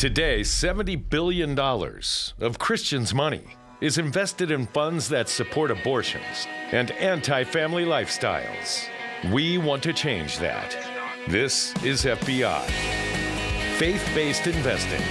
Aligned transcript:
Today, 0.00 0.40
$70 0.40 1.10
billion 1.10 1.58
of 1.58 2.58
Christians' 2.58 3.12
money 3.12 3.44
is 3.82 3.98
invested 3.98 4.50
in 4.50 4.66
funds 4.68 5.10
that 5.10 5.28
support 5.28 5.70
abortions 5.70 6.46
and 6.72 6.90
anti 6.92 7.44
family 7.44 7.84
lifestyles. 7.84 8.86
We 9.30 9.58
want 9.58 9.82
to 9.82 9.92
change 9.92 10.38
that. 10.38 10.74
This 11.28 11.74
is 11.84 12.06
FBI 12.06 12.64
Faith 13.76 14.10
Based 14.14 14.46
Investing 14.46 15.02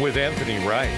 with 0.00 0.16
Anthony 0.16 0.64
Wright. 0.64 0.90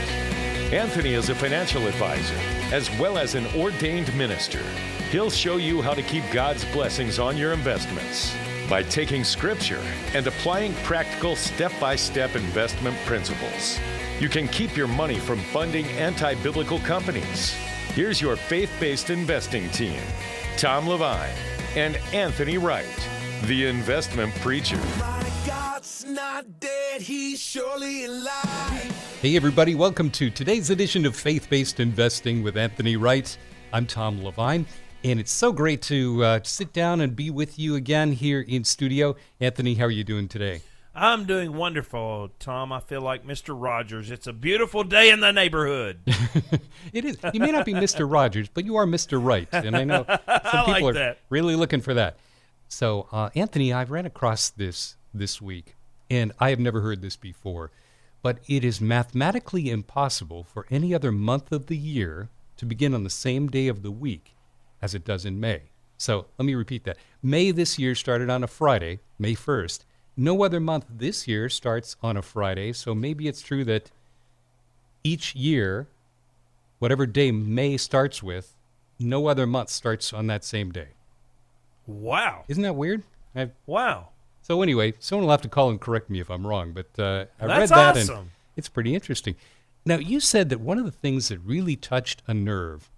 Anthony 0.71 1.15
is 1.15 1.31
a 1.31 1.35
financial 1.35 1.87
advisor 1.87 2.37
as 2.71 2.91
well 2.99 3.17
as 3.17 3.35
an 3.35 3.47
ordained 3.57 4.15
minister. 4.15 4.63
He'll 5.11 5.31
show 5.31 5.57
you 5.57 5.81
how 5.81 5.95
to 5.95 6.03
keep 6.03 6.25
God's 6.33 6.67
blessings 6.67 7.19
on 7.19 7.39
your 7.39 7.55
investments 7.55 8.35
by 8.69 8.83
taking 8.83 9.25
scripture 9.25 9.83
and 10.15 10.27
applying 10.27 10.75
practical 10.85 11.35
step 11.35 11.73
by 11.81 11.97
step 11.97 12.37
investment 12.37 12.97
principles. 13.07 13.79
You 14.21 14.29
can 14.29 14.49
keep 14.49 14.77
your 14.77 14.89
money 14.89 15.19
from 15.19 15.39
funding 15.39 15.87
anti 15.93 16.35
biblical 16.43 16.79
companies. 16.81 17.53
Here's 17.95 18.21
your 18.21 18.37
faith 18.37 18.71
based 18.79 19.11
investing 19.11 19.71
team 19.71 20.01
Tom 20.57 20.89
Levine 20.89 21.35
and 21.77 21.97
Anthony 22.13 22.59
Wright, 22.59 23.09
the 23.45 23.67
investment 23.67 24.35
preacher. 24.37 24.81
Dead, 26.61 27.03
hey, 27.03 27.37
everybody, 29.37 29.75
welcome 29.75 30.11
to 30.11 30.31
today's 30.31 30.71
edition 30.71 31.05
of 31.05 31.17
Faith 31.17 31.51
Based 31.51 31.81
Investing 31.81 32.43
with 32.43 32.57
Anthony 32.57 32.97
Wright. 32.97 33.37
I'm 33.73 33.87
Tom 33.87 34.25
Levine. 34.25 34.67
And 35.05 35.21
it's 35.21 35.31
so 35.31 35.53
great 35.53 35.81
to 35.83 36.25
uh, 36.25 36.41
sit 36.43 36.73
down 36.73 37.01
and 37.01 37.15
be 37.15 37.31
with 37.31 37.57
you 37.57 37.77
again 37.77 38.13
here 38.13 38.41
in 38.41 38.65
studio. 38.65 39.15
Anthony, 39.39 39.75
how 39.75 39.85
are 39.85 39.93
you 39.93 40.03
doing 40.03 40.27
today? 40.27 40.63
I'm 40.93 41.25
doing 41.25 41.53
wonderful, 41.53 42.31
Tom. 42.41 42.73
I 42.73 42.81
feel 42.81 43.01
like 43.01 43.25
Mr. 43.25 43.55
Rogers. 43.57 44.11
It's 44.11 44.27
a 44.27 44.33
beautiful 44.33 44.83
day 44.83 45.11
in 45.11 45.21
the 45.21 45.31
neighborhood. 45.31 46.01
it 46.93 47.05
is. 47.05 47.17
You 47.33 47.39
may 47.39 47.53
not 47.53 47.65
be 47.65 47.75
Mr. 47.75 48.11
Rogers, 48.11 48.49
but 48.53 48.65
you 48.65 48.75
are 48.75 48.87
Mr. 48.87 49.25
Right. 49.25 49.47
And 49.53 49.77
I 49.77 49.85
know 49.85 50.05
some 50.09 50.21
I 50.27 50.65
people 50.67 50.73
like 50.73 50.83
are 50.83 50.93
that. 50.95 51.19
really 51.31 51.55
looking 51.55 51.81
for 51.81 51.95
that. 51.95 52.17
So, 52.67 53.07
uh, 53.13 53.31
Anthony, 53.37 53.73
I've 53.73 53.93
ran 53.93 54.05
across 54.05 54.51
this 54.51 54.97
this 55.15 55.41
week, 55.41 55.77
and 56.11 56.33
I 56.41 56.51
have 56.51 56.59
never 56.59 56.81
heard 56.81 57.03
this 57.03 57.15
before, 57.15 57.71
but 58.21 58.41
it 58.49 58.65
is 58.65 58.81
mathematically 58.81 59.71
impossible 59.71 60.43
for 60.43 60.67
any 60.73 60.93
other 60.93 61.13
month 61.13 61.53
of 61.53 61.67
the 61.67 61.77
year 61.77 62.31
to 62.57 62.67
begin 62.67 62.93
on 62.95 63.05
the 63.05 63.11
same 63.11 63.47
day 63.47 63.69
of 63.69 63.83
the 63.83 63.93
week 63.93 64.35
as 64.81 64.95
it 64.95 65.05
does 65.05 65.25
in 65.25 65.41
May. 65.41 65.63
So 65.97 66.27
let 66.39 66.47
me 66.47 66.55
repeat 66.55 66.85
that. 66.85 66.97
May 67.23 67.51
this 67.51 67.79
year 67.79 67.95
started 67.95 68.31
on 68.31 68.45
a 68.45 68.47
Friday, 68.47 69.01
May 69.19 69.35
1st. 69.35 69.81
No 70.17 70.43
other 70.45 70.61
month 70.61 70.87
this 70.89 71.29
year 71.29 71.49
starts 71.49 71.97
on 72.03 72.17
a 72.17 72.23
Friday, 72.23 72.73
so 72.73 72.95
maybe 72.95 73.29
it's 73.29 73.43
true 73.43 73.65
that 73.65 73.91
each 75.05 75.35
year, 75.35 75.89
whatever 76.79 77.07
day 77.07 77.31
May 77.31 77.77
starts 77.77 78.23
with, 78.23 78.55
no 78.99 79.27
other 79.29 79.47
month 79.47 79.71
starts 79.71 80.13
on 80.13 80.27
that 80.27 80.45
same 80.45 80.73
day. 80.73 80.89
Wow. 81.87 82.45
Isn't 82.49 82.63
that 82.63 82.75
weird? 82.75 83.03
I've, 83.35 83.53
wow. 83.67 84.09
So 84.43 84.63
anyway, 84.63 84.95
someone 84.99 85.27
will 85.27 85.33
have 85.33 85.43
to 85.43 85.49
call 85.49 85.71
and 85.71 85.81
correct 85.81 86.11
me 86.11 86.21
if 86.21 86.31
I'm 86.31 86.47
wrong, 86.47 86.73
but 86.73 86.87
uh, 86.99 87.27
I 87.41 87.47
That's 87.47 87.71
read 87.71 87.79
that 87.79 87.97
awesome. 87.97 88.17
and 88.17 88.31
it's 88.57 88.69
pretty 88.69 88.95
interesting. 88.95 89.37
Now, 89.85 89.97
you 89.97 90.21
said 90.21 90.49
that 90.51 90.61
one 90.61 90.79
of 90.79 90.85
the 90.85 90.91
things 90.91 91.29
that 91.29 91.39
really 91.39 91.77
touched 91.77 92.23
a 92.27 92.35
nerve 92.35 92.91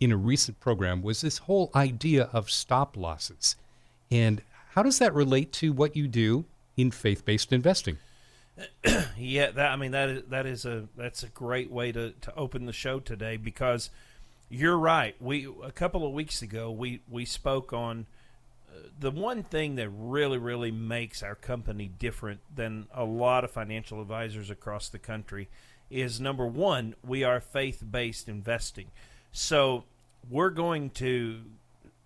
in 0.00 0.12
a 0.12 0.16
recent 0.16 0.60
program 0.60 1.02
was 1.02 1.20
this 1.20 1.38
whole 1.38 1.70
idea 1.74 2.28
of 2.32 2.50
stop 2.50 2.96
losses. 2.96 3.56
And 4.10 4.42
how 4.70 4.82
does 4.82 4.98
that 4.98 5.14
relate 5.14 5.52
to 5.54 5.72
what 5.72 5.96
you 5.96 6.08
do 6.08 6.44
in 6.76 6.90
faith-based 6.90 7.52
investing? 7.52 7.98
yeah, 9.16 9.50
that 9.50 9.70
I 9.70 9.76
mean 9.76 9.92
that 9.92 10.08
is 10.08 10.22
that 10.30 10.46
is 10.46 10.64
a 10.64 10.88
that's 10.96 11.22
a 11.22 11.28
great 11.28 11.70
way 11.70 11.92
to, 11.92 12.10
to 12.20 12.34
open 12.36 12.66
the 12.66 12.72
show 12.72 12.98
today 12.98 13.36
because 13.36 13.90
you're 14.48 14.78
right. 14.78 15.14
We 15.20 15.48
a 15.62 15.70
couple 15.70 16.04
of 16.06 16.12
weeks 16.12 16.42
ago 16.42 16.70
we 16.70 17.00
we 17.08 17.24
spoke 17.24 17.72
on 17.72 18.06
uh, 18.68 18.88
the 18.98 19.12
one 19.12 19.44
thing 19.44 19.76
that 19.76 19.88
really 19.90 20.38
really 20.38 20.72
makes 20.72 21.22
our 21.22 21.36
company 21.36 21.88
different 21.98 22.40
than 22.52 22.88
a 22.92 23.04
lot 23.04 23.44
of 23.44 23.52
financial 23.52 24.00
advisors 24.00 24.50
across 24.50 24.88
the 24.88 24.98
country 24.98 25.48
is 25.90 26.20
number 26.20 26.46
1, 26.46 26.94
we 27.02 27.24
are 27.24 27.40
faith-based 27.40 28.28
investing. 28.28 28.88
So 29.32 29.84
we're 30.30 30.50
going 30.50 30.90
to 30.90 31.40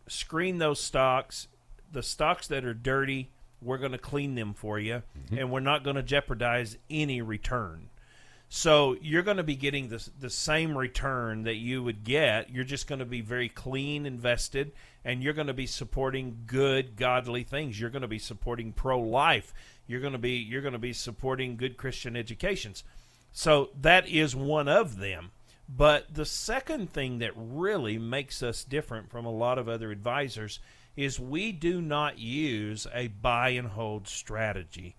screen 0.08 0.58
those 0.58 0.80
stocks. 0.80 1.48
The 1.90 2.02
stocks 2.02 2.46
that 2.48 2.64
are 2.64 2.74
dirty, 2.74 3.30
we're 3.60 3.78
going 3.78 3.92
to 3.92 3.98
clean 3.98 4.34
them 4.34 4.54
for 4.54 4.78
you, 4.78 5.02
mm-hmm. 5.18 5.38
and 5.38 5.50
we're 5.50 5.60
not 5.60 5.84
going 5.84 5.96
to 5.96 6.02
jeopardize 6.02 6.78
any 6.90 7.20
return. 7.20 7.88
So 8.54 8.96
you're 9.00 9.22
going 9.22 9.38
to 9.38 9.42
be 9.42 9.56
getting 9.56 9.88
the 9.88 10.06
the 10.20 10.28
same 10.28 10.76
return 10.76 11.44
that 11.44 11.54
you 11.54 11.82
would 11.82 12.04
get. 12.04 12.50
You're 12.50 12.64
just 12.64 12.86
going 12.86 12.98
to 12.98 13.06
be 13.06 13.22
very 13.22 13.48
clean 13.48 14.04
invested, 14.04 14.72
and 15.06 15.22
you're 15.22 15.32
going 15.32 15.46
to 15.46 15.54
be 15.54 15.66
supporting 15.66 16.42
good, 16.46 16.96
godly 16.96 17.44
things. 17.44 17.80
You're 17.80 17.88
going 17.88 18.02
to 18.02 18.08
be 18.08 18.18
supporting 18.18 18.72
pro 18.72 19.00
life. 19.00 19.54
You're 19.86 20.00
going 20.00 20.12
to 20.12 20.18
be 20.18 20.32
you're 20.32 20.60
going 20.60 20.74
to 20.74 20.78
be 20.78 20.92
supporting 20.92 21.56
good 21.56 21.78
Christian 21.78 22.14
educations. 22.14 22.84
So 23.32 23.70
that 23.80 24.06
is 24.06 24.36
one 24.36 24.68
of 24.68 24.98
them. 24.98 25.30
But 25.68 26.14
the 26.14 26.26
second 26.26 26.90
thing 26.90 27.18
that 27.18 27.32
really 27.34 27.98
makes 27.98 28.42
us 28.42 28.64
different 28.64 29.10
from 29.10 29.24
a 29.24 29.32
lot 29.32 29.58
of 29.58 29.68
other 29.68 29.90
advisors 29.90 30.60
is 30.96 31.18
we 31.18 31.52
do 31.52 31.80
not 31.80 32.18
use 32.18 32.86
a 32.92 33.08
buy 33.08 33.50
and 33.50 33.68
hold 33.68 34.06
strategy. 34.06 34.94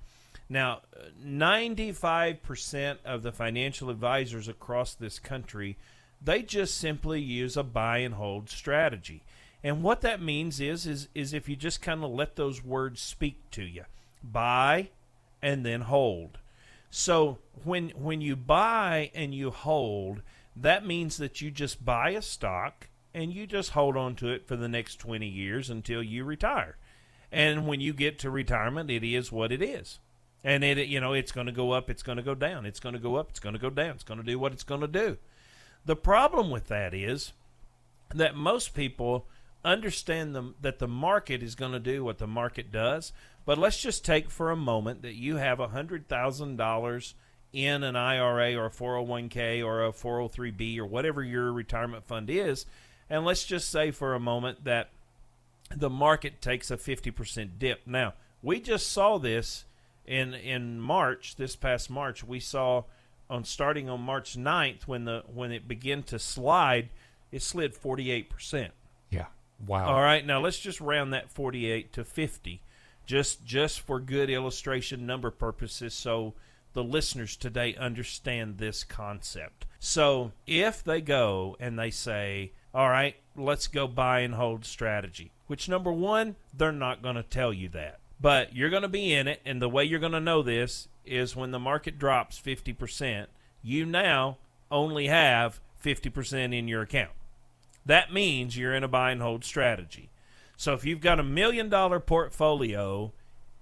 Now, 0.50 0.81
95% 1.23 2.97
of 3.06 3.23
the 3.23 3.31
financial 3.31 3.90
advisors 3.90 4.47
across 4.47 4.94
this 4.94 5.19
country, 5.19 5.78
they 6.22 6.41
just 6.41 6.78
simply 6.78 7.22
use 7.22 7.56
a 7.56 7.63
buy 7.63 8.00
and 8.00 8.16
hold 8.16 8.50
strategy. 8.50 9.23
And 9.63 9.81
what 9.81 10.02
that 10.02 10.22
means 10.22 10.59
is 10.59 10.85
is 10.85 11.07
is 11.16 11.34
if 11.34 11.47
you 11.47 11.56
just 11.56 11.81
kind 11.81 12.03
of 12.03 12.12
let 12.12 12.35
those 12.35 12.63
words 12.63 13.02
speak 13.02 13.50
to 13.52 13.63
you. 13.63 13.85
Buy 14.22 14.90
and 15.41 15.66
then 15.66 15.81
hold. 15.81 16.38
So 16.90 17.40
when 17.63 17.90
when 17.91 18.19
you 18.19 18.35
buy 18.35 19.09
and 19.16 19.34
you 19.34 19.52
hold, 19.52 20.22
that 20.56 20.86
means 20.86 21.18
that 21.18 21.41
you 21.41 21.52
just 21.52 21.84
buy 21.84 22.12
a 22.12 22.22
stock 22.22 22.90
and 23.14 23.34
you 23.34 23.46
just 23.46 23.72
hold 23.72 23.96
on 23.96 24.16
to 24.16 24.30
it 24.30 24.47
for 24.47 24.56
the 24.56 24.68
next 24.68 24.96
20 24.97 25.28
years 25.28 25.69
until 25.69 26.02
you 26.02 26.24
retire. 26.24 26.78
And 27.31 27.68
when 27.68 27.81
you 27.81 27.94
get 27.94 28.19
to 28.19 28.30
retirement, 28.30 28.90
it 28.90 29.03
is 29.03 29.31
what 29.31 29.52
it 29.52 29.62
is. 29.62 30.00
And 30.44 30.64
it 30.64 30.88
you 30.88 31.00
know, 31.00 31.14
it's 31.14 31.31
going 31.31 31.47
to 31.47 31.53
go 31.53 31.72
up, 31.72 31.90
it's 31.90 32.03
going 32.03 32.18
to 32.18 32.24
go 32.24 32.36
down, 32.36 32.66
it's 32.66 32.80
going 32.80 32.94
to 32.94 33.00
go 33.00 33.16
up, 33.16 33.30
it's 33.30 33.40
going 33.40 33.53
to 33.53 33.59
go 33.59 33.69
down, 33.69 33.91
it's 33.91 34.03
going 34.03 34.19
to 34.19 34.25
do 34.25 34.38
what 34.38 34.52
it's 34.52 34.64
going 34.64 34.81
to 34.81 34.88
do. 34.88 35.18
The 35.86 35.96
problem 35.96 36.50
with 36.50 36.68
that 36.68 36.94
is 36.94 37.34
that 38.14 38.35
most 38.35 38.74
people 38.74 39.28
understand 39.66 40.35
that 40.62 40.80
the 40.80 40.88
market 40.88 41.41
is 41.41 41.56
going 41.56 41.72
to 41.72 41.80
do 41.80 42.03
what 42.03 42.18
the 42.18 42.28
market 42.28 42.72
does. 42.72 43.14
But 43.46 43.58
let's 43.58 43.81
just 43.81 44.06
take 44.06 44.30
for 44.30 44.52
a 44.52 44.56
moment 44.56 45.02
that 45.02 45.16
you 45.16 45.38
have 45.38 45.59
a 45.59 45.70
$100,000 45.70 47.14
in 47.53 47.84
an 47.84 47.96
IRA 47.96 48.56
or 48.56 48.66
a 48.66 48.69
401k 48.72 49.64
or 49.64 49.86
a 49.86 49.91
403b 49.91 50.78
or 50.80 50.86
whatever 50.86 51.24
your 51.24 51.53
retirement 51.53 52.03
fund 52.06 52.30
is. 52.30 52.66
And 53.09 53.24
let's 53.24 53.46
just 53.46 53.69
say 53.69 53.91
for 53.91 54.16
a 54.16 54.19
moment 54.19 54.64
that 54.66 54.90
the 55.75 55.90
market 55.90 56.41
takes 56.41 56.72
a 56.72 56.78
50% 56.78 57.52
dip. 57.59 57.81
Now, 57.86 58.14
we 58.41 58.59
just 58.59 58.91
saw 58.91 59.19
this 59.19 59.66
in 60.06 60.34
in 60.34 60.81
March, 60.81 61.36
this 61.36 61.56
past 61.56 61.90
March. 61.90 62.24
We 62.24 62.40
saw 62.40 62.84
on 63.30 63.46
starting 63.46 63.88
on 63.88 64.02
March 64.02 64.35
9th 64.35 64.84
when 64.84 65.06
the 65.06 65.24
when 65.34 65.52
it 65.52 65.68
began 65.68 66.03
to 66.03 66.20
slide, 66.20 66.90
it 67.31 67.41
slid 67.41 67.74
48%. 67.74 68.70
Yeah. 69.09 69.28
Wow. 69.66 69.85
All 69.85 70.02
right, 70.02 70.25
now 70.25 70.41
let's 70.41 70.59
just 70.59 70.81
round 70.81 71.14
that 71.14 71.30
48 71.30 71.94
to 71.94 72.03
50 72.03 72.62
just 73.06 73.46
just 73.46 73.81
for 73.81 74.00
good 74.00 74.30
illustration 74.30 75.06
number 75.06 75.30
purposes 75.30 75.94
so 75.94 76.34
the 76.73 76.84
listeners 76.84 77.35
today 77.35 77.75
understand 77.75 78.58
this 78.58 78.84
concept. 78.84 79.66
So 79.79 80.31
if 80.47 80.84
they 80.84 81.02
go 81.02 81.55
and 81.59 81.78
they 81.78 81.91
say, 81.91 82.52
all 82.73 82.90
right, 82.90 83.16
let's 83.35 83.67
go 83.67 83.87
buy 83.87 84.20
and 84.20 84.35
hold 84.35 84.66
strategy, 84.66 85.31
which 85.47 85.70
number 85.70 85.91
one, 85.91 86.35
they're 86.55 86.72
not 86.72 87.02
going 87.02 87.16
to 87.16 87.23
tell 87.23 87.53
you 87.53 87.70
that. 87.70 87.99
But 88.20 88.55
you're 88.55 88.70
going 88.70 88.84
to 88.84 88.87
be 88.87 89.14
in 89.14 89.28
it, 89.28 89.41
and 89.46 89.61
the 89.61 89.70
way 89.70 89.84
you're 89.84 89.99
going 89.99 90.14
to 90.14 90.20
know 90.20 90.41
this 90.41 90.87
is 91.05 91.35
when 91.35 91.52
the 91.52 91.59
market 91.59 91.99
drops 91.99 92.40
50%, 92.40 93.28
you 93.61 93.85
now 93.85 94.37
only 94.72 95.08
have 95.08 95.59
50% 95.84 96.58
in 96.58 96.67
your 96.67 96.81
account. 96.81 97.11
That 97.85 98.14
means 98.14 98.58
you're 98.58 98.73
in 98.73 98.84
a 98.84 98.87
buy 98.87 99.11
and 99.11 99.22
hold 99.22 99.43
strategy. 99.43 100.09
So 100.55 100.73
if 100.73 100.85
you've 100.85 101.02
got 101.02 101.20
a 101.20 101.23
million 101.23 101.67
dollar 101.67 101.99
portfolio 101.99 103.11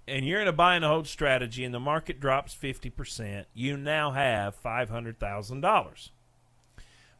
and 0.07 0.25
you're 0.25 0.41
in 0.41 0.47
a 0.47 0.53
buy 0.53 0.75
and 0.75 0.85
hold 0.85 1.07
strategy 1.07 1.63
and 1.63 1.73
the 1.73 1.79
market 1.79 2.19
drops 2.19 2.55
50%, 2.55 3.45
you 3.53 3.77
now 3.77 4.11
have 4.11 4.61
$500,000. 4.63 6.09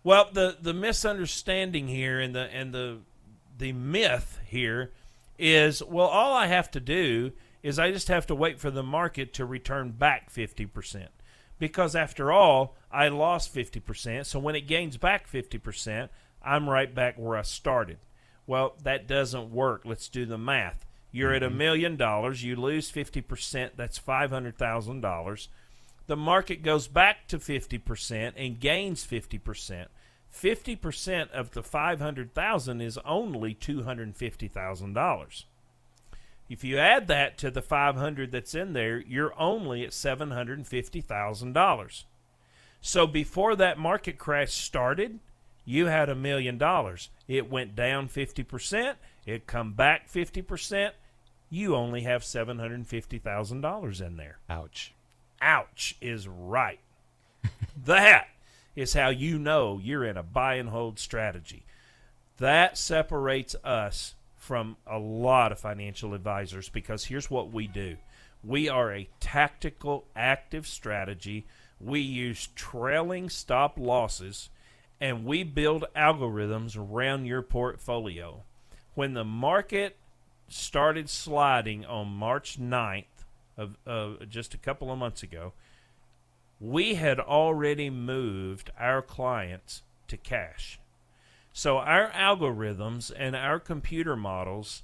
Well, 0.04 0.30
the, 0.34 0.58
the 0.62 0.74
misunderstanding 0.74 1.88
here 1.88 2.20
and 2.20 2.34
the 2.36 2.50
and 2.54 2.74
the 2.74 2.98
the 3.58 3.72
myth 3.74 4.40
here 4.48 4.92
is 5.38 5.84
well 5.84 6.08
all 6.08 6.34
I 6.34 6.48
have 6.48 6.72
to 6.72 6.80
do 6.80 7.32
is 7.62 7.78
I 7.78 7.92
just 7.92 8.08
have 8.08 8.26
to 8.28 8.36
wait 8.36 8.60
for 8.60 8.72
the 8.72 8.82
market 8.82 9.34
to 9.36 9.46
return 9.46 9.92
back 9.92 10.34
50%. 10.34 11.08
because 11.60 11.96
after 11.96 12.32
all, 12.32 12.76
I 12.92 13.08
lost 13.10 13.54
50%. 13.54 14.26
So 14.26 14.40
when 14.40 14.56
it 14.56 14.62
gains 14.62 14.98
back 14.98 15.30
50%, 15.32 16.10
I'm 16.44 16.68
right 16.68 16.94
back 16.94 17.18
where 17.20 17.38
I 17.38 17.44
started. 17.44 17.98
Well, 18.48 18.74
that 18.84 19.08
doesn't 19.08 19.52
work. 19.52 19.84
Let's 19.86 20.10
do 20.10 20.26
the 20.26 20.40
math. 20.40 20.88
You're 21.12 21.34
at 21.34 21.44
a 21.44 21.50
mm-hmm. 21.50 21.58
million 21.58 21.98
dollars, 21.98 22.44
you 22.44 22.56
lose 22.56 22.90
50%, 22.92 23.72
that's 23.76 24.00
$500,000. 24.00 25.48
The 26.08 26.16
market 26.16 26.64
goes 26.64 26.88
back 26.88 27.28
to 27.28 27.38
50% 27.38 28.34
and 28.36 28.60
gains 28.60 29.06
50%. 29.06 29.86
50% 30.34 31.30
of 31.32 31.52
the 31.52 31.62
500,000 31.62 32.82
is 32.82 32.98
only 33.06 33.54
$250,000. 33.54 35.44
If 36.50 36.64
you 36.64 36.78
add 36.78 37.08
that 37.08 37.38
to 37.40 37.52
the 37.52 37.62
500 37.62 38.32
that's 38.32 38.56
in 38.56 38.72
there, 38.74 39.00
you're 39.00 39.40
only 39.40 39.86
at 39.86 39.92
$750,000. 39.92 42.04
So 42.82 43.08
before 43.08 43.56
that 43.56 43.78
market 43.78 44.18
crash 44.18 44.52
started, 44.52 45.20
you 45.64 45.86
had 45.86 46.10
a 46.10 46.16
million 46.16 46.58
dollars. 46.58 47.10
It 47.28 47.50
went 47.50 47.74
down 47.76 48.10
50%, 48.10 48.96
it 49.26 49.48
come 49.48 49.74
back 49.74 50.12
50%, 50.12 50.92
you 51.52 51.76
only 51.76 52.02
have 52.02 52.24
$750,000 52.24 54.02
in 54.02 54.18
there. 54.18 54.38
Ouch. 54.50 54.94
Ouch 55.42 55.98
is 56.02 56.28
right. 56.28 56.80
that 57.86 58.28
is 58.76 58.94
how 58.94 59.10
you 59.10 59.38
know 59.38 59.78
you're 59.84 60.06
in 60.06 60.16
a 60.16 60.24
buy 60.24 60.56
and 60.56 60.70
hold 60.70 60.98
strategy. 60.98 61.66
That 62.38 62.78
separates 62.78 63.56
us 63.66 64.16
from 64.38 64.78
a 64.88 64.98
lot 64.98 65.52
of 65.52 65.60
financial 65.60 66.14
advisors 66.14 66.70
because 66.70 67.06
here's 67.06 67.30
what 67.30 67.52
we 67.52 67.68
do 67.68 67.98
we 68.44 68.70
are 68.70 68.92
a 68.92 69.10
tactical, 69.20 70.06
active 70.16 70.66
strategy. 70.66 71.46
We 71.80 72.00
use 72.00 72.50
trailing 72.56 73.30
stop 73.30 73.78
losses 73.78 74.50
and 75.02 75.26
we 75.26 75.44
build 75.44 75.86
algorithms 75.96 76.78
around 76.78 77.26
your 77.26 77.42
portfolio. 77.42 78.44
When 78.94 79.14
the 79.14 79.24
market 79.24 79.98
started 80.52 81.10
sliding 81.10 81.86
on 81.86 82.08
March 82.08 82.60
9th 82.60 83.06
of 83.58 84.30
just 84.30 84.54
a 84.54 84.58
couple 84.58 84.92
of 84.92 84.98
months 84.98 85.24
ago, 85.24 85.54
we 86.60 86.96
had 86.96 87.20
already 87.20 87.90
moved 87.90 88.72
our 88.80 89.02
clients 89.02 89.84
to 90.08 90.18
cash. 90.18 90.80
So 91.54 91.78
our 91.78 92.10
algorithms 92.12 93.12
and 93.16 93.36
our 93.36 93.60
computer 93.60 94.16
models 94.16 94.84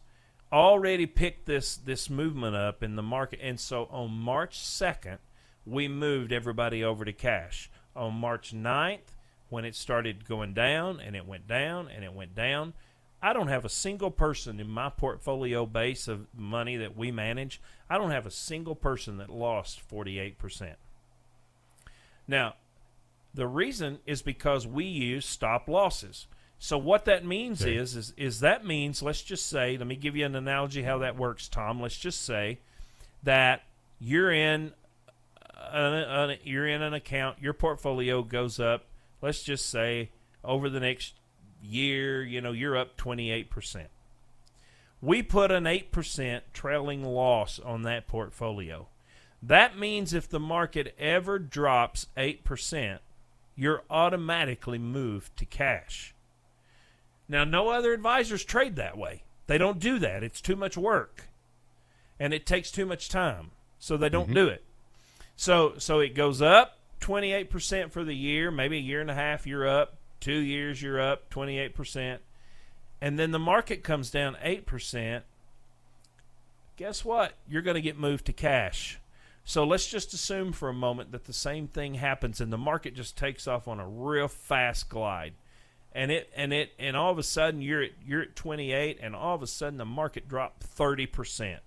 already 0.51 1.05
picked 1.05 1.45
this 1.45 1.75
this 1.77 2.09
movement 2.09 2.55
up 2.55 2.81
in 2.81 2.95
the 2.95 3.03
market 3.03 3.39
and 3.43 3.59
so 3.59 3.85
on 3.91 4.11
March 4.11 4.57
2nd 4.57 5.17
we 5.65 5.87
moved 5.89 6.31
everybody 6.31 6.83
over 6.83 7.03
to 7.03 7.13
cash. 7.13 7.69
On 7.95 8.13
March 8.13 8.53
9th 8.53 9.15
when 9.49 9.65
it 9.65 9.75
started 9.75 10.27
going 10.27 10.53
down 10.53 10.99
and 10.99 11.15
it 11.15 11.25
went 11.25 11.47
down 11.47 11.89
and 11.93 12.03
it 12.03 12.13
went 12.13 12.35
down, 12.35 12.73
I 13.21 13.33
don't 13.33 13.47
have 13.47 13.65
a 13.65 13.69
single 13.69 14.11
person 14.11 14.59
in 14.59 14.69
my 14.69 14.89
portfolio 14.89 15.65
base 15.65 16.07
of 16.07 16.27
money 16.35 16.77
that 16.77 16.95
we 16.95 17.11
manage. 17.11 17.59
I 17.89 17.97
don't 17.97 18.11
have 18.11 18.25
a 18.25 18.31
single 18.31 18.75
person 18.75 19.17
that 19.17 19.29
lost 19.29 19.81
48%. 19.89 20.75
Now, 22.27 22.55
the 23.33 23.47
reason 23.47 23.99
is 24.05 24.21
because 24.21 24.67
we 24.67 24.85
use 24.85 25.25
stop 25.25 25.67
losses. 25.67 26.27
So 26.59 26.77
what 26.77 27.05
that 27.05 27.25
means 27.25 27.61
Okay. 27.61 27.75
is, 27.75 27.95
is 27.95 28.13
is 28.17 28.39
that 28.39 28.65
means 28.65 29.03
let's 29.03 29.21
just 29.21 29.47
say, 29.47 29.77
let 29.77 29.85
me 29.87 29.95
give 29.95 30.15
you 30.15 30.25
an 30.25 30.35
analogy 30.35 30.83
how 30.83 30.97
that 30.99 31.15
works, 31.15 31.47
Tom. 31.47 31.79
Let's 31.79 31.97
just 31.97 32.23
say 32.23 32.59
that 33.23 33.63
you're 33.99 34.31
in 34.31 34.73
uh, 35.55 35.69
an, 35.73 35.93
an, 36.31 36.37
you're 36.43 36.67
in 36.67 36.81
an 36.81 36.93
account, 36.93 37.39
your 37.41 37.53
portfolio 37.53 38.23
goes 38.23 38.59
up, 38.59 38.85
let's 39.21 39.43
just 39.43 39.69
say 39.69 40.09
over 40.43 40.69
the 40.69 40.79
next 40.79 41.13
year, 41.61 42.23
you 42.23 42.41
know, 42.41 42.51
you're 42.51 42.77
up 42.77 42.97
28%. 42.97 43.85
We 45.01 45.21
put 45.21 45.51
an 45.51 45.65
8% 45.65 46.41
trailing 46.53 47.03
loss 47.03 47.59
on 47.59 47.83
that 47.83 48.07
portfolio. 48.07 48.87
That 49.41 49.77
means 49.77 50.13
if 50.13 50.27
the 50.27 50.39
market 50.39 50.95
ever 50.97 51.37
drops 51.37 52.07
8%, 52.17 52.99
you're 53.55 53.83
automatically 53.89 54.79
moved 54.79 55.37
to 55.37 55.45
cash. 55.45 56.15
Now, 57.29 57.43
no 57.43 57.69
other 57.69 57.93
advisors 57.93 58.43
trade 58.43 58.75
that 58.77 58.97
way. 58.97 59.23
They 59.47 59.57
don't 59.57 59.79
do 59.79 59.99
that. 59.99 60.23
It's 60.23 60.41
too 60.41 60.55
much 60.55 60.77
work 60.77 61.27
and 62.19 62.33
it 62.33 62.45
takes 62.45 62.71
too 62.71 62.85
much 62.85 63.09
time. 63.09 63.51
So 63.79 63.97
they 63.97 64.09
don't 64.09 64.25
mm-hmm. 64.25 64.33
do 64.33 64.47
it. 64.47 64.63
So 65.35 65.73
so 65.77 65.99
it 65.99 66.15
goes 66.15 66.41
up 66.41 66.79
28% 67.01 67.91
for 67.91 68.03
the 68.03 68.15
year, 68.15 68.49
maybe 68.49 68.77
a 68.77 68.81
year 68.81 69.01
and 69.01 69.11
a 69.11 69.15
half 69.15 69.45
you're 69.45 69.67
up, 69.67 69.96
2 70.19 70.31
years 70.33 70.81
you're 70.81 71.01
up 71.01 71.29
28%. 71.29 72.19
And 73.01 73.19
then 73.19 73.31
the 73.31 73.39
market 73.39 73.83
comes 73.83 74.09
down 74.09 74.37
8%. 74.43 75.21
Guess 76.77 77.05
what? 77.05 77.33
You're 77.47 77.61
going 77.61 77.75
to 77.75 77.81
get 77.81 77.97
moved 77.97 78.25
to 78.25 78.33
cash. 78.33 78.99
So 79.43 79.63
let's 79.63 79.87
just 79.87 80.13
assume 80.13 80.51
for 80.51 80.67
a 80.67 80.73
moment 80.73 81.11
that 81.13 81.23
the 81.23 81.33
same 81.33 81.67
thing 81.67 81.95
happens 81.95 82.41
and 82.41 82.51
the 82.51 82.57
market 82.57 82.95
just 82.95 83.17
takes 83.17 83.47
off 83.47 83.67
on 83.67 83.79
a 83.79 83.87
real 83.87 84.27
fast 84.27 84.89
glide. 84.89 85.35
And 85.93 86.11
it 86.11 86.29
and 86.35 86.51
it 86.51 86.73
and 86.77 86.97
all 86.97 87.11
of 87.11 87.17
a 87.17 87.23
sudden 87.23 87.61
you're 87.61 87.81
at 87.81 87.91
you're 88.05 88.23
at 88.23 88.35
28 88.35 88.99
and 89.01 89.15
all 89.15 89.35
of 89.35 89.41
a 89.41 89.47
sudden 89.47 89.77
the 89.77 89.85
market 89.85 90.27
dropped 90.27 90.67
30%. 90.77 91.59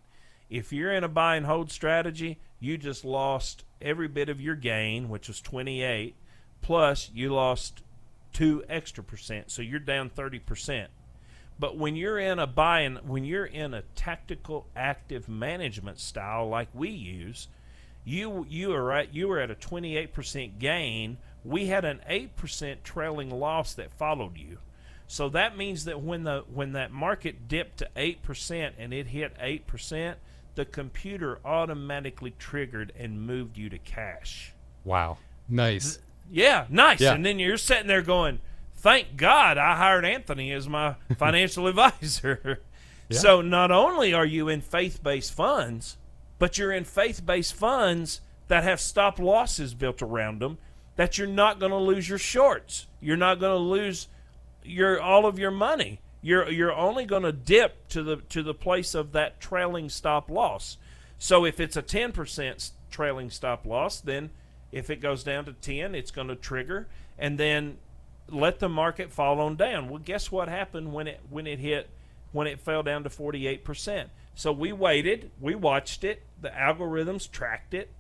If 0.51 0.75
you're 0.75 0.93
in 0.93 1.05
a 1.05 1.09
buy 1.09 1.37
and 1.37 1.47
hold 1.47 1.71
strategy, 1.71 2.39
you 2.61 2.77
just 2.77 3.05
lost 3.05 3.65
every 3.81 4.09
bit 4.09 4.29
of 4.29 4.43
your 4.43 4.57
gain, 4.57 5.09
which 5.09 5.27
was 5.27 5.41
28, 5.41 6.15
plus 6.61 7.11
you 7.15 7.33
lost 7.33 7.83
2 8.33 8.65
extra 8.69 9.03
percent. 9.03 9.51
So 9.51 9.63
you're 9.63 9.81
down 9.81 10.11
30%. 10.11 10.87
But 11.59 11.77
when 11.77 11.95
you're 11.95 12.19
in 12.19 12.39
a 12.39 12.47
buy 12.47 12.81
and 12.81 12.99
when 13.07 13.25
you're 13.25 13.45
in 13.45 13.75
a 13.75 13.83
tactical 13.95 14.67
active 14.75 15.29
management 15.29 16.01
style 16.01 16.49
like 16.49 16.69
we 16.73 16.89
use, 16.89 17.49
you 18.03 18.47
you 18.49 18.73
are 18.73 18.83
right 18.83 19.11
you 19.13 19.29
were 19.29 19.39
at 19.39 19.51
a 19.51 19.55
28% 19.55 20.59
gain. 20.59 21.19
We 21.45 21.67
had 21.67 21.85
an 21.85 22.01
8% 22.09 22.83
trailing 22.83 23.31
loss 23.31 23.75
that 23.75 23.93
followed 23.93 24.39
you. 24.39 24.59
So 25.07 25.29
that 25.31 25.57
means 25.57 25.85
that 25.85 26.01
when 26.01 26.25
the 26.25 26.45
when 26.53 26.73
that 26.73 26.93
market 26.93 27.47
dipped 27.47 27.79
to 27.79 27.89
8% 27.95 28.73
and 28.79 28.95
it 28.95 29.09
hit 29.09 29.37
8%, 29.39 30.15
the 30.55 30.65
computer 30.65 31.41
automatically 31.45 32.33
triggered 32.39 32.93
and 32.99 33.21
moved 33.21 33.59
you 33.59 33.69
to 33.69 33.79
cash. 33.79 34.55
Wow. 34.85 35.19
Nice. 35.49 35.99
Yeah, 36.31 36.67
nice. 36.69 37.01
Yeah. 37.01 37.15
And 37.15 37.25
then 37.25 37.39
you're 37.39 37.57
sitting 37.57 37.87
there 37.87 38.03
going, 38.03 38.41
"Thank 38.75 39.17
God 39.17 39.59
I 39.59 39.77
hired 39.77 40.05
Anthony 40.05 40.53
as 40.53 40.69
my 40.69 40.97
financial 41.19 41.67
advisor." 41.67 42.61
Yeah. 43.09 43.19
So 43.19 43.41
not 43.41 43.71
only 43.73 44.15
are 44.15 44.27
you 44.27 44.49
in 44.49 44.61
faith-based 44.61 45.35
funds, 45.35 45.97
but 46.39 46.59
you're 46.59 46.73
in 46.73 46.85
faith-based 46.85 47.55
funds 47.55 48.21
that 48.47 48.63
have 48.63 48.81
stop 48.81 49.19
losses 49.19 49.75
built 49.75 50.01
around 50.01 50.41
them 50.41 50.59
that 50.97 51.17
you're 51.17 51.27
not 51.27 51.59
going 51.59 51.73
to 51.73 51.79
lose 51.79 52.09
your 52.09 52.19
shorts. 52.19 52.87
You're 53.01 53.17
not 53.17 53.41
going 53.41 53.57
to 53.57 53.63
lose 53.63 54.09
your 54.63 55.01
all 55.01 55.25
of 55.25 55.39
your 55.39 55.51
money. 55.51 56.01
You're 56.21 56.51
you're 56.51 56.75
only 56.75 57.07
going 57.07 57.23
to 57.23 57.33
dip 57.33 57.89
to 57.89 58.03
the 58.03 58.17
to 58.17 58.43
the 58.43 58.55
place 58.55 58.95
of 58.95 59.13
that 59.13 59.41
trailing 59.41 59.89
stop 59.89 60.31
loss. 60.31 60.77
So 61.19 61.45
if 61.45 61.61
it's 61.61 61.77
a 61.77 61.83
10% 61.83 62.71
trailing 62.91 63.31
stop 63.31 63.67
loss, 63.67 64.01
then 64.01 64.31
if 64.73 64.91
it 64.91 65.01
goes 65.01 65.25
down 65.25 65.45
to 65.47 65.53
10, 65.53 65.95
it's 65.95 66.11
going 66.11 66.29
to 66.29 66.37
trigger 66.37 66.89
and 67.19 67.39
then 67.39 67.79
let 68.29 68.61
the 68.61 68.69
market 68.69 69.13
fall 69.13 69.41
on 69.41 69.57
down. 69.57 69.89
Well, 69.89 70.01
guess 70.05 70.31
what 70.31 70.49
happened 70.49 70.93
when 70.93 71.09
it 71.09 71.21
when 71.29 71.47
it 71.47 71.59
hit 71.59 71.91
when 72.33 72.47
it 72.47 72.61
fell 72.61 72.83
down 72.83 73.03
to 73.05 73.11
48%? 73.11 74.07
So 74.35 74.53
we 74.53 74.73
waited, 74.73 75.31
we 75.41 75.55
watched 75.55 76.05
it, 76.05 76.23
the 76.41 76.51
algorithms 76.51 77.31
tracked 77.31 77.75
it. 77.75 77.91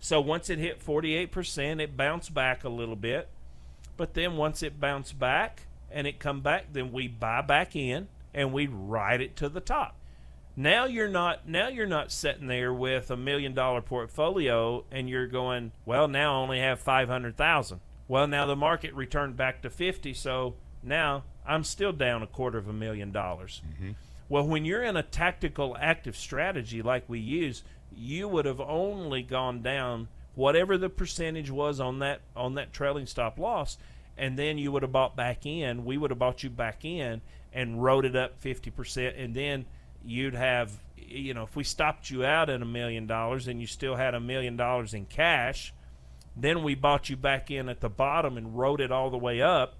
So 0.00 0.20
once 0.20 0.50
it 0.50 0.58
hit 0.58 0.84
48%, 0.84 1.80
it 1.80 1.96
bounced 1.96 2.34
back 2.34 2.64
a 2.64 2.68
little 2.68 2.96
bit. 2.96 3.28
But 3.96 4.14
then 4.14 4.36
once 4.36 4.62
it 4.62 4.80
bounced 4.80 5.18
back 5.18 5.62
and 5.90 6.06
it 6.06 6.18
come 6.18 6.40
back, 6.40 6.72
then 6.72 6.92
we 6.92 7.08
buy 7.08 7.42
back 7.42 7.76
in 7.76 8.08
and 8.32 8.52
we 8.52 8.66
ride 8.66 9.20
it 9.20 9.36
to 9.36 9.48
the 9.48 9.60
top. 9.60 9.96
Now 10.56 10.84
you're 10.84 11.08
not 11.08 11.48
now 11.48 11.68
you're 11.68 11.86
not 11.86 12.12
sitting 12.12 12.46
there 12.46 12.72
with 12.72 13.10
a 13.10 13.16
million 13.16 13.54
dollar 13.54 13.80
portfolio 13.80 14.84
and 14.90 15.08
you're 15.08 15.26
going, 15.26 15.72
well, 15.84 16.06
now 16.06 16.34
I 16.34 16.42
only 16.42 16.60
have 16.60 16.80
500,000. 16.80 17.80
Well, 18.06 18.26
now 18.26 18.46
the 18.46 18.56
market 18.56 18.94
returned 18.94 19.36
back 19.36 19.62
to 19.62 19.70
50, 19.70 20.14
so 20.14 20.54
now 20.82 21.24
I'm 21.46 21.64
still 21.64 21.92
down 21.92 22.22
a 22.22 22.26
quarter 22.26 22.58
of 22.58 22.68
a 22.68 22.72
million 22.72 23.10
dollars. 23.10 23.62
Mm-hmm. 23.66 23.92
Well, 24.28 24.46
when 24.46 24.64
you're 24.64 24.82
in 24.82 24.96
a 24.96 25.02
tactical 25.02 25.76
active 25.80 26.16
strategy 26.16 26.82
like 26.82 27.08
we 27.08 27.18
use, 27.18 27.62
you 27.94 28.28
would 28.28 28.44
have 28.46 28.60
only 28.60 29.22
gone 29.22 29.62
down 29.62 30.08
whatever 30.34 30.76
the 30.78 30.88
percentage 30.88 31.50
was 31.50 31.80
on 31.80 32.00
that 32.00 32.20
on 32.34 32.54
that 32.54 32.72
trailing 32.72 33.06
stop 33.06 33.38
loss, 33.38 33.76
and 34.16 34.38
then 34.38 34.58
you 34.58 34.72
would 34.72 34.82
have 34.82 34.92
bought 34.92 35.16
back 35.16 35.46
in. 35.46 35.84
We 35.84 35.98
would 35.98 36.10
have 36.10 36.18
bought 36.18 36.42
you 36.42 36.50
back 36.50 36.84
in 36.84 37.20
and 37.52 37.82
rode 37.82 38.04
it 38.04 38.16
up 38.16 38.38
fifty 38.38 38.70
percent, 38.70 39.16
and 39.16 39.34
then 39.34 39.66
you'd 40.04 40.34
have 40.34 40.72
you 40.96 41.34
know 41.34 41.42
if 41.42 41.56
we 41.56 41.64
stopped 41.64 42.10
you 42.10 42.24
out 42.24 42.50
at 42.50 42.62
a 42.62 42.66
million 42.66 43.06
dollars 43.06 43.48
and 43.48 43.60
you 43.60 43.66
still 43.66 43.96
had 43.96 44.14
a 44.14 44.20
million 44.20 44.56
dollars 44.56 44.94
in 44.94 45.06
cash, 45.06 45.72
then 46.36 46.62
we 46.62 46.74
bought 46.74 47.08
you 47.08 47.16
back 47.16 47.50
in 47.50 47.68
at 47.68 47.80
the 47.80 47.88
bottom 47.88 48.36
and 48.36 48.58
rode 48.58 48.80
it 48.80 48.90
all 48.90 49.10
the 49.10 49.18
way 49.18 49.40
up, 49.40 49.74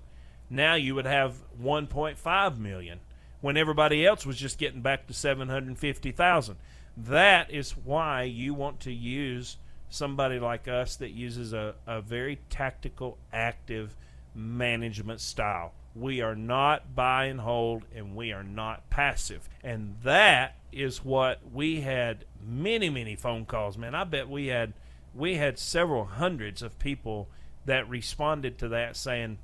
now 0.48 0.74
you 0.74 0.94
would 0.94 1.06
have 1.06 1.36
1.5 1.60 2.58
million 2.58 3.00
when 3.40 3.56
everybody 3.56 4.06
else 4.06 4.24
was 4.24 4.38
just 4.38 4.58
getting 4.58 4.80
back 4.80 5.06
to 5.06 5.14
750,000. 5.14 6.56
That 6.96 7.50
is 7.50 7.72
why 7.72 8.22
you 8.22 8.54
want 8.54 8.80
to 8.80 8.92
use 8.92 9.58
somebody 9.88 10.38
like 10.38 10.68
us 10.68 10.96
that 10.96 11.10
uses 11.10 11.52
a, 11.52 11.74
a 11.86 12.00
very 12.00 12.40
tactical, 12.50 13.18
active 13.32 13.96
management 14.34 15.20
style. 15.20 15.72
We 15.94 16.20
are 16.20 16.34
not 16.34 16.94
buy 16.94 17.26
and 17.26 17.40
hold, 17.40 17.84
and 17.94 18.16
we 18.16 18.32
are 18.32 18.42
not 18.42 18.88
passive. 18.90 19.48
And 19.62 19.96
that 20.02 20.56
is 20.72 21.04
what 21.04 21.40
we 21.52 21.82
had 21.82 22.24
many, 22.44 22.90
many 22.90 23.14
phone 23.14 23.44
calls, 23.44 23.78
man. 23.78 23.94
I 23.94 24.04
bet 24.04 24.28
we 24.28 24.48
had 24.48 24.72
we 25.14 25.36
had 25.36 25.58
several 25.58 26.04
hundreds 26.04 26.62
of 26.62 26.78
people 26.78 27.28
that 27.66 27.88
responded 27.88 28.58
to 28.58 28.68
that 28.68 28.96
saying, 28.96 29.38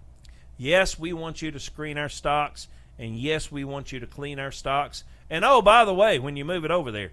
Yes, 0.59 0.99
we 0.99 1.13
want 1.13 1.41
you 1.41 1.51
to 1.53 1.61
screen 1.61 1.97
our 1.97 2.09
stocks, 2.09 2.69
and 2.99 3.17
yes, 3.17 3.51
we 3.51 3.65
want 3.65 3.93
you 3.93 4.01
to 4.01 4.07
clean 4.07 4.39
our 4.39 4.51
stocks. 4.51 5.05
And 5.31 5.45
oh, 5.45 5.63
by 5.63 5.85
the 5.85 5.95
way, 5.95 6.19
when 6.19 6.37
you 6.37 6.45
move 6.45 6.65
it 6.65 6.71
over 6.71 6.91
there, 6.91 7.13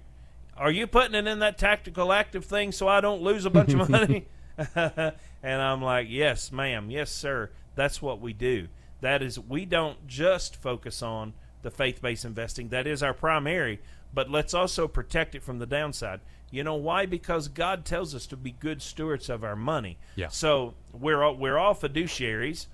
are 0.58 0.72
you 0.72 0.88
putting 0.88 1.16
it 1.16 1.28
in 1.28 1.40
that 1.40 1.58
tactical 1.58 2.12
active 2.12 2.46
thing 2.46 2.72
so 2.72 2.88
I 2.88 3.00
don't 3.00 3.22
lose 3.22 3.46
a 3.46 3.50
bunch 3.50 3.74
of 3.74 3.90
money? 3.92 4.26
and 4.76 5.62
I'm 5.62 5.82
like, 5.82 6.08
yes, 6.10 6.52
ma'am, 6.52 6.90
yes, 6.90 7.12
sir. 7.12 7.52
That's 7.76 8.02
what 8.02 8.20
we 8.20 8.34
do. 8.34 8.68
That 9.02 9.22
is, 9.22 9.40
we 9.40 9.66
don't 9.66 10.08
just 10.08 10.56
focus 10.56 11.02
on 11.02 11.34
the 11.62 11.72
faith 11.72 12.02
based 12.02 12.26
investing, 12.26 12.70
that 12.70 12.88
is 12.88 13.04
our 13.04 13.14
primary, 13.14 13.82
but 14.14 14.30
let's 14.30 14.54
also 14.54 14.88
protect 14.88 15.36
it 15.36 15.44
from 15.44 15.60
the 15.60 15.66
downside. 15.66 16.22
You 16.50 16.64
know 16.64 16.76
why? 16.76 17.06
Because 17.06 17.48
God 17.48 17.84
tells 17.84 18.16
us 18.16 18.26
to 18.28 18.38
be 18.38 18.52
good 18.52 18.82
stewards 18.82 19.30
of 19.30 19.44
our 19.44 19.56
money. 19.56 19.98
Yeah. 20.16 20.30
So 20.30 20.76
we're 20.94 21.22
all, 21.22 21.36
we're 21.36 21.58
all 21.58 21.76
fiduciaries, 21.76 22.68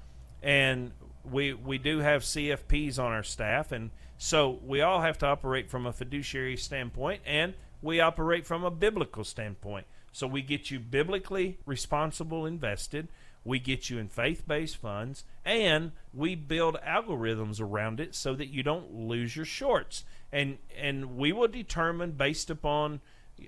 and 0.44 0.92
we 1.30 1.54
we 1.54 1.78
do 1.78 2.00
have 2.00 2.22
CFPs 2.22 3.00
on 3.00 3.12
our 3.12 3.24
staff, 3.24 3.72
and 3.72 3.90
so 4.18 4.60
we 4.64 4.82
all 4.82 5.02
have 5.02 5.18
to 5.20 5.26
operate 5.26 5.70
from 5.70 5.88
a 5.88 5.94
fiduciary 5.94 6.56
standpoint, 6.56 7.22
and 7.26 7.56
we 7.82 8.00
operate 8.00 8.46
from 8.46 8.64
a 8.64 8.72
biblical 8.72 9.24
standpoint. 9.24 9.88
So 10.12 10.28
we 10.28 10.44
get 10.44 10.70
you 10.70 10.80
biblically 10.80 11.58
responsible 11.66 12.46
invested 12.46 13.08
we 13.46 13.60
get 13.60 13.90
you 13.90 13.98
in 13.98 14.08
faith 14.08 14.48
based 14.48 14.78
funds, 14.78 15.24
and 15.44 15.92
we 16.14 16.36
build 16.36 16.78
algorithms 16.86 17.60
around 17.60 18.00
it 18.00 18.16
so 18.16 18.36
that 18.36 18.48
you 18.48 18.64
don't 18.64 18.94
lose 18.94 19.36
your 19.36 19.46
shorts. 19.46 20.06
And 20.32 20.58
and 20.78 21.18
we 21.18 21.32
will 21.32 21.48
determine 21.48 22.12
based 22.12 22.50
upon, 22.50 23.02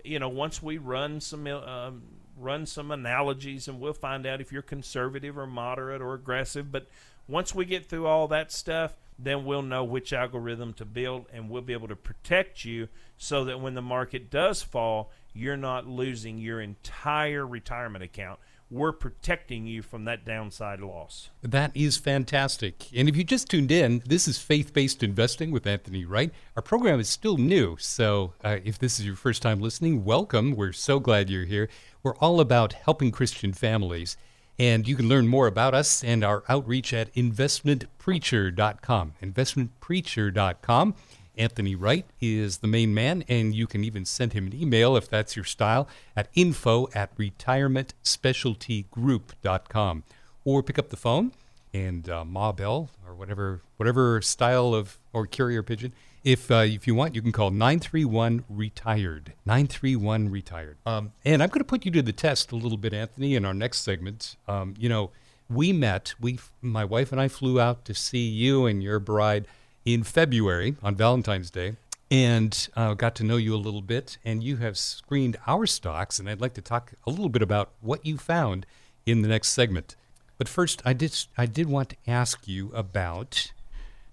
you 0.04 0.20
know, 0.20 0.30
once 0.30 0.62
we 0.62 0.78
run 0.78 1.22
some 1.22 1.48
um, 1.48 2.04
run 2.38 2.66
some 2.66 2.92
analogies, 2.92 3.68
and 3.68 3.80
we'll 3.80 3.94
find 3.94 4.26
out 4.26 4.42
if 4.42 4.52
you're 4.52 4.62
conservative 4.62 5.38
or 5.38 5.48
moderate 5.48 6.02
or 6.02 6.14
aggressive. 6.14 6.72
But 6.72 6.88
once 7.28 7.56
we 7.56 7.66
get 7.66 7.88
through 7.88 8.06
all 8.06 8.28
that 8.28 8.52
stuff, 8.52 8.96
then 9.18 9.46
we'll 9.46 9.62
know 9.62 9.84
which 9.84 10.12
algorithm 10.12 10.74
to 10.74 10.86
build, 10.86 11.26
and 11.32 11.50
we'll 11.50 11.62
be 11.62 11.74
able 11.74 11.88
to 11.88 11.96
protect 11.96 12.66
you 12.66 12.90
so 13.18 13.46
that 13.46 13.62
when 13.62 13.74
the 13.74 13.82
market 13.82 14.30
does 14.30 14.62
fall, 14.62 15.10
you're 15.34 15.58
not 15.58 15.88
losing 15.88 16.38
your 16.38 16.60
entire 16.60 17.48
retirement 17.48 18.04
account 18.04 18.40
we're 18.70 18.92
protecting 18.92 19.68
you 19.68 19.82
from 19.82 20.06
that 20.06 20.26
downside 20.26 20.80
loss. 20.80 21.30
That 21.42 21.72
is 21.76 21.98
fantastic. 21.98 22.88
And 22.96 23.08
if 23.08 23.16
you 23.16 23.24
just 23.24 23.50
tuned 23.50 23.72
in, 23.72 24.02
this 24.06 24.28
is 24.28 24.38
Faith 24.38 24.74
Based 24.74 25.04
Investing 25.04 25.52
with 25.52 25.68
Anthony 25.68 26.06
Wright. 26.06 26.32
Our 26.56 26.62
program 26.62 27.00
is 27.00 27.08
still 27.08 27.38
new, 27.38 27.78
so 27.80 28.34
uh, 28.44 28.58
if 28.64 28.80
this 28.80 29.00
is 29.00 29.06
your 29.06 29.16
first 29.16 29.42
time 29.42 29.62
listening, 29.62 30.04
welcome. 30.04 30.56
We're 30.56 30.74
so 30.74 31.00
glad 31.00 31.30
you're 31.30 31.46
here. 31.46 31.70
We're 32.04 32.16
all 32.16 32.40
about 32.40 32.74
helping 32.74 33.12
Christian 33.12 33.54
families. 33.54 34.18
And 34.58 34.88
you 34.88 34.96
can 34.96 35.10
learn 35.10 35.28
more 35.28 35.48
about 35.48 35.74
us 35.74 36.04
and 36.04 36.24
our 36.24 36.44
outreach 36.48 36.94
at 36.94 37.14
investmentpreacher.com. 37.14 39.14
Investmentpreacher.com. 39.22 40.96
Anthony 41.38 41.76
Wright 41.76 42.06
is 42.22 42.58
the 42.58 42.68
main 42.68 42.94
man, 42.94 43.24
and 43.28 43.54
you 43.54 43.68
can 43.68 43.84
even 43.84 44.06
send 44.06 44.32
him 44.34 44.48
an 44.48 44.56
email 44.56 44.96
if 44.96 45.10
that's 45.10 45.36
your 45.36 45.46
style 45.46 45.88
at 46.16 46.30
info 46.34 46.88
at 46.94 47.16
retirementspecialtygroup.com 47.18 50.04
or 50.44 50.64
pick 50.64 50.80
up 50.80 50.90
the 50.90 50.98
phone 50.98 51.32
and 51.74 52.10
uh, 52.10 52.24
Ma 52.24 52.52
Bell 52.52 52.90
or 53.06 53.14
whatever 53.14 53.62
whatever 53.78 54.22
style 54.22 54.74
of 54.74 54.98
or 55.12 55.28
carrier 55.28 55.62
pigeon. 55.62 55.92
If 56.24 56.50
uh, 56.50 56.64
if 56.66 56.88
you 56.88 56.96
want, 56.96 57.16
you 57.16 57.22
can 57.22 57.32
call 57.32 57.52
931 57.52 58.46
retired 58.50 59.34
931 59.46 60.30
retired. 60.30 60.78
Um, 60.86 61.12
and 61.26 61.44
I'm 61.44 61.50
going 61.50 61.60
to 61.60 61.66
put 61.66 61.86
you 61.86 61.92
to 61.92 62.02
the 62.02 62.14
test 62.14 62.52
a 62.52 62.56
little 62.56 62.78
bit, 62.78 62.94
Anthony, 62.94 63.36
in 63.36 63.46
our 63.46 63.54
next 63.54 63.82
segment. 63.82 64.36
Um, 64.48 64.74
you 64.80 64.90
know, 64.90 65.12
we 65.50 65.74
met. 65.74 66.16
We 66.20 66.40
my 66.62 66.86
wife 66.86 67.12
and 67.12 67.20
I 67.20 67.28
flew 67.28 67.60
out 67.60 67.86
to 67.86 67.94
see 67.94 68.28
you 68.28 68.66
and 68.66 68.82
your 68.82 69.00
bride 69.00 69.48
in 69.86 70.04
February 70.04 70.76
on 70.82 70.96
Valentine's 70.96 71.52
Day 71.52 71.76
and 72.12 72.70
uh, 72.76 72.94
got 72.94 73.16
to 73.16 73.24
know 73.24 73.38
you 73.38 73.56
a 73.56 73.58
little 73.58 73.82
bit. 73.82 74.18
And 74.26 74.44
you 74.44 74.58
have 74.58 74.78
screened 74.78 75.38
our 75.48 75.66
stocks, 75.66 76.20
and 76.20 76.30
I'd 76.30 76.42
like 76.42 76.54
to 76.56 76.62
talk 76.62 76.94
a 77.06 77.10
little 77.10 77.30
bit 77.30 77.42
about 77.42 77.72
what 77.82 78.06
you 78.06 78.18
found 78.18 78.66
in 79.06 79.22
the 79.22 79.28
next 79.28 79.50
segment. 79.50 79.96
But 80.38 80.50
first, 80.50 80.82
I 80.86 80.94
did 80.94 81.16
I 81.38 81.46
did 81.46 81.70
want 81.70 81.90
to 81.90 81.96
ask 82.08 82.48
you 82.48 82.72
about 82.74 83.52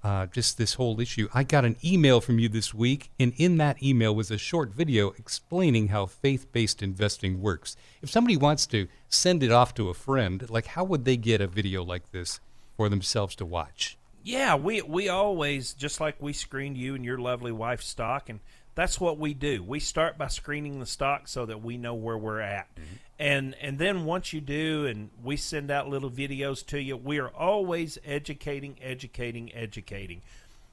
uh, 0.05 0.27
just 0.27 0.59
this 0.59 0.75
whole 0.75 1.01
issue. 1.01 1.29
I 1.33 1.43
got 1.43 1.65
an 1.65 1.77
email 1.85 2.21
from 2.21 2.39
you 2.39 2.49
this 2.49 2.75
week, 2.75 3.11
and 3.19 3.33
in 3.37 3.57
that 3.59 3.83
email 3.83 4.15
was 4.15 4.31
a 4.31 4.39
short 4.39 4.71
video 4.71 5.11
explaining 5.11 5.89
how 5.89 6.07
faith-based 6.07 6.83
investing 6.83 7.41
works. 7.41 7.77
If 8.03 8.11
somebody 8.11 8.37
wants 8.37 8.67
to 8.69 8.89
send 9.09 9.43
it 9.43 9.53
off 9.53 9.75
to 9.75 9.91
a 9.91 9.95
friend, 9.95 10.49
like 10.51 10.67
how 10.67 10.85
would 10.85 11.05
they 11.05 11.17
get 11.17 11.41
a 11.41 11.47
video 11.47 11.85
like 11.85 12.11
this 12.11 12.41
for 12.77 12.89
themselves 12.89 13.35
to 13.37 13.47
watch? 13.47 13.97
Yeah, 14.25 14.55
we 14.55 14.83
we 14.83 15.09
always 15.09 15.75
just 15.75 16.01
like 16.01 16.17
we 16.21 16.33
screened 16.33 16.77
you 16.77 16.95
and 16.95 17.05
your 17.05 17.19
lovely 17.19 17.53
wife's 17.53 17.87
stock, 17.87 18.29
and 18.29 18.41
that's 18.75 19.01
what 19.01 19.19
we 19.19 19.35
do. 19.35 19.63
We 19.63 19.81
start 19.81 20.17
by 20.17 20.29
screening 20.29 20.79
the 20.81 20.87
stock 20.87 21.27
so 21.29 21.45
that 21.47 21.63
we 21.63 21.77
know 21.77 21.95
where 21.95 22.17
we're 22.17 22.41
at, 22.41 22.73
mm-hmm. 22.75 22.95
and 23.19 23.57
and 23.61 23.79
then 23.79 24.05
once 24.05 24.33
you 24.33 24.41
do, 24.41 24.87
and 24.87 25.11
we 25.23 25.37
send 25.37 25.71
out 25.71 25.89
little 25.89 26.11
videos 26.11 26.65
to 26.67 26.81
you, 26.81 26.97
we 26.97 27.19
are 27.19 27.31
always 27.31 27.99
educating, 28.05 28.77
educating, 28.81 29.53
educating. 29.55 30.23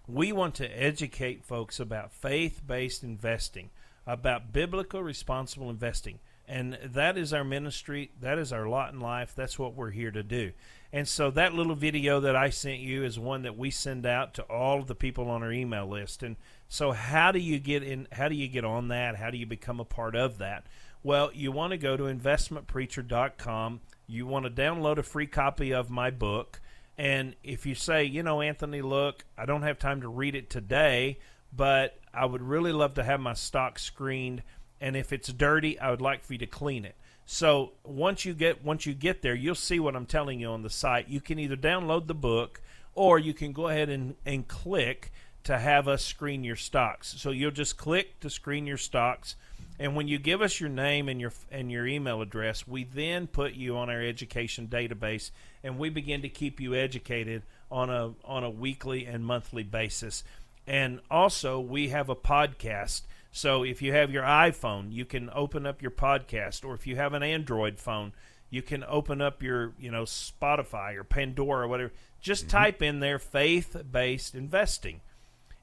We 0.08 0.32
want 0.32 0.56
to 0.56 0.68
educate 0.68 1.44
folks 1.44 1.80
about 1.80 2.12
faith-based 2.12 3.04
investing, 3.04 3.70
about 4.08 4.52
biblical 4.52 5.04
responsible 5.04 5.70
investing, 5.70 6.20
and 6.50 6.80
that 6.84 7.16
is 7.16 7.32
our 7.32 7.44
ministry. 7.44 8.12
That 8.20 8.40
is 8.40 8.52
our 8.52 8.68
lot 8.68 8.92
in 8.92 9.00
life. 9.00 9.34
That's 9.36 9.60
what 9.60 9.76
we're 9.76 9.92
here 9.92 10.10
to 10.10 10.24
do. 10.24 10.52
And 10.92 11.08
so 11.08 11.30
that 11.32 11.54
little 11.54 11.76
video 11.76 12.20
that 12.22 12.36
I 12.36 12.50
sent 12.50 12.80
you 12.80 13.04
is 13.04 13.20
one 13.20 13.44
that 13.44 13.56
we 13.56 13.70
send 13.70 14.08
out 14.08 14.34
to 14.34 14.42
all 14.44 14.80
of 14.80 14.88
the 14.88 14.96
people 14.96 15.30
on 15.30 15.44
our 15.44 15.52
email 15.52 15.88
list. 15.88 16.24
And 16.24 16.38
so 16.68 16.92
how 16.92 17.32
do 17.32 17.38
you 17.38 17.60
get 17.60 17.84
in 17.84 18.08
how 18.12 18.28
do 18.28 18.36
you 18.36 18.48
get 18.48 18.66
on 18.66 18.88
that? 18.88 19.16
How 19.16 19.30
do 19.30 19.38
you 19.38 19.46
become 19.46 19.80
a 19.80 19.86
part 19.86 20.16
of 20.16 20.40
that? 20.40 20.66
Well, 21.04 21.30
you 21.34 21.52
want 21.52 21.72
to 21.72 21.78
go 21.78 21.96
to 21.96 22.04
investmentpreacher.com. 22.04 23.82
You 24.08 24.26
want 24.26 24.46
to 24.46 24.52
download 24.52 24.98
a 24.98 25.04
free 25.04 25.28
copy 25.28 25.72
of 25.72 25.92
my 25.92 26.10
book. 26.10 26.60
And 26.98 27.36
if 27.44 27.68
you 27.68 27.76
say, 27.76 28.04
you 28.04 28.24
know, 28.24 28.42
Anthony, 28.42 28.82
look, 28.82 29.24
I 29.38 29.46
don't 29.46 29.62
have 29.62 29.78
time 29.78 30.02
to 30.02 30.10
read 30.10 30.36
it 30.36 30.50
today, 30.50 31.20
but 31.54 32.00
I 32.12 32.26
would 32.26 32.42
really 32.42 32.74
love 32.74 32.96
to 32.96 33.04
have 33.04 33.20
my 33.20 33.34
stock 33.34 33.78
screened. 33.78 34.42
And 34.82 34.96
if 34.96 35.12
it's 35.12 35.32
dirty, 35.32 35.80
I 35.80 35.92
would 35.92 36.02
like 36.02 36.24
for 36.24 36.34
you 36.34 36.40
to 36.40 36.48
clean 36.48 36.86
it. 36.86 36.96
So 37.26 37.74
once 37.84 38.26
you 38.26 38.34
get 38.34 38.66
once 38.66 38.86
you 38.86 38.94
get 38.94 39.22
there, 39.22 39.36
you'll 39.36 39.54
see 39.54 39.80
what 39.80 39.96
I'm 39.96 40.08
telling 40.08 40.40
you 40.40 40.48
on 40.48 40.64
the 40.64 40.70
site. 40.70 41.10
You 41.10 41.22
can 41.22 41.38
either 41.38 41.56
download 41.56 42.08
the 42.08 42.16
book 42.16 42.62
or 42.96 43.20
you 43.20 43.34
can 43.34 43.52
go 43.52 43.68
ahead 43.68 43.90
and, 43.90 44.16
and 44.26 44.48
click 44.48 45.12
to 45.44 45.58
have 45.58 45.88
us 45.88 46.04
screen 46.04 46.44
your 46.44 46.56
stocks. 46.56 47.14
So 47.18 47.32
you'll 47.32 47.52
just 47.52 47.78
click 47.78 48.20
to 48.22 48.30
screen 48.30 48.66
your 48.66 48.78
stocks. 48.78 49.36
And 49.80 49.96
when 49.96 50.08
you 50.08 50.18
give 50.18 50.42
us 50.42 50.60
your 50.60 50.70
name 50.70 51.08
and 51.08 51.22
your 51.22 51.32
and 51.52 51.72
your 51.72 51.88
email 51.88 52.22
address, 52.22 52.68
we 52.68 52.84
then 52.84 53.28
put 53.28 53.54
you 53.54 53.78
on 53.78 53.90
our 53.90 54.02
education 54.02 54.68
database 54.68 55.32
and 55.64 55.78
we 55.78 55.90
begin 55.90 56.24
to 56.24 56.30
keep 56.30 56.60
you 56.60 56.76
educated 56.76 57.44
on 57.72 57.90
a 57.90 58.14
on 58.26 58.44
a 58.44 58.50
weekly 58.50 59.06
and 59.06 59.26
monthly 59.26 59.64
basis. 59.64 60.24
And 60.68 61.00
also 61.10 61.60
we 61.60 61.90
have 61.90 62.10
a 62.10 62.16
podcast 62.16 63.04
so 63.32 63.64
if 63.64 63.82
you 63.82 63.94
have 63.94 64.12
your 64.12 64.24
iPhone, 64.24 64.92
you 64.92 65.06
can 65.06 65.30
open 65.34 65.66
up 65.66 65.82
your 65.82 65.92
podcast, 65.92 66.66
or 66.66 66.74
if 66.74 66.88
you 66.88 66.96
have 66.96 67.14
an 67.14 67.24
Android 67.24 67.80
phone, 67.80 68.14
you 68.50 68.62
can 68.62 68.84
open 68.88 69.22
up 69.22 69.44
your, 69.44 69.74
you 69.80 69.92
know, 69.92 70.04
Spotify 70.04 70.96
or 70.96 71.04
Pandora 71.04 71.66
or 71.66 71.68
whatever. 71.68 71.92
Just 72.20 72.48
mm-hmm. 72.48 72.58
type 72.58 72.82
in 72.82 73.00
there 73.00 73.20
faith-based 73.20 74.36
investing, 74.36 75.02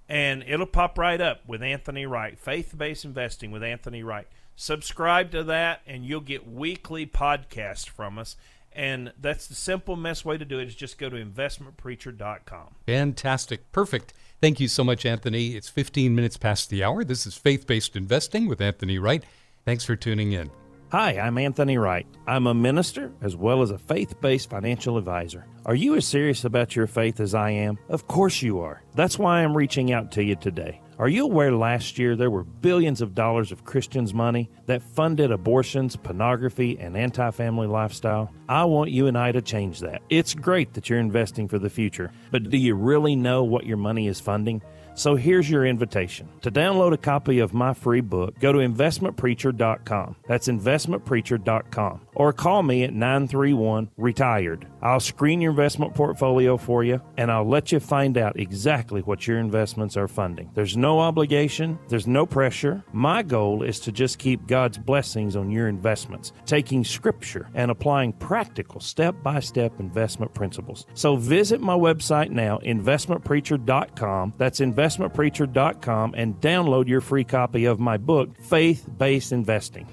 and 0.09 0.45
it'll 0.47 0.67
pop 0.67 0.97
right 0.97 1.21
up 1.21 1.47
with 1.47 1.63
Anthony 1.63 2.07
Wright. 2.07 2.39
Faith-based 2.39 3.05
investing 3.05 3.51
with 3.51 3.63
Anthony 3.63 4.03
Wright. 4.03 4.29
Subscribe 4.55 5.31
to 5.33 5.43
that, 5.45 5.83
and 5.87 6.07
you'll 6.07 6.21
get 6.21 6.49
weekly 6.51 7.07
podcasts 7.07 7.89
from 7.89 8.19
us. 8.19 8.37
And 8.73 9.13
that's 9.21 9.47
the 9.47 9.55
simple, 9.55 9.97
best 9.97 10.25
way 10.25 10.37
to 10.39 10.45
do 10.45 10.59
it 10.59 10.69
is 10.69 10.75
just 10.75 10.99
go 10.99 11.09
to 11.09 11.17
investmentpreacher.com. 11.17 12.75
Fantastic. 12.87 13.73
Perfect. 13.73 14.13
Thank 14.41 14.61
you 14.61 14.69
so 14.69 14.85
much, 14.85 15.07
Anthony. 15.07 15.57
It's 15.57 15.69
15 15.69 16.15
minutes 16.15 16.37
past 16.37 16.69
the 16.69 16.85
hour. 16.85 17.05
This 17.05 17.27
is 17.27 17.37
Faith 17.37 17.67
Based 17.67 17.97
Investing 17.97 18.47
with 18.47 18.61
Anthony 18.61 18.99
Wright. 18.99 19.25
Thanks 19.65 19.85
for 19.85 19.97
tuning 19.97 20.33
in. 20.33 20.51
Hi, 20.93 21.19
I'm 21.19 21.39
Anthony 21.39 21.79
Wright. 21.79 22.07
I'm 22.27 22.47
a 22.47 22.55
minister 22.55 23.13
as 23.23 23.35
well 23.35 23.63
as 23.63 23.71
a 23.71 23.79
faith 23.79 24.21
based 24.21 24.51
financial 24.51 24.99
advisor. 24.99 25.47
Are 25.65 25.75
you 25.75 25.97
as 25.97 26.07
serious 26.07 26.45
about 26.45 26.77
your 26.77 26.87
faith 26.87 27.19
as 27.19 27.35
I 27.35 27.51
am? 27.51 27.79
Of 27.89 28.07
course 28.07 28.43
you 28.43 28.61
are. 28.61 28.83
That's 28.95 29.19
why 29.19 29.43
I'm 29.43 29.57
reaching 29.57 29.93
out 29.93 30.13
to 30.13 30.23
you 30.23 30.37
today. 30.37 30.81
Are 30.99 31.09
you 31.09 31.25
aware 31.25 31.53
last 31.53 31.99
year 31.99 32.17
there 32.17 32.31
were 32.31 32.43
billions 32.43 33.03
of 33.03 33.15
dollars 33.15 33.53
of 33.53 33.65
Christians' 33.65 34.15
money 34.15 34.49
that 34.65 34.81
funded 34.81 35.31
abortions, 35.31 35.95
pornography, 35.95 36.79
and 36.79 36.97
anti 36.97 37.31
family 37.33 37.67
lifestyle? 37.67 38.33
I 38.49 38.65
want 38.65 38.91
you 38.91 39.07
and 39.07 39.19
I 39.19 39.33
to 39.33 39.43
change 39.43 39.81
that. 39.81 40.01
It's 40.09 40.33
great 40.33 40.73
that 40.73 40.89
you're 40.89 40.99
investing 40.99 41.49
for 41.49 41.59
the 41.59 41.69
future, 41.69 42.13
but 42.31 42.49
do 42.49 42.57
you 42.57 42.75
really 42.75 43.15
know 43.15 43.45
what 43.45 43.67
your 43.67 43.77
money 43.77 44.09
is 44.09 44.21
funding? 44.21 44.63
So 44.95 45.15
here's 45.15 45.49
your 45.51 45.67
invitation. 45.67 46.31
To 46.41 46.51
download 46.51 46.95
a 46.95 46.97
copy 46.97 47.41
of 47.41 47.53
my 47.53 47.75
free 47.75 48.01
book, 48.01 48.39
go 48.41 48.51
to 48.51 48.61
investmentpreacher.com. 48.61 50.17
That's 50.27 50.49
investmentpreacher.com. 50.49 52.01
Or 52.15 52.33
call 52.33 52.63
me 52.63 52.85
at 52.85 52.95
931 52.95 53.91
Retired. 53.99 54.67
I'll 54.87 55.01
screen 55.01 55.41
your 55.41 55.51
investment 55.51 55.95
portfolio 55.95 56.57
for 56.57 56.85
you 56.85 57.03
and 57.17 57.29
I'll 57.29 57.49
let 57.49 57.73
you 57.73 57.81
find 57.81 58.17
out 58.17 58.39
exactly 58.39 59.01
what 59.01 59.27
your 59.27 59.39
investments 59.39 59.97
are 59.97 60.07
funding. 60.07 60.49
There's 60.55 60.77
no 60.77 61.01
obligation, 61.01 61.77
there's 61.89 62.07
no 62.07 62.25
pressure. 62.25 62.85
My 62.93 63.25
goal 63.25 63.65
is 63.65 63.81
to 63.81 63.91
just 63.91 64.21
keep 64.21 64.47
God's 64.47 64.79
blessings 64.79 65.35
on 65.35 65.51
your 65.51 65.67
investments, 65.67 66.33
taking 66.45 66.85
scripture 66.85 67.49
and 67.55 67.73
applying 67.73 68.13
practical 68.13 68.79
step 68.79 69.21
by 69.25 69.41
step 69.41 69.81
investment 69.81 70.33
principles. 70.35 70.87
So 70.95 71.17
visit 71.17 71.61
my 71.61 71.75
website 71.75 72.31
now, 72.31 72.59
investmentpreacher.com. 72.59 74.35
That's 74.37 74.61
investmentpreacher.com 74.61 76.15
and 76.17 76.41
download 76.41 76.87
your 76.87 77.01
free 77.01 77.25
copy 77.25 77.65
of 77.65 77.81
my 77.81 77.97
book, 77.97 78.41
Faith 78.41 78.89
Based 78.97 79.33
Investing. 79.33 79.89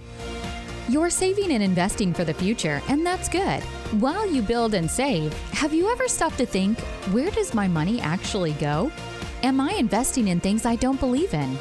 You're 0.89 1.09
saving 1.09 1.53
and 1.53 1.63
investing 1.63 2.13
for 2.13 2.25
the 2.25 2.33
future, 2.33 2.81
and 2.89 3.05
that's 3.05 3.29
good. 3.29 3.63
While 4.01 4.29
you 4.29 4.41
build 4.41 4.73
and 4.73 4.91
save, 4.91 5.31
have 5.53 5.73
you 5.73 5.89
ever 5.89 6.09
stopped 6.09 6.37
to 6.39 6.45
think, 6.45 6.77
where 7.13 7.31
does 7.31 7.53
my 7.53 7.69
money 7.69 8.01
actually 8.01 8.51
go? 8.53 8.91
Am 9.43 9.61
I 9.61 9.71
investing 9.75 10.27
in 10.27 10.41
things 10.41 10.65
I 10.65 10.75
don't 10.75 10.99
believe 10.99 11.33
in? 11.33 11.57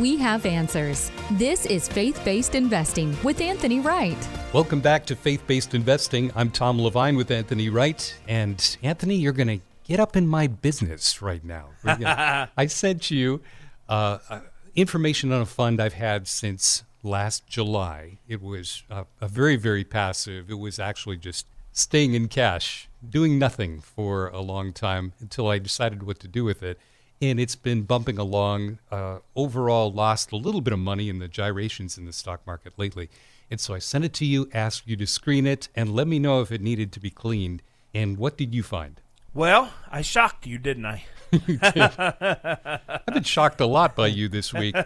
We 0.00 0.16
have 0.16 0.46
answers. 0.46 1.12
This 1.32 1.66
is 1.66 1.88
Faith 1.88 2.18
Based 2.24 2.54
Investing 2.54 3.14
with 3.22 3.38
Anthony 3.42 3.80
Wright. 3.80 4.16
Welcome 4.54 4.80
back 4.80 5.04
to 5.06 5.14
Faith 5.14 5.46
Based 5.46 5.74
Investing. 5.74 6.32
I'm 6.34 6.50
Tom 6.50 6.80
Levine 6.80 7.16
with 7.16 7.30
Anthony 7.30 7.68
Wright. 7.68 8.16
And 8.26 8.78
Anthony, 8.82 9.16
you're 9.16 9.34
going 9.34 9.58
to 9.58 9.60
get 9.86 10.00
up 10.00 10.16
in 10.16 10.26
my 10.26 10.46
business 10.46 11.20
right 11.20 11.44
now. 11.44 11.68
I 11.84 12.64
sent 12.68 13.10
you 13.10 13.42
uh, 13.90 14.20
uh, 14.30 14.40
information 14.74 15.32
on 15.32 15.42
a 15.42 15.46
fund 15.46 15.82
I've 15.82 15.92
had 15.92 16.26
since 16.26 16.82
last 17.04 17.46
July. 17.46 18.18
It 18.26 18.42
was 18.42 18.82
uh, 18.90 19.04
a 19.20 19.28
very, 19.28 19.56
very 19.56 19.84
passive. 19.84 20.50
It 20.50 20.58
was 20.58 20.78
actually 20.78 21.16
just 21.16 21.46
staying 21.72 22.14
in 22.14 22.28
cash, 22.28 22.88
doing 23.08 23.38
nothing 23.38 23.80
for 23.80 24.28
a 24.28 24.40
long 24.40 24.72
time 24.72 25.12
until 25.20 25.48
I 25.48 25.58
decided 25.58 26.02
what 26.02 26.18
to 26.20 26.28
do 26.28 26.44
with 26.44 26.62
it. 26.62 26.78
And 27.20 27.38
it's 27.38 27.56
been 27.56 27.82
bumping 27.82 28.18
along. 28.18 28.78
Uh, 28.90 29.18
overall, 29.36 29.92
lost 29.92 30.32
a 30.32 30.36
little 30.36 30.60
bit 30.60 30.72
of 30.72 30.78
money 30.78 31.08
in 31.08 31.18
the 31.18 31.28
gyrations 31.28 31.96
in 31.96 32.06
the 32.06 32.12
stock 32.12 32.40
market 32.46 32.72
lately. 32.76 33.08
And 33.50 33.60
so 33.60 33.74
I 33.74 33.78
sent 33.78 34.04
it 34.04 34.12
to 34.14 34.24
you, 34.24 34.48
asked 34.52 34.88
you 34.88 34.96
to 34.96 35.06
screen 35.06 35.46
it, 35.46 35.68
and 35.76 35.94
let 35.94 36.08
me 36.08 36.18
know 36.18 36.40
if 36.40 36.50
it 36.50 36.60
needed 36.60 36.92
to 36.92 37.00
be 37.00 37.10
cleaned. 37.10 37.62
And 37.94 38.18
what 38.18 38.36
did 38.36 38.54
you 38.54 38.62
find? 38.62 39.00
Well, 39.32 39.72
I 39.90 40.02
shocked 40.02 40.46
you, 40.46 40.58
didn't 40.58 40.86
I? 40.86 41.04
I've 42.88 43.14
been 43.14 43.24
shocked 43.24 43.60
a 43.60 43.66
lot 43.66 43.96
by 43.96 44.06
you 44.06 44.28
this 44.28 44.54
week, 44.54 44.76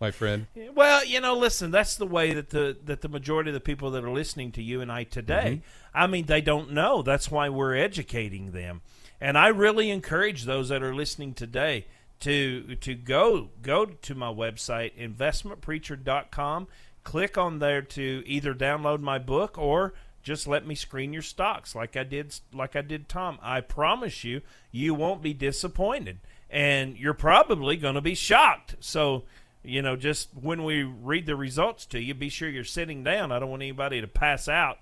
my 0.00 0.10
friend. 0.12 0.46
Well, 0.78 1.04
you 1.04 1.20
know, 1.20 1.36
listen, 1.36 1.72
that's 1.72 1.96
the 1.96 2.06
way 2.06 2.32
that 2.34 2.50
the 2.50 2.76
that 2.84 3.00
the 3.00 3.08
majority 3.08 3.50
of 3.50 3.54
the 3.54 3.58
people 3.58 3.90
that 3.90 4.04
are 4.04 4.12
listening 4.12 4.52
to 4.52 4.62
you 4.62 4.80
and 4.80 4.92
I 4.92 5.02
today, 5.02 5.60
mm-hmm. 5.60 5.98
I 5.98 6.06
mean, 6.06 6.26
they 6.26 6.40
don't 6.40 6.70
know. 6.70 7.02
That's 7.02 7.32
why 7.32 7.48
we're 7.48 7.74
educating 7.74 8.52
them. 8.52 8.82
And 9.20 9.36
I 9.36 9.48
really 9.48 9.90
encourage 9.90 10.44
those 10.44 10.68
that 10.68 10.80
are 10.80 10.94
listening 10.94 11.34
today 11.34 11.86
to 12.20 12.76
to 12.76 12.94
go 12.94 13.48
go 13.60 13.86
to 13.86 14.14
my 14.14 14.32
website 14.32 14.92
investmentpreacher.com, 14.96 16.68
click 17.02 17.36
on 17.36 17.58
there 17.58 17.82
to 17.82 18.22
either 18.24 18.54
download 18.54 19.00
my 19.00 19.18
book 19.18 19.58
or 19.58 19.94
just 20.22 20.46
let 20.46 20.64
me 20.64 20.76
screen 20.76 21.12
your 21.12 21.22
stocks 21.22 21.74
like 21.74 21.96
I 21.96 22.04
did 22.04 22.38
like 22.54 22.76
I 22.76 22.82
did 22.82 23.08
Tom. 23.08 23.40
I 23.42 23.62
promise 23.62 24.22
you 24.22 24.42
you 24.70 24.94
won't 24.94 25.22
be 25.22 25.34
disappointed 25.34 26.20
and 26.48 26.96
you're 26.96 27.14
probably 27.14 27.76
going 27.76 27.96
to 27.96 28.00
be 28.00 28.14
shocked. 28.14 28.76
So, 28.78 29.24
you 29.68 29.82
know, 29.82 29.96
just 29.96 30.30
when 30.34 30.64
we 30.64 30.82
read 30.82 31.26
the 31.26 31.36
results 31.36 31.86
to 31.86 32.00
you, 32.00 32.14
be 32.14 32.28
sure 32.28 32.48
you're 32.48 32.64
sitting 32.64 33.04
down. 33.04 33.30
I 33.32 33.38
don't 33.38 33.50
want 33.50 33.62
anybody 33.62 34.00
to 34.00 34.08
pass 34.08 34.48
out 34.48 34.78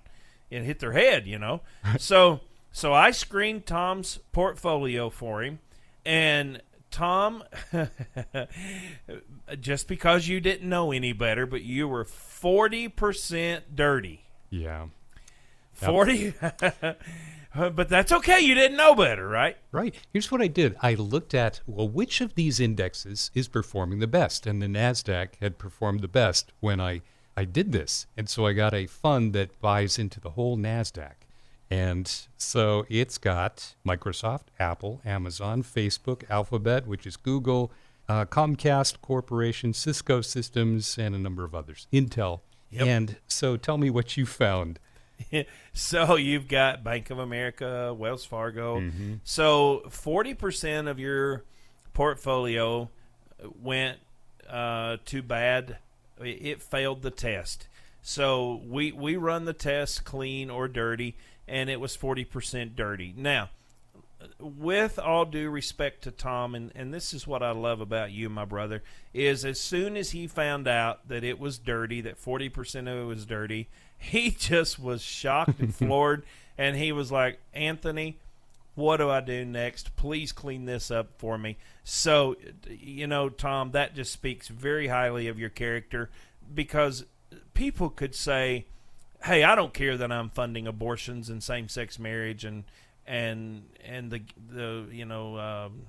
and 0.51 0.65
hit 0.65 0.79
their 0.79 0.93
head, 0.93 1.27
you 1.27 1.37
know. 1.37 1.61
so, 1.99 2.41
so 2.71 2.93
I 2.93 3.11
screened 3.11 3.65
Tom's 3.65 4.19
portfolio 4.31 5.09
for 5.09 5.43
him 5.43 5.59
and 6.05 6.61
Tom, 6.89 7.43
just 9.59 9.87
because 9.87 10.27
you 10.27 10.39
didn't 10.39 10.67
know 10.67 10.91
any 10.91 11.11
better, 11.11 11.45
but 11.45 11.61
you 11.63 11.87
were 11.87 12.05
40% 12.05 13.61
dirty. 13.75 14.23
Yeah. 14.49 14.87
40 17.53 17.71
but 17.71 17.89
that's 17.89 18.11
okay. 18.11 18.39
You 18.39 18.55
didn't 18.55 18.77
know 18.77 18.95
better 18.95 19.27
right? 19.27 19.57
Right. 19.71 19.95
Here's 20.11 20.31
what 20.31 20.41
i 20.41 20.47
did. 20.47 20.75
I 20.81 20.93
looked 20.93 21.33
at 21.33 21.61
well 21.65 21.87
which 21.87 22.21
of 22.21 22.35
these 22.35 22.59
indexes 22.59 23.31
is 23.33 23.47
performing 23.47 23.99
the 23.99 24.07
best? 24.07 24.45
And 24.45 24.61
the 24.61 24.67
nasdaq 24.67 25.35
had 25.41 25.57
performed 25.57 26.01
the 26.01 26.07
best 26.07 26.53
when 26.59 26.79
i 26.79 27.01
i 27.35 27.45
did 27.45 27.71
this. 27.71 28.07
And 28.15 28.29
so 28.29 28.45
i 28.45 28.53
got 28.53 28.73
a 28.73 28.87
fund 28.87 29.33
that 29.33 29.59
buys 29.61 29.99
into 29.99 30.19
the 30.19 30.31
whole 30.31 30.57
nasdaq. 30.57 31.13
And 31.69 32.09
so 32.37 32.85
it's 32.89 33.17
got 33.17 33.75
microsoft 33.85 34.47
apple 34.59 35.01
amazon 35.05 35.63
facebook 35.63 36.23
alphabet 36.29 36.87
which 36.87 37.05
is 37.05 37.17
google 37.17 37.71
uh, 38.09 38.25
comcast 38.25 39.01
corporation 39.01 39.73
cisco 39.73 40.21
systems 40.21 40.97
and 40.97 41.13
a 41.13 41.19
number 41.19 41.43
of 41.43 41.53
others. 41.53 41.87
Intel. 41.91 42.41
Yep. 42.69 42.85
and 42.85 43.15
so 43.27 43.55
tell 43.55 43.77
me 43.77 43.89
what 43.89 44.17
you 44.17 44.25
found 44.25 44.77
so 45.73 46.15
you've 46.15 46.47
got 46.47 46.83
Bank 46.83 47.09
of 47.09 47.19
America, 47.19 47.93
Wells 47.93 48.25
Fargo. 48.25 48.79
Mm-hmm. 48.79 49.15
So 49.23 49.83
40% 49.87 50.89
of 50.89 50.99
your 50.99 51.43
portfolio 51.93 52.89
went 53.61 53.97
uh, 54.49 54.97
too 55.05 55.21
bad. 55.21 55.77
It 56.19 56.61
failed 56.61 57.01
the 57.01 57.11
test. 57.11 57.67
So 58.01 58.61
we, 58.65 58.91
we 58.91 59.17
run 59.17 59.45
the 59.45 59.53
test 59.53 60.05
clean 60.05 60.49
or 60.49 60.67
dirty, 60.67 61.17
and 61.47 61.69
it 61.69 61.79
was 61.79 61.97
40% 61.97 62.75
dirty. 62.75 63.13
Now, 63.15 63.49
with 64.39 64.99
all 64.99 65.25
due 65.25 65.49
respect 65.49 66.03
to 66.03 66.11
Tom, 66.11 66.55
and, 66.55 66.71
and 66.75 66.93
this 66.93 67.13
is 67.13 67.27
what 67.27 67.43
I 67.43 67.51
love 67.51 67.81
about 67.81 68.11
you, 68.11 68.29
my 68.29 68.45
brother, 68.45 68.83
is 69.13 69.45
as 69.45 69.59
soon 69.59 69.95
as 69.95 70.11
he 70.11 70.27
found 70.27 70.67
out 70.67 71.07
that 71.07 71.23
it 71.23 71.39
was 71.39 71.57
dirty, 71.57 72.01
that 72.01 72.21
40% 72.21 72.81
of 72.81 72.99
it 72.99 73.05
was 73.05 73.25
dirty, 73.25 73.67
he 73.97 74.31
just 74.31 74.79
was 74.79 75.01
shocked 75.01 75.59
and 75.59 75.73
floored. 75.75 76.23
And 76.57 76.75
he 76.75 76.91
was 76.91 77.11
like, 77.11 77.39
Anthony, 77.53 78.17
what 78.75 78.97
do 78.97 79.09
I 79.09 79.21
do 79.21 79.45
next? 79.45 79.95
Please 79.95 80.31
clean 80.31 80.65
this 80.65 80.89
up 80.91 81.09
for 81.17 81.37
me. 81.37 81.57
So, 81.83 82.35
you 82.69 83.07
know, 83.07 83.29
Tom, 83.29 83.71
that 83.71 83.95
just 83.95 84.11
speaks 84.11 84.47
very 84.47 84.87
highly 84.87 85.27
of 85.27 85.39
your 85.39 85.49
character 85.49 86.09
because 86.53 87.05
people 87.53 87.89
could 87.89 88.15
say, 88.15 88.65
hey, 89.23 89.43
I 89.43 89.55
don't 89.55 89.73
care 89.73 89.97
that 89.97 90.11
I'm 90.11 90.29
funding 90.29 90.67
abortions 90.67 91.29
and 91.29 91.43
same 91.43 91.69
sex 91.69 91.97
marriage 91.97 92.45
and 92.45 92.63
and 93.07 93.63
and 93.85 94.11
the 94.11 94.21
the 94.49 94.85
you 94.91 95.05
know 95.05 95.37
um, 95.39 95.81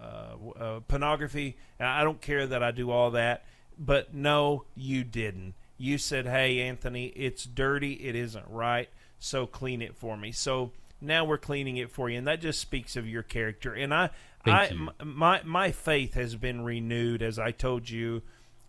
uh, 0.00 0.58
uh, 0.58 0.80
pornography. 0.88 1.56
I 1.78 2.02
don't 2.02 2.20
care 2.20 2.46
that 2.46 2.62
I 2.62 2.70
do 2.70 2.90
all 2.90 3.12
that, 3.12 3.44
but 3.78 4.14
no, 4.14 4.64
you 4.74 5.04
didn't. 5.04 5.54
You 5.76 5.98
said, 5.98 6.26
"Hey, 6.26 6.60
Anthony, 6.60 7.06
it's 7.08 7.44
dirty. 7.44 7.92
It 7.94 8.16
isn't 8.16 8.46
right. 8.48 8.88
So 9.18 9.46
clean 9.46 9.82
it 9.82 9.94
for 9.94 10.16
me." 10.16 10.32
So 10.32 10.72
now 11.00 11.24
we're 11.24 11.38
cleaning 11.38 11.76
it 11.76 11.90
for 11.90 12.08
you, 12.08 12.18
and 12.18 12.26
that 12.26 12.40
just 12.40 12.60
speaks 12.60 12.96
of 12.96 13.06
your 13.06 13.22
character. 13.22 13.74
And 13.74 13.92
I, 13.92 14.10
Thank 14.44 14.72
I, 14.72 15.04
my 15.04 15.42
my 15.44 15.70
faith 15.70 16.14
has 16.14 16.36
been 16.36 16.64
renewed, 16.64 17.22
as 17.22 17.38
I 17.38 17.50
told 17.50 17.88
you. 17.88 18.22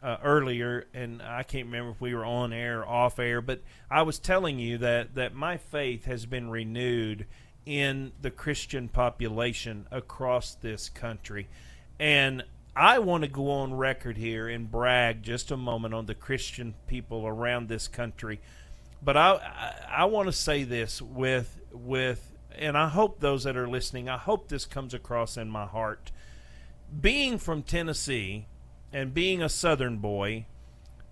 Uh, 0.03 0.17
earlier, 0.23 0.85
and 0.93 1.19
I 1.19 1.41
can't 1.41 1.65
remember 1.65 1.89
if 1.89 1.99
we 1.99 2.13
were 2.13 2.25
on 2.25 2.53
air 2.53 2.81
or 2.81 2.87
off 2.87 3.17
air, 3.17 3.41
but 3.41 3.61
I 3.89 4.03
was 4.03 4.19
telling 4.19 4.59
you 4.59 4.77
that 4.79 5.15
that 5.15 5.33
my 5.33 5.57
faith 5.57 6.05
has 6.05 6.27
been 6.27 6.51
renewed 6.51 7.25
in 7.65 8.11
the 8.21 8.31
Christian 8.31 8.87
population 8.87 9.87
across 9.91 10.55
this 10.55 10.89
country. 10.89 11.47
And 11.99 12.43
I 12.75 12.99
want 12.99 13.23
to 13.23 13.29
go 13.29 13.49
on 13.49 13.73
record 13.73 14.17
here 14.17 14.47
and 14.47 14.69
brag 14.69 15.23
just 15.23 15.49
a 15.49 15.57
moment 15.57 15.93
on 15.93 16.05
the 16.05 16.15
Christian 16.15 16.75
people 16.87 17.25
around 17.25 17.67
this 17.67 17.87
country. 17.87 18.41
But 19.01 19.17
I 19.17 19.35
I, 19.35 20.01
I 20.01 20.05
want 20.05 20.27
to 20.27 20.33
say 20.33 20.63
this 20.63 21.01
with 21.01 21.59
with 21.71 22.31
and 22.57 22.77
I 22.77 22.89
hope 22.89 23.19
those 23.19 23.43
that 23.43 23.57
are 23.57 23.67
listening, 23.67 24.09
I 24.09 24.17
hope 24.17 24.47
this 24.47 24.65
comes 24.65 24.93
across 24.93 25.37
in 25.37 25.49
my 25.49 25.65
heart. 25.65 26.11
Being 27.01 27.37
from 27.37 27.63
Tennessee 27.63 28.47
and 28.93 29.13
being 29.13 29.41
a 29.41 29.49
southern 29.49 29.97
boy, 29.97 30.45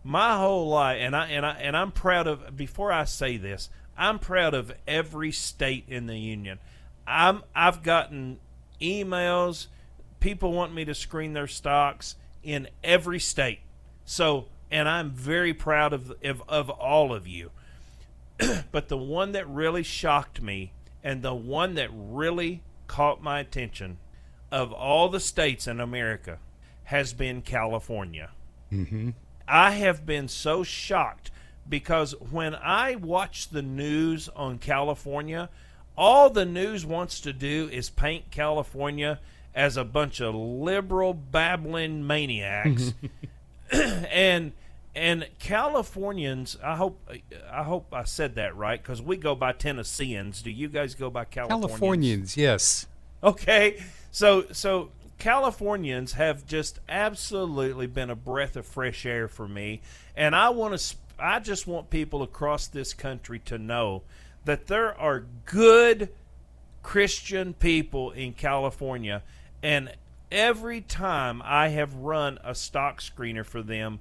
my 0.04 0.38
whole 0.38 0.68
life, 0.68 0.98
and 1.00 1.16
I 1.16 1.28
and 1.28 1.46
I 1.46 1.54
and 1.54 1.78
I'm 1.78 1.92
proud 1.92 2.28
of. 2.28 2.56
Before 2.56 2.92
I 2.92 3.06
say 3.06 3.38
this, 3.38 3.70
I'm 3.98 4.20
proud 4.20 4.54
of 4.54 4.74
every 4.88 5.32
state 5.32 5.86
in 5.88 6.08
the 6.08 6.18
union. 6.18 6.60
I'm 7.06 7.44
I've 7.56 7.84
gotten 7.84 8.40
emails, 8.82 9.68
people 10.20 10.52
want 10.52 10.74
me 10.74 10.86
to 10.86 10.96
screen 10.96 11.34
their 11.34 11.48
stocks 11.48 12.16
in 12.44 12.68
every 12.84 13.20
state. 13.20 13.60
So, 14.06 14.46
and 14.72 14.88
I'm 14.88 15.12
very 15.12 15.54
proud 15.54 15.94
of 15.94 16.14
of, 16.24 16.42
of 16.48 16.70
all 16.70 17.14
of 17.14 17.28
you. 17.28 17.52
but 18.72 18.88
the 18.88 18.98
one 18.98 19.32
that 19.34 19.48
really 19.48 19.84
shocked 19.84 20.42
me, 20.42 20.72
and 21.04 21.22
the 21.22 21.36
one 21.36 21.76
that 21.76 21.90
really 21.94 22.62
caught 22.88 23.22
my 23.22 23.40
attention, 23.40 23.98
of 24.52 24.72
all 24.72 25.10
the 25.10 25.20
states 25.20 25.68
in 25.68 25.80
America, 25.80 26.40
has 26.86 27.14
been 27.14 27.42
California. 27.42 28.32
Mm-hmm. 28.72 29.12
I 29.48 29.72
have 29.72 30.06
been 30.06 30.28
so 30.28 30.64
shocked 30.64 31.32
because 31.68 32.14
when 32.32 32.56
I 32.56 32.96
watch 32.96 33.50
the 33.50 33.62
news 33.62 34.30
on 34.30 34.60
California, 34.60 35.50
all 35.98 36.30
the 36.30 36.46
news 36.46 36.86
wants 36.86 37.20
to 37.22 37.34
do 37.34 37.70
is 37.72 37.90
paint 37.90 38.32
California 38.32 39.20
as 39.56 39.78
a 39.78 39.84
bunch 39.84 40.20
of 40.20 40.34
liberal 40.36 41.14
babbling 41.14 42.06
maniacs. 42.06 42.94
and 43.72 44.54
and 44.96 45.28
Californians, 45.40 46.58
I 46.64 46.76
hope 46.76 47.00
I 47.52 47.64
hope 47.64 47.94
I 47.94 48.04
said 48.04 48.36
that 48.36 48.56
right 48.56 48.82
because 48.82 49.02
we 49.02 49.18
go 49.18 49.36
by 49.36 49.54
Tennesseans. 49.54 50.42
Do 50.42 50.52
you 50.52 50.68
guys 50.68 50.94
go 50.94 51.10
by 51.10 51.26
Californians? 51.26 51.68
Californians, 51.68 52.38
yes. 52.38 52.88
Okay, 53.24 53.82
so 54.12 54.46
so 54.52 54.92
Californians 55.18 56.14
have 56.14 56.46
just 56.46 56.80
absolutely 56.88 57.88
been 57.88 58.10
a 58.10 58.16
breath 58.16 58.56
of 58.56 58.66
fresh 58.66 59.06
air 59.06 59.28
for 59.28 59.48
me, 59.48 59.82
and 60.16 60.36
I 60.36 60.50
want 60.50 60.78
to. 60.78 60.96
I 61.20 61.40
just 61.40 61.68
want 61.68 61.90
people 61.90 62.24
across 62.24 62.68
this 62.68 62.94
country 62.94 63.40
to 63.46 63.58
know 63.58 64.04
that 64.46 64.68
there 64.68 64.98
are 65.00 65.26
good 65.46 66.10
Christian 66.82 67.54
people 67.54 68.12
in 68.12 68.34
California, 68.34 69.24
and 69.62 69.94
every 70.32 70.82
time 70.82 71.42
I 71.46 71.70
have 71.70 71.94
run 71.96 72.40
a 72.44 72.56
stock 72.56 73.00
screener 73.00 73.46
for 73.46 73.62
them 73.62 74.00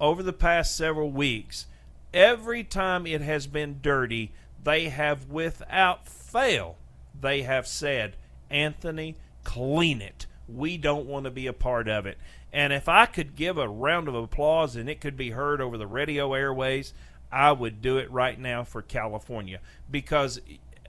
over 0.00 0.22
the 0.22 0.32
past 0.32 0.76
several 0.76 1.10
weeks, 1.10 1.66
every 2.12 2.64
time 2.64 3.06
it 3.06 3.20
has 3.20 3.46
been 3.46 3.78
dirty, 3.80 4.32
they 4.62 4.88
have 4.88 5.30
without 5.30 6.08
fail, 6.08 6.76
they 7.20 7.42
have 7.42 7.66
said, 7.66 8.16
Anthony, 8.50 9.16
clean 9.44 10.00
it. 10.00 10.26
We 10.48 10.76
don't 10.76 11.06
want 11.06 11.24
to 11.24 11.30
be 11.30 11.46
a 11.46 11.52
part 11.52 11.88
of 11.88 12.06
it. 12.06 12.18
And 12.54 12.72
if 12.72 12.88
I 12.88 13.06
could 13.06 13.34
give 13.34 13.58
a 13.58 13.68
round 13.68 14.06
of 14.06 14.14
applause 14.14 14.76
and 14.76 14.88
it 14.88 15.00
could 15.00 15.16
be 15.16 15.30
heard 15.30 15.60
over 15.60 15.76
the 15.76 15.88
radio 15.88 16.34
airways, 16.34 16.94
I 17.32 17.50
would 17.50 17.82
do 17.82 17.98
it 17.98 18.08
right 18.12 18.38
now 18.38 18.62
for 18.62 18.80
California 18.80 19.58
because 19.90 20.40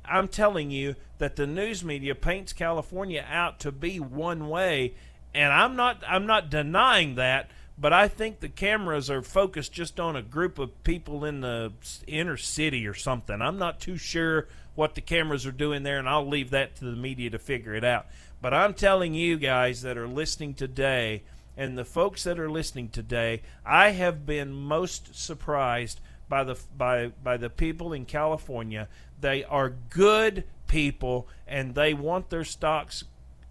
I'm 0.05 0.27
telling 0.27 0.69
you 0.69 0.95
that 1.17 1.35
the 1.35 1.47
news 1.47 1.83
media 1.83 2.13
paints 2.13 2.53
California 2.53 3.25
out 3.27 3.59
to 3.61 3.71
be 3.71 3.99
one 3.99 4.47
way 4.47 4.93
and 5.33 5.51
I'm 5.51 5.75
not 5.75 6.03
I'm 6.07 6.27
not 6.27 6.51
denying 6.51 7.15
that 7.15 7.49
but 7.77 7.91
I 7.91 8.07
think 8.07 8.39
the 8.39 8.49
cameras 8.49 9.09
are 9.09 9.21
focused 9.21 9.73
just 9.73 9.99
on 9.99 10.15
a 10.15 10.21
group 10.21 10.59
of 10.59 10.83
people 10.83 11.25
in 11.25 11.41
the 11.41 11.73
inner 12.07 12.37
city 12.37 12.87
or 12.87 12.93
something. 12.93 13.41
I'm 13.41 13.57
not 13.57 13.81
too 13.81 13.97
sure 13.97 14.47
what 14.75 14.95
the 14.95 15.01
cameras 15.01 15.45
are 15.45 15.51
doing 15.51 15.83
there, 15.83 15.99
and 15.99 16.07
I'll 16.07 16.27
leave 16.27 16.51
that 16.51 16.75
to 16.77 16.85
the 16.85 16.95
media 16.95 17.29
to 17.31 17.39
figure 17.39 17.73
it 17.73 17.83
out. 17.83 18.07
But 18.41 18.53
I'm 18.53 18.73
telling 18.73 19.13
you 19.13 19.37
guys 19.37 19.81
that 19.81 19.97
are 19.97 20.07
listening 20.07 20.53
today, 20.53 21.23
and 21.57 21.77
the 21.77 21.85
folks 21.85 22.23
that 22.23 22.39
are 22.39 22.49
listening 22.49 22.89
today, 22.89 23.41
I 23.65 23.91
have 23.91 24.25
been 24.25 24.51
most 24.51 25.15
surprised 25.15 26.01
by 26.27 26.43
the 26.43 26.59
by 26.77 27.07
by 27.23 27.37
the 27.37 27.49
people 27.49 27.93
in 27.93 28.05
California. 28.05 28.87
They 29.19 29.43
are 29.43 29.69
good 29.89 30.43
people, 30.67 31.27
and 31.47 31.75
they 31.75 31.93
want 31.93 32.29
their 32.29 32.43
stocks 32.43 33.05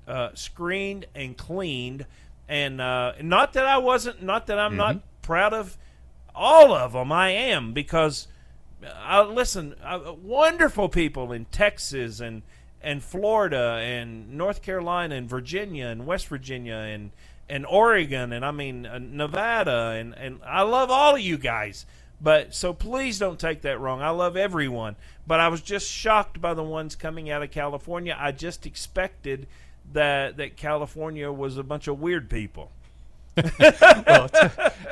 uh, 0.06 0.30
screened 0.34 1.06
and 1.14 1.36
cleaned. 1.36 2.06
And 2.48 2.80
uh, 2.80 3.14
not 3.22 3.54
that 3.54 3.66
I 3.66 3.78
wasn't, 3.78 4.22
not 4.22 4.46
that 4.48 4.58
I'm 4.58 4.72
mm-hmm. 4.72 4.78
not 4.78 5.22
proud 5.22 5.54
of 5.54 5.78
all 6.34 6.74
of 6.74 6.92
them. 6.92 7.10
I 7.10 7.30
am 7.30 7.72
because, 7.72 8.28
uh, 8.84 9.26
listen, 9.30 9.74
uh, 9.82 10.12
wonderful 10.22 10.88
people 10.88 11.32
in 11.32 11.46
Texas 11.46 12.20
and 12.20 12.42
and 12.82 13.02
Florida 13.02 13.80
and 13.82 14.34
North 14.34 14.60
Carolina 14.60 15.14
and 15.14 15.28
Virginia 15.28 15.86
and 15.86 16.06
West 16.06 16.28
Virginia 16.28 16.74
and 16.74 17.12
and 17.48 17.66
Oregon 17.66 18.32
and 18.32 18.44
I 18.44 18.50
mean 18.50 18.86
uh, 18.86 18.98
Nevada 18.98 19.94
and 19.98 20.14
and 20.14 20.40
I 20.44 20.62
love 20.62 20.90
all 20.90 21.14
of 21.14 21.20
you 21.20 21.38
guys. 21.38 21.86
But 22.20 22.54
so 22.54 22.72
please 22.72 23.18
don't 23.18 23.38
take 23.38 23.62
that 23.62 23.80
wrong. 23.80 24.00
I 24.00 24.10
love 24.10 24.36
everyone, 24.36 24.96
but 25.26 25.40
I 25.40 25.48
was 25.48 25.60
just 25.60 25.90
shocked 25.90 26.40
by 26.40 26.54
the 26.54 26.62
ones 26.62 26.96
coming 26.96 27.28
out 27.28 27.42
of 27.42 27.50
California. 27.50 28.16
I 28.18 28.32
just 28.32 28.66
expected 28.66 29.46
that 29.92 30.36
that 30.38 30.56
California 30.56 31.30
was 31.30 31.58
a 31.58 31.62
bunch 31.62 31.86
of 31.88 32.00
weird 32.00 32.30
people. 32.30 32.70
well, 34.06 34.30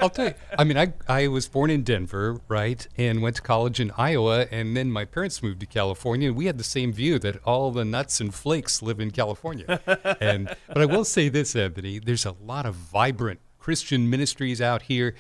I'll 0.00 0.10
tell 0.10 0.26
you. 0.26 0.34
I 0.58 0.64
mean, 0.64 0.76
I 0.76 0.92
I 1.08 1.28
was 1.28 1.48
born 1.48 1.70
in 1.70 1.82
Denver, 1.82 2.40
right, 2.48 2.86
and 2.96 3.22
went 3.22 3.36
to 3.36 3.42
college 3.42 3.78
in 3.78 3.92
Iowa, 3.96 4.46
and 4.50 4.76
then 4.76 4.90
my 4.90 5.04
parents 5.04 5.42
moved 5.42 5.60
to 5.60 5.66
California. 5.66 6.28
And 6.28 6.36
we 6.36 6.46
had 6.46 6.58
the 6.58 6.64
same 6.64 6.92
view 6.92 7.18
that 7.20 7.40
all 7.44 7.70
the 7.70 7.84
nuts 7.84 8.20
and 8.20 8.34
flakes 8.34 8.82
live 8.82 9.00
in 9.00 9.10
California. 9.10 9.80
and 10.20 10.54
but 10.68 10.78
I 10.78 10.86
will 10.86 11.04
say 11.04 11.28
this, 11.28 11.54
Anthony, 11.54 11.98
there's 11.98 12.26
a 12.26 12.34
lot 12.44 12.66
of 12.66 12.74
vibrant 12.74 13.40
Christian 13.58 14.10
ministries 14.10 14.60
out 14.60 14.82
here. 14.82 15.14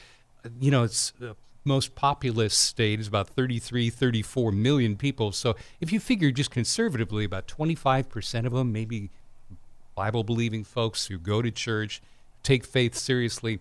You 0.60 0.72
know, 0.72 0.82
it's 0.82 1.12
the 1.18 1.36
most 1.64 1.94
populous 1.94 2.56
state 2.56 2.98
is 2.98 3.06
about 3.06 3.28
33, 3.28 3.90
34 3.90 4.52
million 4.52 4.96
people. 4.96 5.32
So 5.32 5.54
if 5.80 5.92
you 5.92 6.00
figure 6.00 6.30
just 6.30 6.50
conservatively, 6.50 7.24
about 7.24 7.46
25% 7.46 8.46
of 8.46 8.52
them, 8.52 8.72
maybe 8.72 9.10
Bible 9.94 10.24
believing 10.24 10.64
folks 10.64 11.06
who 11.06 11.18
go 11.18 11.42
to 11.42 11.50
church 11.50 12.02
take 12.42 12.64
faith 12.64 12.94
seriously, 12.94 13.60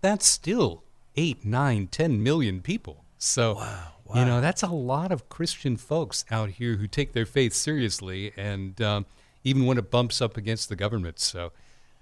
that's 0.00 0.26
still 0.26 0.82
eight, 1.16 1.44
nine, 1.44 1.86
ten 1.88 2.22
million 2.22 2.60
people. 2.60 3.04
So, 3.18 3.54
wow, 3.54 3.88
wow. 4.04 4.20
you 4.20 4.24
know, 4.24 4.40
that's 4.40 4.62
a 4.62 4.68
lot 4.68 5.10
of 5.10 5.28
Christian 5.28 5.76
folks 5.76 6.24
out 6.30 6.50
here 6.50 6.76
who 6.76 6.86
take 6.86 7.12
their 7.12 7.26
faith 7.26 7.52
seriously, 7.52 8.32
and 8.36 8.80
um, 8.80 9.06
even 9.42 9.66
when 9.66 9.78
it 9.78 9.90
bumps 9.90 10.20
up 10.20 10.36
against 10.36 10.68
the 10.68 10.76
government. 10.76 11.18
So, 11.18 11.52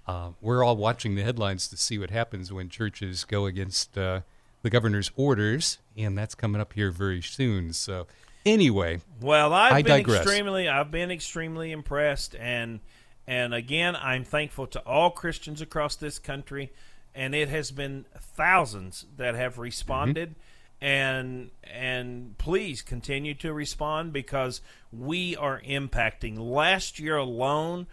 uh, 0.07 0.29
we're 0.39 0.63
all 0.63 0.77
watching 0.77 1.15
the 1.15 1.23
headlines 1.23 1.67
to 1.67 1.77
see 1.77 1.97
what 1.97 2.11
happens 2.11 2.51
when 2.53 2.69
churches 2.69 3.25
go 3.25 3.45
against 3.45 3.97
uh, 3.97 4.21
the 4.61 4.69
governor's 4.69 5.11
orders, 5.15 5.79
and 5.97 6.17
that's 6.17 6.35
coming 6.35 6.61
up 6.61 6.73
here 6.73 6.91
very 6.91 7.21
soon. 7.21 7.73
So, 7.73 8.07
anyway, 8.45 9.01
well, 9.19 9.53
I've 9.53 9.73
I 9.73 9.81
been 9.81 9.97
digress. 9.97 10.21
extremely, 10.21 10.69
I've 10.69 10.91
been 10.91 11.11
extremely 11.11 11.71
impressed, 11.71 12.35
and 12.35 12.79
and 13.27 13.53
again, 13.53 13.95
I'm 13.95 14.23
thankful 14.23 14.67
to 14.67 14.79
all 14.79 15.11
Christians 15.11 15.61
across 15.61 15.95
this 15.95 16.17
country, 16.17 16.71
and 17.13 17.35
it 17.35 17.49
has 17.49 17.71
been 17.71 18.05
thousands 18.17 19.05
that 19.17 19.35
have 19.35 19.57
responded. 19.57 20.29
Mm-hmm. 20.29 20.41
And 20.79 21.49
and 21.63 22.37
please 22.37 22.83
continue 22.83 23.33
to 23.35 23.51
respond 23.51 24.13
because 24.13 24.61
we 24.93 25.35
are 25.35 25.59
impacting. 25.61 26.37
Last 26.37 26.99
year 26.99 27.17
alone, 27.17 27.87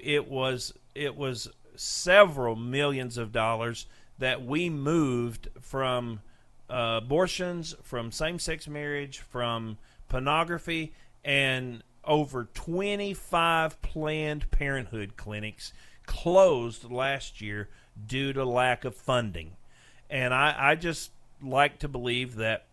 it 0.00 0.28
was 0.28 0.72
it 0.94 1.16
was 1.16 1.50
several 1.74 2.54
millions 2.54 3.18
of 3.18 3.32
dollars 3.32 3.86
that 4.18 4.44
we 4.44 4.70
moved 4.70 5.48
from 5.60 6.20
uh, 6.68 7.00
abortions, 7.02 7.74
from 7.82 8.12
same-sex 8.12 8.68
marriage, 8.68 9.18
from 9.18 9.78
pornography, 10.08 10.92
and 11.24 11.82
over 12.04 12.48
25 12.54 13.80
Planned 13.82 14.50
Parenthood 14.50 15.16
clinics 15.16 15.72
closed 16.06 16.90
last 16.90 17.40
year 17.40 17.68
due 18.06 18.32
to 18.32 18.44
lack 18.44 18.84
of 18.84 18.94
funding. 18.94 19.52
And 20.08 20.34
I, 20.34 20.54
I 20.58 20.74
just 20.74 21.10
like 21.42 21.78
to 21.80 21.88
believe 21.88 22.36
that 22.36 22.64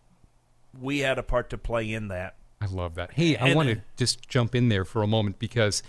we 0.78 1.00
had 1.00 1.18
a 1.18 1.22
part 1.22 1.50
to 1.50 1.58
play 1.58 1.92
in 1.92 2.08
that. 2.08 2.34
I 2.60 2.66
love 2.66 2.96
that. 2.96 3.12
Hey, 3.12 3.36
I 3.36 3.54
want 3.54 3.68
to 3.68 3.80
just 3.96 4.28
jump 4.28 4.54
in 4.54 4.68
there 4.68 4.84
for 4.84 5.02
a 5.02 5.06
moment 5.06 5.38
because, 5.38 5.82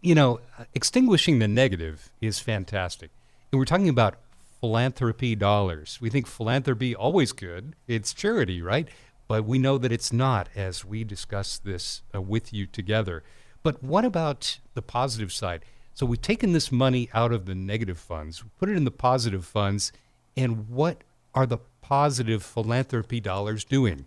you 0.00 0.14
know, 0.14 0.40
extinguishing 0.74 1.40
the 1.40 1.48
negative 1.48 2.10
is 2.20 2.38
fantastic. 2.38 3.10
And 3.50 3.58
we're 3.58 3.64
talking 3.64 3.88
about 3.88 4.14
philanthropy 4.60 5.34
dollars. 5.34 5.98
We 6.00 6.08
think 6.08 6.28
philanthropy 6.28 6.94
always 6.94 7.32
good. 7.32 7.74
It's 7.88 8.14
charity, 8.14 8.62
right? 8.62 8.88
But 9.32 9.46
we 9.46 9.58
know 9.58 9.78
that 9.78 9.90
it's 9.90 10.12
not 10.12 10.50
as 10.54 10.84
we 10.84 11.04
discuss 11.04 11.56
this 11.56 12.02
uh, 12.14 12.20
with 12.20 12.52
you 12.52 12.66
together. 12.66 13.22
But 13.62 13.82
what 13.82 14.04
about 14.04 14.58
the 14.74 14.82
positive 14.82 15.32
side? 15.32 15.64
So 15.94 16.04
we've 16.04 16.20
taken 16.20 16.52
this 16.52 16.70
money 16.70 17.08
out 17.14 17.32
of 17.32 17.46
the 17.46 17.54
negative 17.54 17.96
funds, 17.96 18.44
put 18.58 18.68
it 18.68 18.76
in 18.76 18.84
the 18.84 18.90
positive 18.90 19.46
funds, 19.46 19.90
and 20.36 20.68
what 20.68 20.98
are 21.34 21.46
the 21.46 21.56
positive 21.80 22.42
philanthropy 22.42 23.20
dollars 23.20 23.64
doing? 23.64 24.04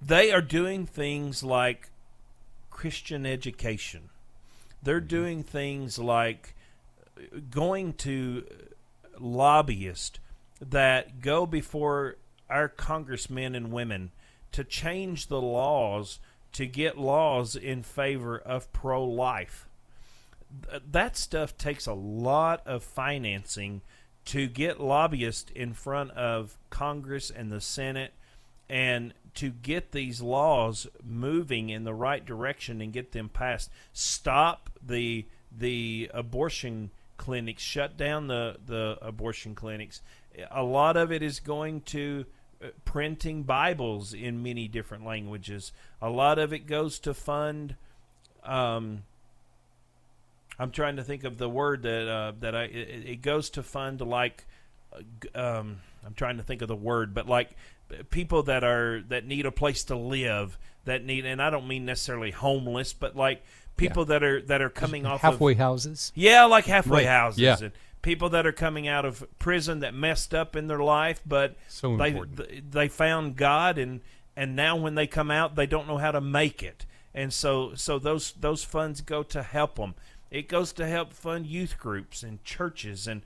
They 0.00 0.32
are 0.32 0.40
doing 0.40 0.86
things 0.86 1.44
like 1.44 1.90
Christian 2.70 3.26
education. 3.26 4.08
They're 4.82 5.00
mm-hmm. 5.00 5.06
doing 5.06 5.42
things 5.42 5.98
like 5.98 6.54
going 7.50 7.92
to 8.08 8.46
lobbyists 9.18 10.18
that 10.62 11.20
go 11.20 11.44
before 11.44 12.16
our 12.48 12.68
congressmen 12.68 13.54
and 13.54 13.72
women 13.72 14.10
to 14.52 14.64
change 14.64 15.26
the 15.26 15.40
laws 15.40 16.18
to 16.52 16.66
get 16.66 16.98
laws 16.98 17.54
in 17.54 17.82
favor 17.82 18.38
of 18.38 18.72
pro 18.72 19.04
life. 19.04 19.68
That 20.90 21.16
stuff 21.16 21.58
takes 21.58 21.86
a 21.86 21.92
lot 21.92 22.66
of 22.66 22.82
financing 22.82 23.82
to 24.26 24.46
get 24.46 24.80
lobbyists 24.80 25.50
in 25.54 25.74
front 25.74 26.10
of 26.12 26.56
Congress 26.70 27.30
and 27.30 27.52
the 27.52 27.60
Senate 27.60 28.12
and 28.68 29.12
to 29.34 29.50
get 29.50 29.92
these 29.92 30.20
laws 30.20 30.86
moving 31.04 31.70
in 31.70 31.84
the 31.84 31.94
right 31.94 32.24
direction 32.24 32.80
and 32.80 32.92
get 32.92 33.12
them 33.12 33.28
passed. 33.28 33.70
Stop 33.92 34.70
the 34.84 35.26
the 35.56 36.10
abortion 36.12 36.90
clinics, 37.16 37.62
shut 37.62 37.96
down 37.96 38.26
the, 38.28 38.56
the 38.66 38.98
abortion 39.02 39.54
clinics. 39.54 40.02
A 40.50 40.62
lot 40.62 40.96
of 40.96 41.10
it 41.10 41.22
is 41.22 41.40
going 41.40 41.80
to 41.82 42.26
printing 42.84 43.44
Bibles 43.44 44.12
in 44.12 44.42
many 44.42 44.68
different 44.68 45.04
languages. 45.04 45.72
A 46.02 46.10
lot 46.10 46.38
of 46.38 46.52
it 46.52 46.66
goes 46.66 46.98
to 47.00 47.14
fund. 47.14 47.76
Um, 48.44 49.04
I'm 50.58 50.70
trying 50.70 50.96
to 50.96 51.04
think 51.04 51.24
of 51.24 51.38
the 51.38 51.48
word 51.48 51.82
that 51.82 52.08
uh, 52.08 52.32
that 52.40 52.54
I 52.54 52.64
it, 52.64 53.06
it, 53.06 53.22
goes 53.22 53.50
to 53.50 53.62
fund 53.62 54.00
like. 54.00 54.46
Uh, 54.92 55.58
um, 55.58 55.80
I'm 56.04 56.14
trying 56.14 56.38
to 56.38 56.42
think 56.42 56.62
of 56.62 56.68
the 56.68 56.76
word, 56.76 57.12
but 57.14 57.28
like 57.28 57.50
people 58.10 58.44
that 58.44 58.64
are 58.64 59.02
that 59.08 59.26
need 59.26 59.46
a 59.46 59.52
place 59.52 59.84
to 59.84 59.96
live, 59.96 60.58
that 60.84 61.04
need, 61.04 61.26
and 61.26 61.42
I 61.42 61.50
don't 61.50 61.68
mean 61.68 61.84
necessarily 61.84 62.30
homeless, 62.30 62.92
but 62.92 63.16
like 63.16 63.42
people 63.76 64.04
yeah. 64.04 64.08
that 64.08 64.22
are 64.22 64.42
that 64.42 64.62
are 64.62 64.70
coming 64.70 65.06
off 65.06 65.20
halfway 65.20 65.52
of, 65.52 65.58
houses. 65.58 66.12
Yeah, 66.14 66.44
like 66.44 66.64
halfway 66.66 67.04
right. 67.04 67.06
houses. 67.06 67.40
Yeah. 67.40 67.56
And 67.60 67.72
people 68.02 68.28
that 68.30 68.46
are 68.46 68.52
coming 68.52 68.86
out 68.86 69.04
of 69.04 69.24
prison 69.38 69.80
that 69.80 69.94
messed 69.94 70.34
up 70.34 70.56
in 70.56 70.66
their 70.66 70.82
life, 70.82 71.20
but 71.26 71.56
so 71.68 71.96
they 71.96 72.20
they 72.70 72.88
found 72.88 73.36
God 73.36 73.78
and 73.78 74.00
and 74.36 74.54
now 74.54 74.76
when 74.76 74.94
they 74.94 75.06
come 75.06 75.30
out, 75.30 75.56
they 75.56 75.66
don't 75.66 75.88
know 75.88 75.98
how 75.98 76.12
to 76.12 76.20
make 76.20 76.62
it, 76.62 76.86
and 77.14 77.32
so 77.32 77.74
so 77.74 77.98
those 77.98 78.32
those 78.32 78.64
funds 78.64 79.00
go 79.00 79.22
to 79.24 79.42
help 79.42 79.76
them. 79.76 79.94
It 80.30 80.48
goes 80.48 80.72
to 80.74 80.86
help 80.86 81.12
fund 81.12 81.46
youth 81.46 81.78
groups 81.78 82.22
and 82.22 82.42
churches 82.44 83.06
and 83.06 83.22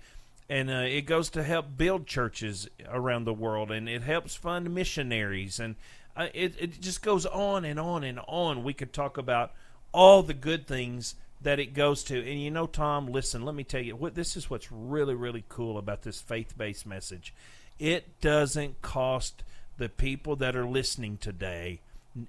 and 0.48 0.70
uh, 0.70 0.84
it 0.86 1.02
goes 1.02 1.30
to 1.30 1.42
help 1.42 1.76
build 1.76 2.06
churches 2.06 2.68
around 2.88 3.24
the 3.24 3.32
world 3.32 3.70
and 3.70 3.88
it 3.88 4.02
helps 4.02 4.34
fund 4.34 4.72
missionaries 4.74 5.58
and 5.58 5.76
uh, 6.16 6.28
it, 6.34 6.54
it 6.58 6.80
just 6.80 7.02
goes 7.02 7.24
on 7.26 7.64
and 7.64 7.80
on 7.80 8.04
and 8.04 8.20
on. 8.28 8.62
We 8.62 8.74
could 8.74 8.92
talk 8.92 9.16
about 9.16 9.52
all 9.92 10.22
the 10.22 10.34
good 10.34 10.66
things 10.66 11.14
that 11.42 11.58
it 11.58 11.74
goes 11.74 12.04
to. 12.04 12.18
And 12.18 12.40
you 12.40 12.50
know, 12.50 12.66
Tom, 12.66 13.06
listen, 13.06 13.44
let 13.44 13.54
me 13.54 13.64
tell 13.64 13.80
you 13.80 13.96
what 13.96 14.14
this 14.14 14.36
is 14.36 14.50
what's 14.50 14.70
really, 14.70 15.14
really 15.14 15.44
cool 15.48 15.78
about 15.78 16.02
this 16.02 16.20
faith 16.20 16.56
based 16.56 16.86
message. 16.86 17.34
It 17.78 18.20
doesn't 18.20 18.82
cost 18.82 19.44
the 19.78 19.88
people 19.88 20.36
that 20.36 20.54
are 20.54 20.66
listening 20.66 21.16
today, 21.16 21.80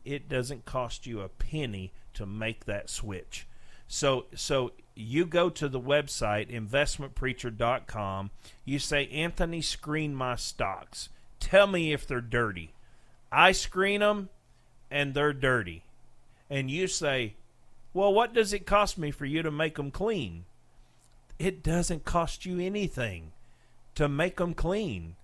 it 0.06 0.30
doesn't 0.30 0.66
cost 0.66 1.06
you 1.06 1.22
a 1.22 1.30
penny 1.30 1.92
to 2.14 2.26
make 2.26 2.66
that 2.66 2.90
switch. 2.90 3.48
So 3.88 4.26
so 4.34 4.72
you 4.96 5.26
go 5.26 5.50
to 5.50 5.68
the 5.68 5.80
website 5.80 6.50
investmentpreacher.com, 6.50 8.32
you 8.66 8.80
say 8.80 9.08
Anthony 9.10 9.62
screen 9.62 10.16
my 10.16 10.36
stocks. 10.36 11.10
Tell 11.40 11.68
me 11.68 11.92
if 11.92 12.08
they're 12.08 12.22
dirty. 12.22 12.74
I 13.32 13.52
screen 13.52 14.00
them 14.00 14.30
and 14.90 15.14
they're 15.14 15.34
dirty. 15.34 15.84
And 16.50 16.72
you 16.72 16.88
say 16.88 17.36
well, 17.94 18.14
what 18.14 18.34
does 18.34 18.54
it 18.54 18.66
cost 18.66 18.98
me 18.98 19.12
for 19.12 19.26
you 19.26 19.42
to 19.44 19.52
make 19.52 19.76
them 19.76 19.92
clean? 19.92 20.46
It 21.40 21.64
doesn't 21.64 22.06
cost 22.06 22.46
you 22.46 22.60
anything 22.60 23.32
to 23.96 24.08
make 24.08 24.38
them 24.38 24.54
clean. 24.54 25.16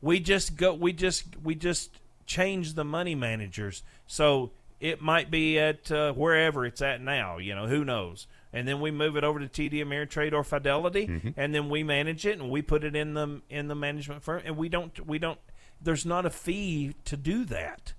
We 0.00 0.20
just 0.20 0.56
go 0.56 0.74
we 0.74 0.92
just 0.92 1.24
we 1.42 1.54
just 1.54 2.00
change 2.26 2.74
the 2.74 2.84
money 2.84 3.14
managers. 3.14 3.82
So 4.06 4.50
it 4.80 5.00
might 5.02 5.30
be 5.30 5.58
at 5.58 5.90
uh, 5.90 6.12
wherever 6.12 6.64
it's 6.64 6.82
at 6.82 7.00
now, 7.00 7.38
you 7.38 7.54
know, 7.54 7.66
who 7.66 7.84
knows. 7.84 8.26
And 8.52 8.66
then 8.66 8.80
we 8.80 8.90
move 8.90 9.16
it 9.16 9.24
over 9.24 9.40
to 9.40 9.46
TD 9.46 9.84
Ameritrade 9.84 10.32
or 10.32 10.44
Fidelity 10.44 11.06
mm-hmm. 11.06 11.30
and 11.36 11.54
then 11.54 11.68
we 11.68 11.82
manage 11.82 12.24
it 12.24 12.38
and 12.38 12.50
we 12.50 12.62
put 12.62 12.84
it 12.84 12.96
in 12.96 13.14
the 13.14 13.40
in 13.50 13.68
the 13.68 13.74
management 13.74 14.22
firm 14.22 14.42
and 14.44 14.56
we 14.56 14.68
don't 14.68 15.06
we 15.06 15.18
don't 15.18 15.38
there's 15.80 16.06
not 16.06 16.26
a 16.26 16.30
fee 16.30 16.94
to 17.04 17.16
do 17.16 17.44
that. 17.46 17.92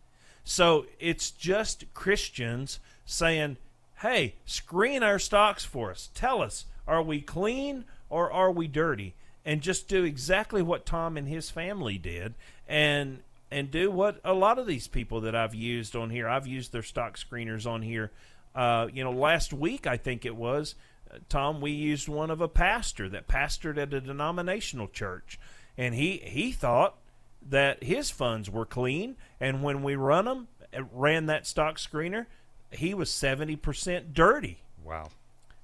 So 0.44 0.86
it's 1.00 1.32
just 1.32 1.94
Christians 1.94 2.80
saying, 3.06 3.58
hey, 4.02 4.36
screen 4.46 5.04
our 5.04 5.20
stocks 5.20 5.66
for 5.66 5.92
us. 5.92 6.10
Tell 6.14 6.42
us, 6.42 6.66
are 6.88 7.04
we 7.04 7.22
clean 7.22 7.86
or 8.10 8.32
are 8.32 8.52
we 8.52 8.68
dirty? 8.68 9.16
And 9.46 9.62
just 9.62 9.88
do 9.88 10.04
exactly 10.04 10.62
what 10.62 10.86
Tom 10.86 11.18
and 11.18 11.28
his 11.28 11.50
family 11.50 11.98
did 11.98 12.36
and 12.68 13.20
and 13.52 13.72
do 13.72 13.90
what 13.90 14.22
a 14.24 14.34
lot 14.34 14.60
of 14.60 14.68
these 14.68 14.88
people 14.88 15.22
that 15.22 15.36
I've 15.36 15.56
used 15.56 15.96
on 15.96 16.12
here. 16.12 16.30
I've 16.30 16.46
used 16.46 16.72
their 16.72 16.84
stock 16.84 17.18
screeners 17.18 17.66
on 17.66 17.82
here. 17.82 18.12
Uh, 18.54 18.88
you 18.94 19.04
know, 19.04 19.12
last 19.12 19.54
week 19.54 19.88
I 19.88 19.98
think 19.98 20.24
it 20.24 20.36
was, 20.36 20.76
uh, 21.12 21.18
Tom, 21.30 21.60
we 21.60 21.72
used 21.72 22.08
one 22.08 22.30
of 22.30 22.42
a 22.42 22.48
pastor 22.48 23.10
that 23.10 23.28
pastored 23.28 23.80
at 23.80 23.94
a 23.94 24.02
denominational 24.02 24.88
church, 24.88 25.40
and 25.78 25.96
he 25.96 26.18
he 26.24 26.52
thought 26.52 26.98
that 27.42 27.84
his 27.84 28.12
funds 28.12 28.50
were 28.50 28.66
clean, 28.66 29.16
and 29.40 29.64
when 29.64 29.82
we 29.82 29.96
run 29.96 30.26
them, 30.26 30.48
ran 30.92 31.26
that 31.26 31.48
stock 31.48 31.78
screener, 31.78 32.28
he 32.72 32.94
was 32.94 33.10
70% 33.10 34.14
dirty. 34.14 34.62
Wow. 34.84 35.10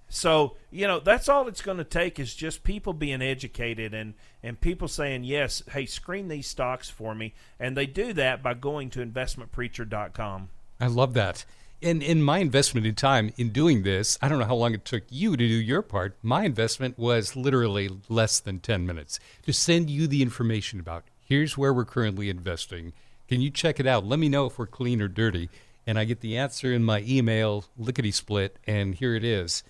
So, 0.07 0.55
you 0.71 0.87
know, 0.87 0.99
that's 0.99 1.27
all 1.27 1.47
it's 1.47 1.61
going 1.61 1.79
to 1.79 1.83
take 1.83 2.19
is 2.19 2.33
just 2.33 2.63
people 2.63 2.93
being 2.93 3.21
educated 3.21 3.93
and, 3.93 4.13
and 4.43 4.59
people 4.59 4.87
saying, 4.87 5.23
yes, 5.23 5.63
hey, 5.71 5.85
screen 5.85 6.27
these 6.27 6.47
stocks 6.47 6.89
for 6.89 7.15
me. 7.15 7.33
And 7.59 7.75
they 7.75 7.85
do 7.85 8.13
that 8.13 8.43
by 8.43 8.53
going 8.53 8.91
to 8.91 9.05
investmentpreacher.com. 9.05 10.49
I 10.79 10.87
love 10.87 11.13
that. 11.15 11.45
And 11.81 12.01
in 12.01 12.23
my 12.23 12.39
investment 12.39 12.87
in 12.87 12.95
time 12.95 13.33
in 13.37 13.49
doing 13.49 13.83
this, 13.83 14.17
I 14.21 14.29
don't 14.29 14.39
know 14.39 14.45
how 14.45 14.55
long 14.55 14.73
it 14.73 14.85
took 14.85 15.03
you 15.09 15.31
to 15.31 15.47
do 15.47 15.53
your 15.53 15.81
part. 15.81 16.15
My 16.21 16.43
investment 16.43 16.97
was 16.97 17.35
literally 17.35 17.89
less 18.07 18.39
than 18.39 18.59
10 18.59 18.85
minutes 18.85 19.19
to 19.43 19.53
send 19.53 19.89
you 19.89 20.07
the 20.07 20.21
information 20.21 20.79
about 20.79 21.03
here's 21.25 21.57
where 21.57 21.73
we're 21.73 21.85
currently 21.85 22.29
investing. 22.29 22.93
Can 23.27 23.41
you 23.41 23.49
check 23.49 23.79
it 23.79 23.87
out? 23.87 24.05
Let 24.05 24.19
me 24.19 24.29
know 24.29 24.45
if 24.45 24.57
we're 24.57 24.67
clean 24.67 25.01
or 25.01 25.07
dirty 25.07 25.49
and 25.87 25.99
I 25.99 26.05
get 26.05 26.21
the 26.21 26.37
answer 26.37 26.73
in 26.73 26.83
my 26.83 27.03
email, 27.07 27.65
lickety 27.77 28.11
split, 28.11 28.57
and 28.65 28.95
here 28.95 29.15
it 29.15 29.23
is. 29.23 29.63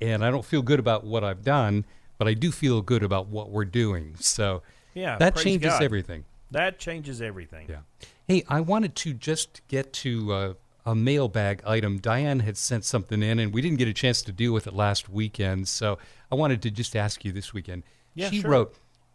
And 0.00 0.24
I 0.24 0.30
don't 0.30 0.44
feel 0.44 0.62
good 0.62 0.78
about 0.78 1.04
what 1.04 1.24
I've 1.24 1.42
done, 1.42 1.84
but 2.18 2.28
I 2.28 2.34
do 2.34 2.50
feel 2.52 2.82
good 2.82 3.02
about 3.02 3.28
what 3.28 3.50
we're 3.50 3.64
doing. 3.64 4.14
So 4.20 4.62
yeah, 4.94 5.16
that 5.18 5.36
changes 5.36 5.72
God. 5.72 5.82
everything. 5.82 6.24
That 6.50 6.78
changes 6.78 7.20
everything. 7.20 7.66
Yeah. 7.68 7.80
Hey, 8.26 8.44
I 8.48 8.60
wanted 8.60 8.94
to 8.96 9.12
just 9.12 9.60
get 9.68 9.92
to 9.94 10.32
uh, 10.32 10.54
a 10.86 10.94
mailbag 10.94 11.62
item. 11.66 11.98
Diane 11.98 12.40
had 12.40 12.56
sent 12.56 12.84
something 12.84 13.22
in, 13.22 13.38
and 13.38 13.52
we 13.52 13.60
didn't 13.60 13.78
get 13.78 13.88
a 13.88 13.92
chance 13.92 14.22
to 14.22 14.32
deal 14.32 14.52
with 14.52 14.66
it 14.66 14.74
last 14.74 15.08
weekend. 15.08 15.68
So 15.68 15.98
I 16.30 16.34
wanted 16.34 16.62
to 16.62 16.70
just 16.70 16.96
ask 16.96 17.24
you 17.24 17.32
this 17.32 17.52
weekend. 17.52 17.82
Yeah, 18.14 18.30
she 18.30 18.40
sure. 18.40 18.50
wrote, 18.50 18.74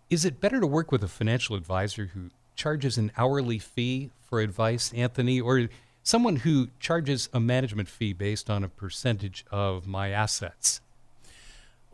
Is 0.09 0.25
it 0.25 0.39
better 0.39 0.59
to 0.59 0.67
work 0.67 0.91
with 0.91 1.03
a 1.03 1.07
financial 1.07 1.55
advisor 1.55 2.11
who 2.13 2.29
charges 2.55 2.97
an 2.97 3.11
hourly 3.17 3.57
fee 3.59 4.11
for 4.21 4.39
advice, 4.39 4.93
Anthony, 4.93 5.41
or 5.41 5.69
someone 6.03 6.37
who 6.37 6.67
charges 6.79 7.29
a 7.33 7.39
management 7.39 7.89
fee 7.89 8.13
based 8.13 8.49
on 8.49 8.63
a 8.63 8.69
percentage 8.69 9.45
of 9.49 9.87
my 9.87 10.09
assets? 10.09 10.81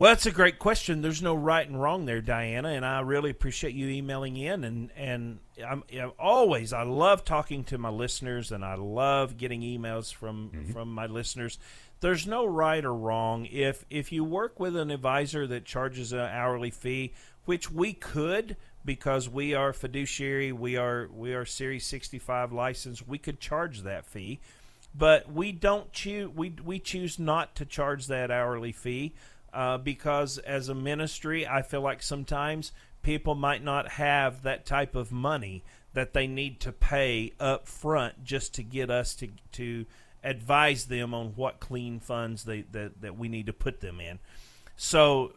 Well, 0.00 0.10
that's 0.10 0.24
a 0.24 0.30
great 0.30 0.58
question. 0.58 1.02
There's 1.02 1.20
no 1.20 1.34
right 1.34 1.68
and 1.68 1.80
wrong 1.80 2.06
there, 2.06 2.22
Diana, 2.22 2.70
and 2.70 2.86
I 2.86 3.00
really 3.00 3.28
appreciate 3.28 3.74
you 3.74 3.86
emailing 3.86 4.34
in. 4.38 4.64
And 4.64 4.90
and 4.96 5.40
I'm 5.62 5.84
always 6.18 6.72
I 6.72 6.84
love 6.84 7.22
talking 7.22 7.64
to 7.64 7.76
my 7.76 7.90
listeners, 7.90 8.50
and 8.50 8.64
I 8.64 8.76
love 8.76 9.36
getting 9.36 9.60
emails 9.60 10.12
from 10.12 10.52
mm-hmm. 10.54 10.72
from 10.72 10.90
my 10.94 11.04
listeners. 11.04 11.58
There's 12.00 12.26
no 12.26 12.46
right 12.46 12.82
or 12.82 12.94
wrong. 12.94 13.44
If 13.44 13.84
if 13.90 14.10
you 14.10 14.24
work 14.24 14.58
with 14.58 14.74
an 14.74 14.90
advisor 14.90 15.46
that 15.48 15.66
charges 15.66 16.14
an 16.14 16.20
hourly 16.20 16.70
fee, 16.70 17.12
which 17.44 17.70
we 17.70 17.92
could, 17.92 18.56
because 18.84 19.28
we 19.28 19.54
are 19.54 19.72
fiduciary, 19.72 20.52
we 20.52 20.76
are 20.76 21.08
we 21.14 21.34
are 21.34 21.44
Series 21.44 21.86
65 21.86 22.52
licensed, 22.52 23.06
we 23.06 23.18
could 23.18 23.40
charge 23.40 23.82
that 23.82 24.06
fee, 24.06 24.40
but 24.94 25.30
we 25.30 25.52
don't 25.52 25.92
choose 25.92 26.30
we 26.34 26.54
we 26.64 26.78
choose 26.78 27.18
not 27.18 27.54
to 27.56 27.64
charge 27.64 28.06
that 28.06 28.30
hourly 28.30 28.72
fee 28.72 29.14
uh, 29.52 29.78
because 29.78 30.38
as 30.38 30.68
a 30.68 30.74
ministry, 30.74 31.46
I 31.46 31.62
feel 31.62 31.80
like 31.80 32.02
sometimes 32.02 32.72
people 33.02 33.34
might 33.34 33.64
not 33.64 33.92
have 33.92 34.42
that 34.42 34.66
type 34.66 34.94
of 34.94 35.10
money 35.10 35.62
that 35.92 36.12
they 36.12 36.26
need 36.26 36.60
to 36.60 36.72
pay 36.72 37.32
up 37.40 37.66
front 37.66 38.24
just 38.24 38.54
to 38.54 38.62
get 38.62 38.90
us 38.90 39.14
to 39.16 39.28
to 39.52 39.86
advise 40.22 40.86
them 40.86 41.14
on 41.14 41.28
what 41.28 41.60
clean 41.60 41.98
funds 41.98 42.44
they 42.44 42.62
that, 42.72 43.00
that 43.00 43.18
we 43.18 43.28
need 43.28 43.46
to 43.46 43.52
put 43.52 43.80
them 43.80 44.00
in. 44.00 44.18
So 44.82 45.34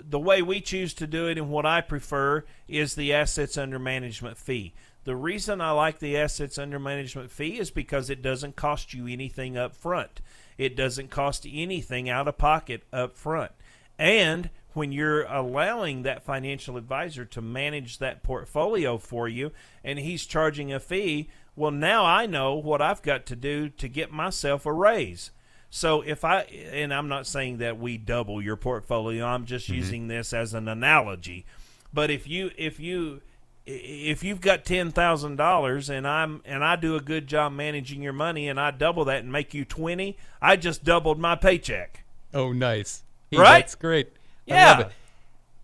the 0.00 0.18
way 0.18 0.40
we 0.40 0.62
choose 0.62 0.94
to 0.94 1.06
do 1.06 1.28
it 1.28 1.36
and 1.36 1.50
what 1.50 1.66
I 1.66 1.82
prefer 1.82 2.42
is 2.66 2.94
the 2.94 3.12
assets 3.12 3.58
under 3.58 3.78
management 3.78 4.38
fee. 4.38 4.72
The 5.04 5.14
reason 5.14 5.60
I 5.60 5.72
like 5.72 5.98
the 5.98 6.16
assets 6.16 6.56
under 6.56 6.78
management 6.78 7.30
fee 7.30 7.58
is 7.58 7.70
because 7.70 8.08
it 8.08 8.22
doesn't 8.22 8.56
cost 8.56 8.94
you 8.94 9.06
anything 9.06 9.58
up 9.58 9.76
front. 9.76 10.22
It 10.56 10.74
doesn't 10.74 11.10
cost 11.10 11.46
anything 11.46 12.08
out 12.08 12.26
of 12.26 12.38
pocket 12.38 12.84
up 12.94 13.14
front. 13.14 13.52
And 13.98 14.48
when 14.72 14.90
you're 14.90 15.24
allowing 15.24 16.02
that 16.02 16.22
financial 16.22 16.78
advisor 16.78 17.26
to 17.26 17.42
manage 17.42 17.98
that 17.98 18.22
portfolio 18.22 18.96
for 18.96 19.28
you 19.28 19.52
and 19.84 19.98
he's 19.98 20.24
charging 20.24 20.72
a 20.72 20.80
fee, 20.80 21.28
well, 21.54 21.72
now 21.72 22.06
I 22.06 22.24
know 22.24 22.54
what 22.54 22.80
I've 22.80 23.02
got 23.02 23.26
to 23.26 23.36
do 23.36 23.68
to 23.68 23.86
get 23.86 24.10
myself 24.10 24.64
a 24.64 24.72
raise. 24.72 25.30
So 25.74 26.02
if 26.02 26.22
I, 26.22 26.42
and 26.42 26.92
I'm 26.92 27.08
not 27.08 27.26
saying 27.26 27.56
that 27.58 27.78
we 27.78 27.96
double 27.96 28.42
your 28.42 28.56
portfolio, 28.56 29.24
I'm 29.24 29.46
just 29.46 29.66
mm-hmm. 29.66 29.74
using 29.74 30.08
this 30.08 30.34
as 30.34 30.52
an 30.52 30.68
analogy. 30.68 31.46
But 31.94 32.10
if 32.10 32.28
you, 32.28 32.50
if 32.58 32.78
you, 32.78 33.22
if 33.64 34.22
you've 34.22 34.42
got 34.42 34.66
ten 34.66 34.90
thousand 34.90 35.36
dollars 35.36 35.88
and 35.88 36.06
I'm 36.06 36.42
and 36.44 36.62
I 36.62 36.76
do 36.76 36.94
a 36.94 37.00
good 37.00 37.26
job 37.26 37.52
managing 37.52 38.02
your 38.02 38.12
money 38.12 38.50
and 38.50 38.60
I 38.60 38.70
double 38.70 39.06
that 39.06 39.20
and 39.20 39.32
make 39.32 39.54
you 39.54 39.64
twenty, 39.64 40.18
I 40.42 40.56
just 40.56 40.84
doubled 40.84 41.18
my 41.18 41.36
paycheck. 41.36 42.04
Oh, 42.34 42.52
nice! 42.52 43.02
Hey, 43.30 43.38
right? 43.38 43.60
That's 43.60 43.74
great. 43.74 44.12
Yeah. 44.44 44.90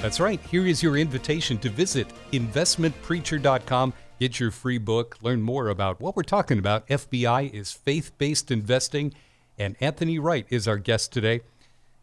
That's 0.00 0.18
right. 0.18 0.40
Here 0.50 0.66
is 0.66 0.82
your 0.82 0.96
invitation 0.96 1.58
to 1.58 1.68
visit 1.68 2.08
investmentpreacher.com 2.32 3.92
Get 4.18 4.40
your 4.40 4.50
free 4.50 4.78
book, 4.78 5.18
learn 5.20 5.42
more 5.42 5.68
about 5.68 6.00
what 6.00 6.16
we're 6.16 6.22
talking 6.22 6.58
about. 6.58 6.88
FBI 6.88 7.52
is 7.52 7.72
faith 7.72 8.16
based 8.16 8.50
investing, 8.50 9.12
and 9.58 9.76
Anthony 9.80 10.18
Wright 10.18 10.46
is 10.50 10.68
our 10.68 10.78
guest 10.78 11.12
today. 11.12 11.40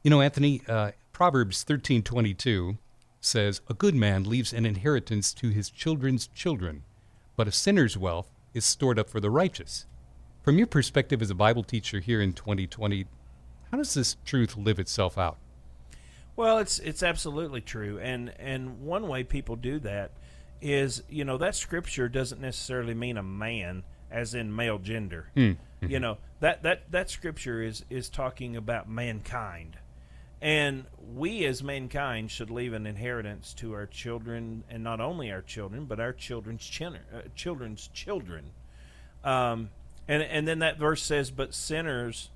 You 0.03 0.09
know, 0.09 0.21
Anthony, 0.21 0.61
uh, 0.67 0.91
Proverbs 1.11 1.63
13:22 1.63 2.77
says, 3.21 3.61
"A 3.69 3.73
good 3.73 3.95
man 3.95 4.23
leaves 4.23 4.53
an 4.53 4.65
inheritance 4.65 5.33
to 5.35 5.49
his 5.49 5.69
children's 5.69 6.27
children, 6.27 6.83
but 7.35 7.47
a 7.47 7.51
sinner's 7.51 7.97
wealth 7.97 8.29
is 8.53 8.65
stored 8.65 8.99
up 8.99 9.09
for 9.09 9.19
the 9.19 9.29
righteous." 9.29 9.85
From 10.41 10.57
your 10.57 10.67
perspective 10.67 11.21
as 11.21 11.29
a 11.29 11.35
Bible 11.35 11.63
teacher 11.63 11.99
here 12.01 12.21
in 12.21 12.33
2020, 12.33 13.05
how 13.71 13.77
does 13.77 13.93
this 13.93 14.17
truth 14.25 14.57
live 14.57 14.77
itself 14.77 15.17
out? 15.17 15.37
Well, 16.35 16.57
it's 16.57 16.79
it's 16.79 17.03
absolutely 17.03 17.61
true, 17.61 17.99
and 17.99 18.33
and 18.39 18.81
one 18.81 19.07
way 19.07 19.23
people 19.23 19.55
do 19.55 19.79
that 19.79 20.11
is 20.61 21.03
you 21.07 21.23
know 21.23 21.37
that 21.37 21.55
scripture 21.55 22.09
doesn't 22.09 22.41
necessarily 22.41 22.93
mean 22.93 23.17
a 23.17 23.23
man 23.23 23.83
as 24.13 24.35
in 24.35 24.55
male 24.55 24.77
gender. 24.77 25.27
Mm. 25.35 25.57
You 25.81 25.99
know 25.99 26.17
that 26.39 26.63
that 26.63 26.91
that 26.91 27.09
scripture 27.09 27.61
is 27.61 27.83
is 27.89 28.07
talking 28.07 28.55
about 28.55 28.87
mankind, 28.87 29.75
and 30.41 30.85
we 31.13 31.43
as 31.45 31.61
mankind 31.61 32.31
should 32.31 32.49
leave 32.49 32.71
an 32.71 32.87
inheritance 32.87 33.53
to 33.55 33.73
our 33.73 33.85
children, 33.85 34.63
and 34.69 34.81
not 34.81 35.01
only 35.01 35.29
our 35.29 35.41
children, 35.41 35.83
but 35.83 35.99
our 35.99 36.13
children's 36.13 36.65
children, 36.65 37.01
uh, 37.13 37.21
children's 37.35 37.89
children. 37.93 38.51
Um, 39.25 39.71
and 40.07 40.23
and 40.23 40.47
then 40.47 40.59
that 40.59 40.77
verse 40.77 41.03
says, 41.03 41.31
"But 41.31 41.53
sinners." 41.53 42.29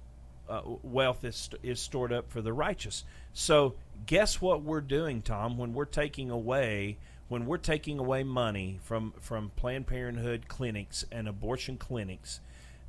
Uh, 0.49 0.61
wealth 0.81 1.25
is 1.25 1.49
is 1.61 1.77
stored 1.77 2.13
up 2.13 2.31
for 2.31 2.41
the 2.41 2.53
righteous. 2.53 3.03
So, 3.33 3.75
guess 4.05 4.39
what 4.39 4.63
we're 4.63 4.79
doing, 4.79 5.21
Tom, 5.21 5.57
when 5.57 5.73
we're 5.73 5.83
taking 5.83 6.31
away 6.31 6.97
when 7.27 7.45
we're 7.45 7.57
taking 7.57 7.99
away 7.99 8.23
money 8.23 8.79
from 8.81 9.13
from 9.19 9.51
Planned 9.55 9.87
Parenthood 9.87 10.47
clinics 10.47 11.05
and 11.11 11.27
abortion 11.27 11.77
clinics, 11.77 12.39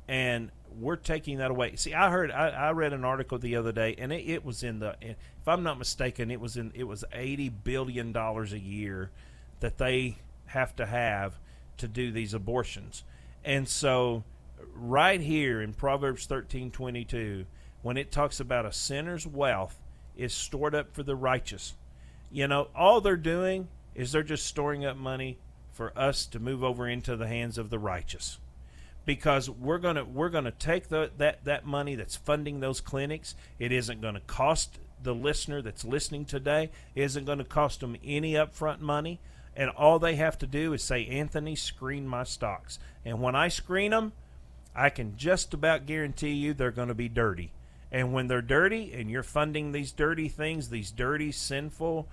and 0.07 0.51
we're 0.79 0.95
taking 0.95 1.39
that 1.39 1.51
away. 1.51 1.75
See, 1.75 1.93
I 1.93 2.09
heard 2.09 2.31
I, 2.31 2.49
I 2.49 2.71
read 2.71 2.93
an 2.93 3.03
article 3.03 3.37
the 3.37 3.55
other 3.55 3.71
day, 3.71 3.95
and 3.97 4.13
it, 4.13 4.23
it 4.29 4.45
was 4.45 4.63
in 4.63 4.79
the 4.79 4.95
if 5.01 5.47
I'm 5.47 5.63
not 5.63 5.77
mistaken, 5.77 6.31
it 6.31 6.39
was 6.39 6.57
in 6.57 6.71
it 6.73 6.85
was 6.85 7.03
eighty 7.11 7.49
billion 7.49 8.11
dollars 8.11 8.53
a 8.53 8.59
year 8.59 9.11
that 9.59 9.77
they 9.77 10.17
have 10.47 10.75
to 10.77 10.85
have 10.85 11.39
to 11.77 11.87
do 11.87 12.11
these 12.11 12.33
abortions, 12.33 13.03
and 13.43 13.67
so 13.67 14.23
right 14.73 15.21
here 15.21 15.61
in 15.61 15.73
Proverbs 15.73 16.25
thirteen 16.25 16.71
twenty 16.71 17.03
two, 17.03 17.45
when 17.81 17.97
it 17.97 18.11
talks 18.11 18.39
about 18.39 18.65
a 18.65 18.71
sinner's 18.71 19.27
wealth 19.27 19.79
is 20.15 20.33
stored 20.33 20.75
up 20.75 20.93
for 20.93 21.03
the 21.03 21.15
righteous, 21.15 21.75
you 22.31 22.47
know, 22.47 22.67
all 22.75 22.99
they're 22.99 23.15
doing 23.15 23.67
is 23.99 24.13
they're 24.13 24.23
just 24.23 24.45
storing 24.47 24.85
up 24.85 24.95
money 24.95 25.37
for 25.73 25.91
us 25.97 26.25
to 26.27 26.39
move 26.39 26.63
over 26.63 26.87
into 26.87 27.17
the 27.17 27.27
hands 27.27 27.57
of 27.57 27.69
the 27.69 27.77
righteous. 27.77 28.39
Because 29.03 29.49
we're 29.49 29.77
going 29.77 29.97
to 29.97 30.05
we're 30.05 30.29
going 30.29 30.45
to 30.45 30.51
take 30.51 30.87
the, 30.87 31.11
that 31.17 31.43
that 31.43 31.65
money 31.65 31.95
that's 31.95 32.15
funding 32.15 32.61
those 32.61 32.79
clinics. 32.79 33.35
It 33.59 33.73
isn't 33.73 33.99
going 33.99 34.13
to 34.13 34.21
cost 34.21 34.79
the 35.03 35.13
listener 35.13 35.61
that's 35.61 35.83
listening 35.83 36.23
today. 36.23 36.71
It 36.95 37.03
isn't 37.03 37.25
going 37.25 37.39
to 37.39 37.43
cost 37.43 37.81
them 37.81 37.97
any 38.01 38.33
upfront 38.33 38.79
money. 38.79 39.19
And 39.53 39.69
all 39.71 39.99
they 39.99 40.15
have 40.15 40.37
to 40.37 40.47
do 40.47 40.71
is 40.71 40.81
say 40.81 41.05
Anthony 41.05 41.55
screen 41.55 42.07
my 42.07 42.23
stocks. 42.23 42.79
And 43.03 43.21
when 43.21 43.35
I 43.35 43.49
screen 43.49 43.91
them 43.91 44.13
I 44.75 44.89
can 44.89 45.17
just 45.17 45.53
about 45.53 45.85
guarantee 45.85 46.31
you 46.31 46.53
they're 46.53 46.71
going 46.71 46.87
to 46.87 46.93
be 46.93 47.09
dirty. 47.09 47.51
And 47.91 48.13
when 48.13 48.27
they're 48.27 48.41
dirty 48.41 48.93
and 48.93 49.09
you're 49.09 49.23
funding 49.23 49.71
these 49.71 49.91
dirty 49.91 50.29
things 50.29 50.69
these 50.69 50.91
dirty 50.91 51.33
sinful 51.33 52.07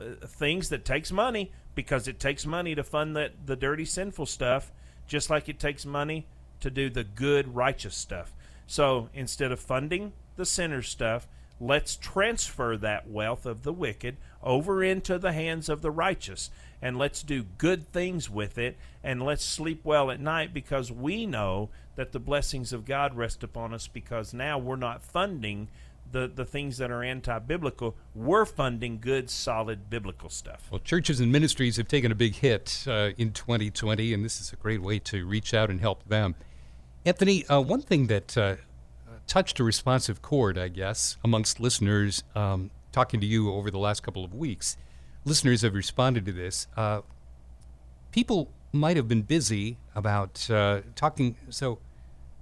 Uh, 0.00 0.26
things 0.26 0.68
that 0.68 0.84
takes 0.84 1.10
money 1.10 1.52
because 1.74 2.08
it 2.08 2.18
takes 2.18 2.46
money 2.46 2.74
to 2.74 2.82
fund 2.82 3.16
the, 3.16 3.32
the 3.44 3.56
dirty 3.56 3.84
sinful 3.84 4.26
stuff 4.26 4.72
just 5.06 5.30
like 5.30 5.48
it 5.48 5.58
takes 5.58 5.86
money 5.86 6.26
to 6.60 6.70
do 6.70 6.90
the 6.90 7.04
good 7.04 7.54
righteous 7.54 7.94
stuff. 7.94 8.34
So 8.66 9.08
instead 9.14 9.52
of 9.52 9.60
funding 9.60 10.12
the 10.36 10.44
sinner 10.44 10.82
stuff 10.82 11.26
let's 11.60 11.96
transfer 11.96 12.76
that 12.76 13.08
wealth 13.08 13.46
of 13.46 13.62
the 13.62 13.72
wicked 13.72 14.16
over 14.42 14.82
into 14.82 15.18
the 15.18 15.32
hands 15.32 15.68
of 15.68 15.82
the 15.82 15.90
righteous. 15.90 16.50
And 16.80 16.96
let's 16.96 17.22
do 17.22 17.42
good 17.42 17.92
things 17.92 18.30
with 18.30 18.58
it. 18.58 18.76
And 19.02 19.22
let's 19.22 19.44
sleep 19.44 19.80
well 19.84 20.10
at 20.10 20.20
night 20.20 20.54
because 20.54 20.92
we 20.92 21.26
know 21.26 21.70
that 21.96 22.12
the 22.12 22.20
blessings 22.20 22.72
of 22.72 22.84
God 22.84 23.16
rest 23.16 23.42
upon 23.42 23.74
us 23.74 23.88
because 23.88 24.32
now 24.32 24.58
we're 24.58 24.76
not 24.76 25.02
funding 25.02 25.68
the, 26.12 26.28
the 26.28 26.44
things 26.44 26.78
that 26.78 26.90
are 26.90 27.02
anti 27.02 27.38
biblical, 27.38 27.96
we're 28.14 28.44
funding 28.44 28.98
good, 29.00 29.30
solid 29.30 29.90
biblical 29.90 30.28
stuff. 30.28 30.68
Well, 30.70 30.80
churches 30.80 31.20
and 31.20 31.30
ministries 31.30 31.76
have 31.76 31.88
taken 31.88 32.12
a 32.12 32.14
big 32.14 32.36
hit 32.36 32.84
uh, 32.86 33.10
in 33.16 33.32
2020, 33.32 34.14
and 34.14 34.24
this 34.24 34.40
is 34.40 34.52
a 34.52 34.56
great 34.56 34.82
way 34.82 34.98
to 35.00 35.26
reach 35.26 35.54
out 35.54 35.70
and 35.70 35.80
help 35.80 36.08
them. 36.08 36.34
Anthony, 37.04 37.46
uh, 37.46 37.60
one 37.60 37.82
thing 37.82 38.06
that 38.08 38.36
uh, 38.36 38.56
touched 39.26 39.60
a 39.60 39.64
responsive 39.64 40.22
chord, 40.22 40.58
I 40.58 40.68
guess, 40.68 41.16
amongst 41.22 41.60
listeners 41.60 42.24
um, 42.34 42.70
talking 42.92 43.20
to 43.20 43.26
you 43.26 43.52
over 43.52 43.70
the 43.70 43.78
last 43.78 44.02
couple 44.02 44.24
of 44.24 44.34
weeks, 44.34 44.76
listeners 45.24 45.62
have 45.62 45.74
responded 45.74 46.26
to 46.26 46.32
this. 46.32 46.66
Uh, 46.76 47.02
people 48.10 48.50
might 48.72 48.96
have 48.96 49.08
been 49.08 49.22
busy 49.22 49.78
about 49.94 50.50
uh, 50.50 50.80
talking, 50.94 51.36
so 51.50 51.78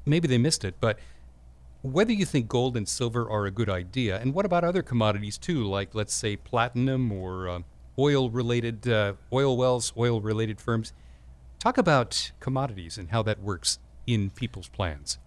maybe 0.05 0.29
they 0.29 0.39
missed 0.39 0.64
it. 0.64 0.77
But 0.81 0.99
whether 1.87 2.12
you 2.12 2.24
think 2.24 2.49
gold 2.49 2.76
and 2.76 2.89
silver 2.89 3.28
are 3.30 3.47
a 3.47 3.51
good 3.51 3.68
idea, 3.70 4.18
and 4.18 4.34
what 4.34 4.45
about 4.45 4.64
other 4.64 4.82
commodities 4.82 5.39
too, 5.39 5.64
like 5.64 5.95
let's 5.95 6.14
say 6.14 6.37
platinum 6.37 7.12
or 7.12 7.49
uh, 7.49 7.61
oil-related 7.99 8.89
uh, 8.89 9.14
oil 9.32 9.57
wells, 9.57 9.93
oil-related 9.97 10.61
firms? 10.61 10.93
Talk 11.59 11.78
about 11.78 12.32
commodities 12.41 12.99
and 12.99 13.11
how 13.11 13.22
that 13.22 13.41
works 13.41 13.78
in 14.07 14.30
people's 14.30 14.68
plans. 14.68 15.18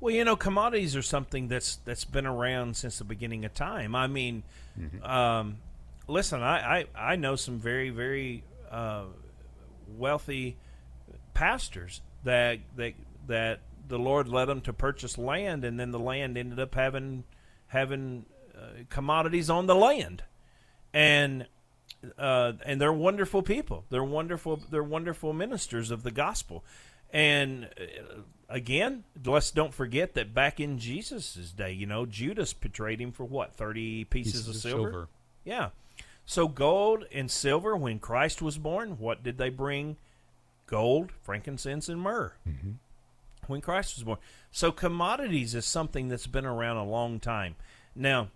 Well, 0.00 0.14
you 0.14 0.24
know, 0.24 0.36
commodities 0.36 0.94
are 0.94 1.02
something 1.02 1.48
that's 1.48 1.76
that's 1.84 2.04
been 2.04 2.26
around 2.26 2.76
since 2.76 2.98
the 2.98 3.04
beginning 3.04 3.44
of 3.44 3.54
time. 3.54 3.94
I 3.94 4.06
mean, 4.06 4.42
mm-hmm. 4.78 5.02
um, 5.04 5.58
listen, 6.06 6.42
I, 6.42 6.80
I, 6.80 7.12
I 7.12 7.16
know 7.16 7.36
some 7.36 7.58
very 7.58 7.90
very 7.90 8.44
uh, 8.70 9.04
wealthy 9.96 10.56
pastors 11.32 12.02
that 12.24 12.58
that 12.76 12.92
that 13.26 13.60
the 13.88 13.98
Lord 13.98 14.28
led 14.28 14.46
them 14.46 14.60
to 14.62 14.72
purchase 14.72 15.18
land, 15.18 15.64
and 15.64 15.78
then 15.78 15.90
the 15.90 15.98
land 15.98 16.36
ended 16.36 16.58
up 16.58 16.74
having 16.74 17.24
having 17.68 18.26
uh, 18.56 18.84
commodities 18.88 19.50
on 19.50 19.66
the 19.66 19.74
land, 19.74 20.22
and 20.92 21.46
uh, 22.18 22.52
and 22.64 22.80
they're 22.80 22.92
wonderful 22.92 23.42
people. 23.42 23.84
They're 23.90 24.04
wonderful. 24.04 24.60
They're 24.70 24.82
wonderful 24.82 25.32
ministers 25.32 25.90
of 25.90 26.02
the 26.02 26.10
gospel. 26.10 26.64
And 27.12 27.66
uh, 27.80 28.20
again, 28.48 29.04
let's 29.24 29.50
don't 29.50 29.74
forget 29.74 30.14
that 30.14 30.34
back 30.34 30.60
in 30.60 30.78
Jesus' 30.78 31.52
day, 31.56 31.72
you 31.72 31.86
know, 31.86 32.06
Judas 32.06 32.52
betrayed 32.52 33.00
him 33.00 33.12
for 33.12 33.24
what 33.24 33.54
thirty 33.54 34.04
pieces, 34.04 34.32
pieces 34.32 34.48
of, 34.48 34.56
silver? 34.56 34.88
of 34.88 34.92
silver. 34.92 35.08
Yeah. 35.44 35.68
So 36.28 36.48
gold 36.48 37.04
and 37.12 37.30
silver, 37.30 37.76
when 37.76 38.00
Christ 38.00 38.42
was 38.42 38.58
born, 38.58 38.98
what 38.98 39.22
did 39.22 39.38
they 39.38 39.48
bring? 39.48 39.96
Gold, 40.66 41.12
frankincense, 41.22 41.88
and 41.88 42.00
myrrh. 42.00 42.32
Mm-hmm. 42.48 42.72
When 43.46 43.60
Christ 43.60 43.96
was 43.96 44.04
born. 44.04 44.18
So 44.50 44.72
commodities 44.72 45.54
is 45.54 45.64
something 45.64 46.08
that's 46.08 46.26
been 46.26 46.46
around 46.46 46.76
a 46.78 46.84
long 46.84 47.20
time. 47.20 47.56
Now, 47.94 48.28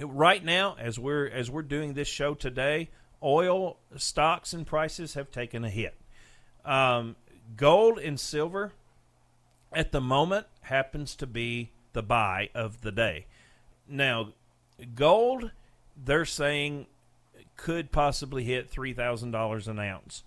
right 0.00 0.44
now, 0.44 0.76
as 0.78 0.98
we're 0.98 1.26
as 1.28 1.50
we're 1.50 1.62
doing 1.62 1.94
this 1.94 2.08
show 2.08 2.34
today, 2.34 2.90
oil 3.22 3.76
stocks 3.96 4.52
and 4.52 4.66
prices 4.66 5.14
have 5.14 5.30
taken 5.30 5.64
a 5.64 5.70
hit. 5.70 5.94
Um, 6.64 7.16
gold 7.56 7.98
and 7.98 8.18
silver, 8.18 8.72
at 9.72 9.92
the 9.92 10.00
moment, 10.00 10.46
happens 10.62 11.14
to 11.16 11.26
be 11.26 11.70
the 11.92 12.02
buy 12.02 12.50
of 12.54 12.82
the 12.82 12.92
day. 12.92 13.26
Now, 13.88 14.34
gold, 14.94 15.50
they're 15.96 16.24
saying 16.24 16.86
could 17.56 17.92
possibly 17.92 18.44
hit 18.44 18.70
three 18.70 18.92
thousand 18.92 19.32
dollars 19.32 19.68
an 19.68 19.78
ounce. 19.78 20.22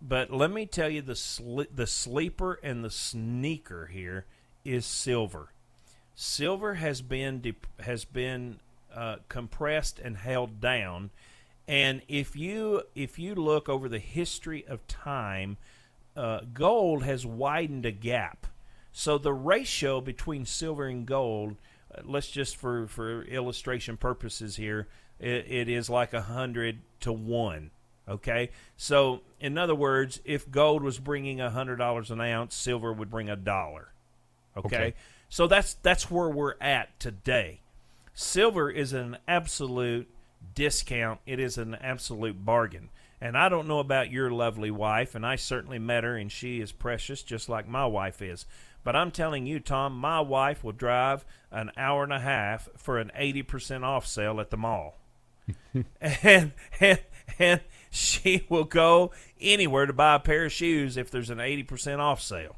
But 0.00 0.30
let 0.32 0.50
me 0.50 0.64
tell 0.66 0.88
you, 0.88 1.02
the 1.02 1.66
the 1.74 1.86
sleeper 1.86 2.60
and 2.62 2.84
the 2.84 2.90
sneaker 2.90 3.86
here 3.86 4.26
is 4.64 4.86
silver. 4.86 5.52
Silver 6.14 6.74
has 6.74 7.02
been 7.02 7.40
de- 7.40 7.54
has 7.80 8.04
been 8.04 8.60
uh, 8.94 9.16
compressed 9.28 9.98
and 9.98 10.16
held 10.16 10.60
down. 10.60 11.10
And 11.66 12.02
if 12.08 12.36
you 12.36 12.82
if 12.94 13.18
you 13.18 13.34
look 13.34 13.68
over 13.68 13.88
the 13.88 13.98
history 13.98 14.64
of 14.66 14.86
time, 14.86 15.56
uh, 16.16 16.40
gold 16.54 17.02
has 17.02 17.26
widened 17.26 17.84
a 17.84 17.90
gap. 17.90 18.46
So 18.92 19.18
the 19.18 19.32
ratio 19.32 20.00
between 20.00 20.46
silver 20.46 20.86
and 20.86 21.06
gold, 21.06 21.56
uh, 21.94 22.02
let's 22.04 22.30
just 22.30 22.56
for 22.56 22.86
for 22.86 23.22
illustration 23.24 23.96
purposes 23.96 24.56
here, 24.56 24.88
it, 25.20 25.46
it 25.48 25.68
is 25.68 25.90
like 25.90 26.14
a 26.14 26.22
hundred 26.22 26.78
to 27.00 27.12
one. 27.12 27.70
Okay, 28.08 28.50
so 28.76 29.20
in 29.38 29.58
other 29.58 29.74
words, 29.74 30.20
if 30.24 30.50
gold 30.50 30.82
was 30.82 30.98
bringing 30.98 31.40
a 31.40 31.50
hundred 31.50 31.76
dollars 31.76 32.10
an 32.10 32.20
ounce, 32.20 32.54
silver 32.54 32.92
would 32.92 33.10
bring 33.10 33.28
a 33.28 33.36
dollar. 33.36 33.92
Okay? 34.56 34.76
okay, 34.76 34.94
so 35.28 35.46
that's 35.46 35.74
that's 35.74 36.10
where 36.10 36.28
we're 36.28 36.54
at 36.60 36.98
today. 36.98 37.60
Silver 38.14 38.70
is 38.70 38.92
an 38.92 39.18
absolute 39.28 40.08
discount. 40.54 41.20
It 41.26 41.38
is 41.38 41.58
an 41.58 41.76
absolute 41.76 42.44
bargain. 42.44 42.88
And 43.20 43.36
I 43.36 43.48
don't 43.48 43.66
know 43.66 43.80
about 43.80 44.12
your 44.12 44.30
lovely 44.30 44.70
wife, 44.70 45.14
and 45.14 45.26
I 45.26 45.36
certainly 45.36 45.78
met 45.78 46.04
her, 46.04 46.16
and 46.16 46.30
she 46.30 46.60
is 46.60 46.70
precious, 46.70 47.22
just 47.22 47.48
like 47.48 47.66
my 47.66 47.84
wife 47.84 48.22
is. 48.22 48.46
But 48.84 48.94
I'm 48.94 49.10
telling 49.10 49.46
you, 49.46 49.58
Tom, 49.58 49.98
my 49.98 50.20
wife 50.20 50.62
will 50.62 50.72
drive 50.72 51.24
an 51.50 51.72
hour 51.76 52.04
and 52.04 52.12
a 52.12 52.20
half 52.20 52.68
for 52.76 52.98
an 52.98 53.10
80% 53.18 53.82
off 53.82 54.06
sale 54.06 54.40
at 54.40 54.50
the 54.50 54.56
mall. 54.56 54.96
and, 56.00 56.52
and, 56.80 56.98
and 57.38 57.60
she 57.90 58.46
will 58.48 58.64
go 58.64 59.12
anywhere 59.40 59.86
to 59.86 59.92
buy 59.92 60.16
a 60.16 60.20
pair 60.20 60.46
of 60.46 60.52
shoes 60.52 60.96
if 60.96 61.10
there's 61.10 61.30
an 61.30 61.38
80% 61.38 61.98
off 61.98 62.20
sale. 62.20 62.56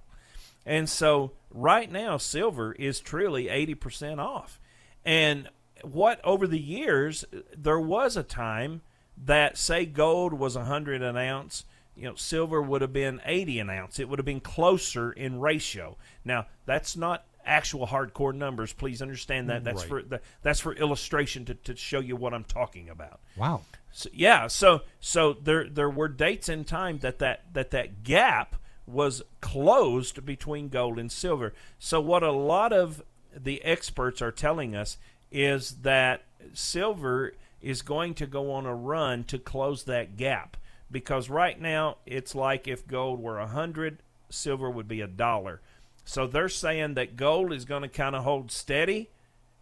And 0.66 0.88
so 0.88 1.32
right 1.50 1.90
now, 1.90 2.16
silver 2.16 2.72
is 2.72 3.00
truly 3.00 3.46
80% 3.46 4.18
off. 4.18 4.60
And 5.04 5.48
what 5.82 6.20
over 6.24 6.46
the 6.46 6.60
years 6.60 7.24
there 7.56 7.80
was 7.80 8.16
a 8.16 8.22
time 8.22 8.82
that 9.16 9.58
say 9.58 9.86
gold 9.86 10.32
was 10.32 10.56
a 10.56 10.64
hundred 10.64 11.02
an 11.02 11.16
ounce, 11.16 11.64
you 11.96 12.04
know, 12.04 12.14
silver 12.14 12.62
would 12.62 12.82
have 12.82 12.92
been 12.92 13.20
eighty 13.24 13.58
an 13.58 13.70
ounce. 13.70 13.98
It 13.98 14.08
would 14.08 14.18
have 14.18 14.26
been 14.26 14.40
closer 14.40 15.12
in 15.12 15.40
ratio. 15.40 15.96
Now 16.24 16.46
that's 16.66 16.96
not 16.96 17.24
actual 17.50 17.86
hardcore 17.86 18.34
numbers. 18.34 18.72
Please 18.72 19.02
understand 19.02 19.50
that. 19.50 19.64
That's 19.64 19.90
right. 19.90 20.08
for 20.08 20.20
that's 20.42 20.60
for 20.60 20.72
illustration 20.74 21.44
to, 21.46 21.54
to 21.54 21.76
show 21.76 22.00
you 22.00 22.16
what 22.16 22.32
I'm 22.32 22.44
talking 22.44 22.88
about. 22.88 23.20
Wow. 23.36 23.62
So, 23.92 24.08
yeah. 24.12 24.46
So 24.46 24.82
so 25.00 25.34
there 25.34 25.68
there 25.68 25.90
were 25.90 26.08
dates 26.08 26.48
in 26.48 26.64
time 26.64 26.98
that 27.00 27.18
that 27.18 27.52
that 27.52 27.72
that 27.72 28.04
gap 28.04 28.56
was 28.86 29.22
closed 29.40 30.24
between 30.24 30.68
gold 30.68 30.98
and 30.98 31.10
silver. 31.10 31.52
So 31.78 32.00
what 32.00 32.22
a 32.22 32.32
lot 32.32 32.72
of 32.72 33.02
the 33.36 33.62
experts 33.64 34.22
are 34.22 34.32
telling 34.32 34.74
us 34.74 34.96
is 35.30 35.82
that 35.82 36.22
silver 36.54 37.34
is 37.60 37.82
going 37.82 38.14
to 38.14 38.26
go 38.26 38.52
on 38.52 38.66
a 38.66 38.74
run 38.74 39.24
to 39.24 39.38
close 39.38 39.84
that 39.84 40.16
gap 40.16 40.56
because 40.90 41.28
right 41.28 41.60
now 41.60 41.98
it's 42.06 42.34
like 42.34 42.66
if 42.66 42.86
gold 42.86 43.20
were 43.20 43.38
a 43.38 43.46
hundred, 43.46 44.02
silver 44.30 44.70
would 44.70 44.88
be 44.88 45.00
a 45.00 45.06
dollar. 45.06 45.60
So 46.04 46.26
they're 46.26 46.48
saying 46.48 46.94
that 46.94 47.16
gold 47.16 47.52
is 47.52 47.64
going 47.64 47.82
to 47.82 47.88
kind 47.88 48.16
of 48.16 48.24
hold 48.24 48.50
steady, 48.50 49.10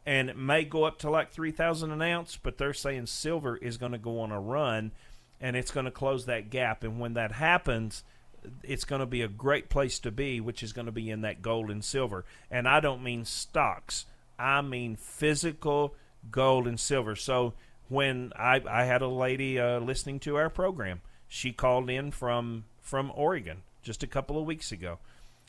and 0.06 0.30
it 0.30 0.36
may 0.36 0.64
go 0.64 0.84
up 0.84 0.98
to 1.00 1.10
like 1.10 1.30
three 1.30 1.50
thousand 1.50 1.90
an 1.90 2.02
ounce, 2.02 2.36
but 2.36 2.58
they're 2.58 2.72
saying 2.72 3.06
silver 3.06 3.56
is 3.56 3.76
going 3.76 3.92
to 3.92 3.98
go 3.98 4.20
on 4.20 4.32
a 4.32 4.40
run, 4.40 4.92
and 5.40 5.56
it's 5.56 5.70
going 5.70 5.86
to 5.86 5.90
close 5.92 6.26
that 6.26 6.50
gap. 6.50 6.82
And 6.84 6.98
when 6.98 7.14
that 7.14 7.32
happens, 7.32 8.04
it's 8.62 8.84
going 8.84 9.00
to 9.00 9.06
be 9.06 9.22
a 9.22 9.28
great 9.28 9.68
place 9.68 9.98
to 10.00 10.10
be, 10.10 10.40
which 10.40 10.62
is 10.62 10.72
going 10.72 10.86
to 10.86 10.92
be 10.92 11.10
in 11.10 11.20
that 11.22 11.42
gold 11.42 11.70
and 11.70 11.84
silver. 11.84 12.24
And 12.50 12.66
I 12.66 12.80
don't 12.80 13.02
mean 13.02 13.24
stocks; 13.24 14.06
I 14.38 14.62
mean 14.62 14.96
physical 14.96 15.94
gold 16.30 16.66
and 16.66 16.80
silver. 16.80 17.14
So 17.14 17.54
when 17.88 18.32
I, 18.36 18.62
I 18.68 18.84
had 18.84 19.02
a 19.02 19.08
lady 19.08 19.58
uh, 19.58 19.80
listening 19.80 20.20
to 20.20 20.36
our 20.36 20.50
program, 20.50 21.00
she 21.26 21.52
called 21.52 21.90
in 21.90 22.10
from 22.10 22.64
from 22.80 23.12
Oregon 23.14 23.62
just 23.82 24.02
a 24.02 24.06
couple 24.06 24.38
of 24.38 24.46
weeks 24.46 24.72
ago, 24.72 24.98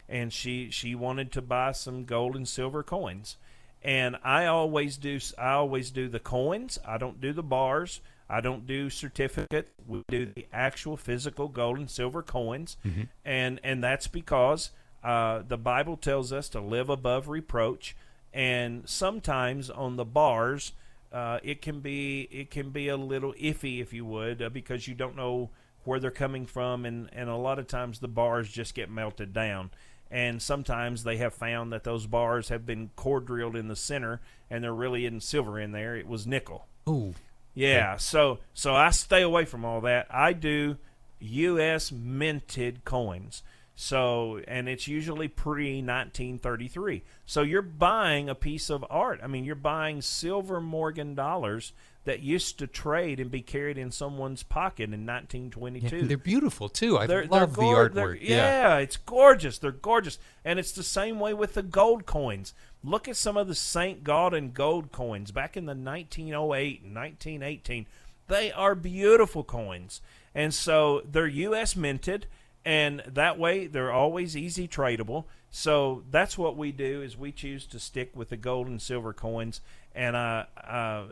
and 0.09 0.33
she 0.33 0.69
she 0.71 0.95
wanted 0.95 1.31
to 1.33 1.41
buy 1.41 1.71
some 1.71 2.03
gold 2.03 2.35
and 2.35 2.47
silver 2.47 2.83
coins. 2.83 3.37
And 3.81 4.17
I 4.23 4.45
always 4.47 4.97
do 4.97 5.19
I 5.37 5.51
always 5.51 5.91
do 5.91 6.09
the 6.09 6.19
coins. 6.19 6.77
I 6.85 6.97
don't 6.97 7.21
do 7.21 7.31
the 7.31 7.43
bars. 7.43 8.01
I 8.29 8.41
don't 8.41 8.67
do 8.67 8.89
certificates. 8.89 9.71
We 9.87 10.03
do 10.07 10.27
the 10.35 10.45
actual 10.53 10.97
physical 10.97 11.47
gold 11.47 11.77
and 11.77 11.89
silver 11.89 12.21
coins, 12.21 12.77
mm-hmm. 12.85 13.03
and 13.25 13.59
and 13.63 13.83
that's 13.83 14.07
because 14.07 14.71
uh, 15.03 15.41
the 15.47 15.57
Bible 15.57 15.97
tells 15.97 16.31
us 16.31 16.49
to 16.49 16.61
live 16.61 16.89
above 16.89 17.27
reproach, 17.27 17.95
and 18.33 18.87
sometimes 18.87 19.69
on 19.69 19.95
the 19.95 20.05
bars, 20.05 20.73
uh, 21.11 21.39
it 21.41 21.61
can 21.61 21.79
be 21.79 22.27
it 22.31 22.51
can 22.51 22.69
be 22.69 22.87
a 22.87 22.97
little 22.97 23.33
iffy, 23.33 23.81
if 23.81 23.93
you 23.93 24.05
would, 24.05 24.41
uh, 24.43 24.49
because 24.49 24.87
you 24.87 24.93
don't 24.93 25.15
know 25.15 25.49
where 25.85 25.99
they're 25.99 26.11
coming 26.11 26.45
from, 26.45 26.85
and 26.85 27.09
and 27.13 27.29
a 27.29 27.35
lot 27.35 27.57
of 27.57 27.65
times 27.65 27.99
the 27.99 28.07
bars 28.07 28.51
just 28.51 28.75
get 28.75 28.91
melted 28.91 29.33
down. 29.33 29.71
And 30.11 30.41
sometimes 30.41 31.03
they 31.03 31.17
have 31.17 31.33
found 31.33 31.71
that 31.71 31.83
those 31.83 32.07
bars 32.07 32.49
have 32.49 32.65
been 32.65 32.89
core 32.95 33.19
drilled 33.19 33.55
in 33.55 33.67
the 33.67 33.75
center, 33.75 34.21
and 34.49 34.63
there 34.63 34.73
really 34.73 35.05
isn't 35.05 35.21
silver 35.21 35.59
in 35.59 35.71
there. 35.71 35.95
It 35.95 36.07
was 36.07 36.25
nickel. 36.25 36.65
Ooh. 36.87 37.13
Yeah, 37.53 37.97
so 37.97 38.39
so 38.53 38.73
I 38.75 38.89
stay 38.91 39.21
away 39.21 39.45
from 39.45 39.65
all 39.65 39.81
that. 39.81 40.07
I 40.09 40.33
do 40.33 40.77
U.S. 41.19 41.91
minted 41.91 42.85
coins. 42.85 43.43
So, 43.75 44.41
and 44.45 44.67
it's 44.67 44.89
usually 44.89 45.29
pre 45.29 45.75
1933. 45.77 47.01
So 47.25 47.43
you're 47.43 47.61
buying 47.61 48.27
a 48.27 48.35
piece 48.35 48.69
of 48.69 48.83
art. 48.89 49.21
I 49.23 49.27
mean, 49.27 49.45
you're 49.45 49.55
buying 49.55 50.01
silver 50.01 50.59
Morgan 50.59 51.15
dollars 51.15 51.71
that 52.09 52.23
used 52.23 52.57
to 52.57 52.65
trade 52.65 53.19
and 53.19 53.29
be 53.29 53.43
carried 53.43 53.77
in 53.77 53.91
someone's 53.91 54.41
pocket 54.41 54.85
in 54.85 55.05
1922. 55.05 55.95
Yeah, 55.95 56.03
they're 56.07 56.17
beautiful 56.17 56.67
too. 56.67 56.97
I 56.97 57.05
they're, 57.05 57.27
love 57.27 57.55
they're 57.55 57.65
the 57.65 57.71
artwork. 57.71 58.17
Yeah, 58.19 58.37
yeah, 58.37 58.77
it's 58.77 58.97
gorgeous. 58.97 59.59
They're 59.59 59.71
gorgeous, 59.71 60.17
and 60.43 60.57
it's 60.57 60.71
the 60.71 60.81
same 60.81 61.19
way 61.19 61.35
with 61.35 61.53
the 61.53 61.61
gold 61.61 62.07
coins. 62.07 62.55
Look 62.83 63.07
at 63.07 63.15
some 63.15 63.37
of 63.37 63.47
the 63.47 63.53
Saint 63.53 64.03
Gaudens 64.03 64.55
gold 64.55 64.91
coins 64.91 65.29
back 65.29 65.55
in 65.55 65.67
the 65.67 65.75
1908 65.75 66.81
and 66.81 66.95
1918. 66.95 67.85
They 68.27 68.51
are 68.53 68.73
beautiful 68.73 69.43
coins, 69.43 70.01
and 70.33 70.51
so 70.51 71.03
they're 71.05 71.27
U.S. 71.27 71.75
minted 71.75 72.25
and 72.65 73.01
that 73.07 73.39
way 73.39 73.67
they're 73.67 73.91
always 73.91 74.35
easy 74.35 74.67
tradable. 74.67 75.25
So 75.51 76.03
that's 76.09 76.37
what 76.37 76.57
we 76.57 76.71
do 76.71 77.01
is 77.01 77.17
we 77.17 77.31
choose 77.31 77.65
to 77.67 77.79
stick 77.79 78.11
with 78.15 78.29
the 78.29 78.37
gold 78.37 78.67
and 78.67 78.81
silver 78.81 79.13
coins, 79.13 79.61
and 79.95 80.15
uh, 80.15 80.45
uh, 80.63 81.05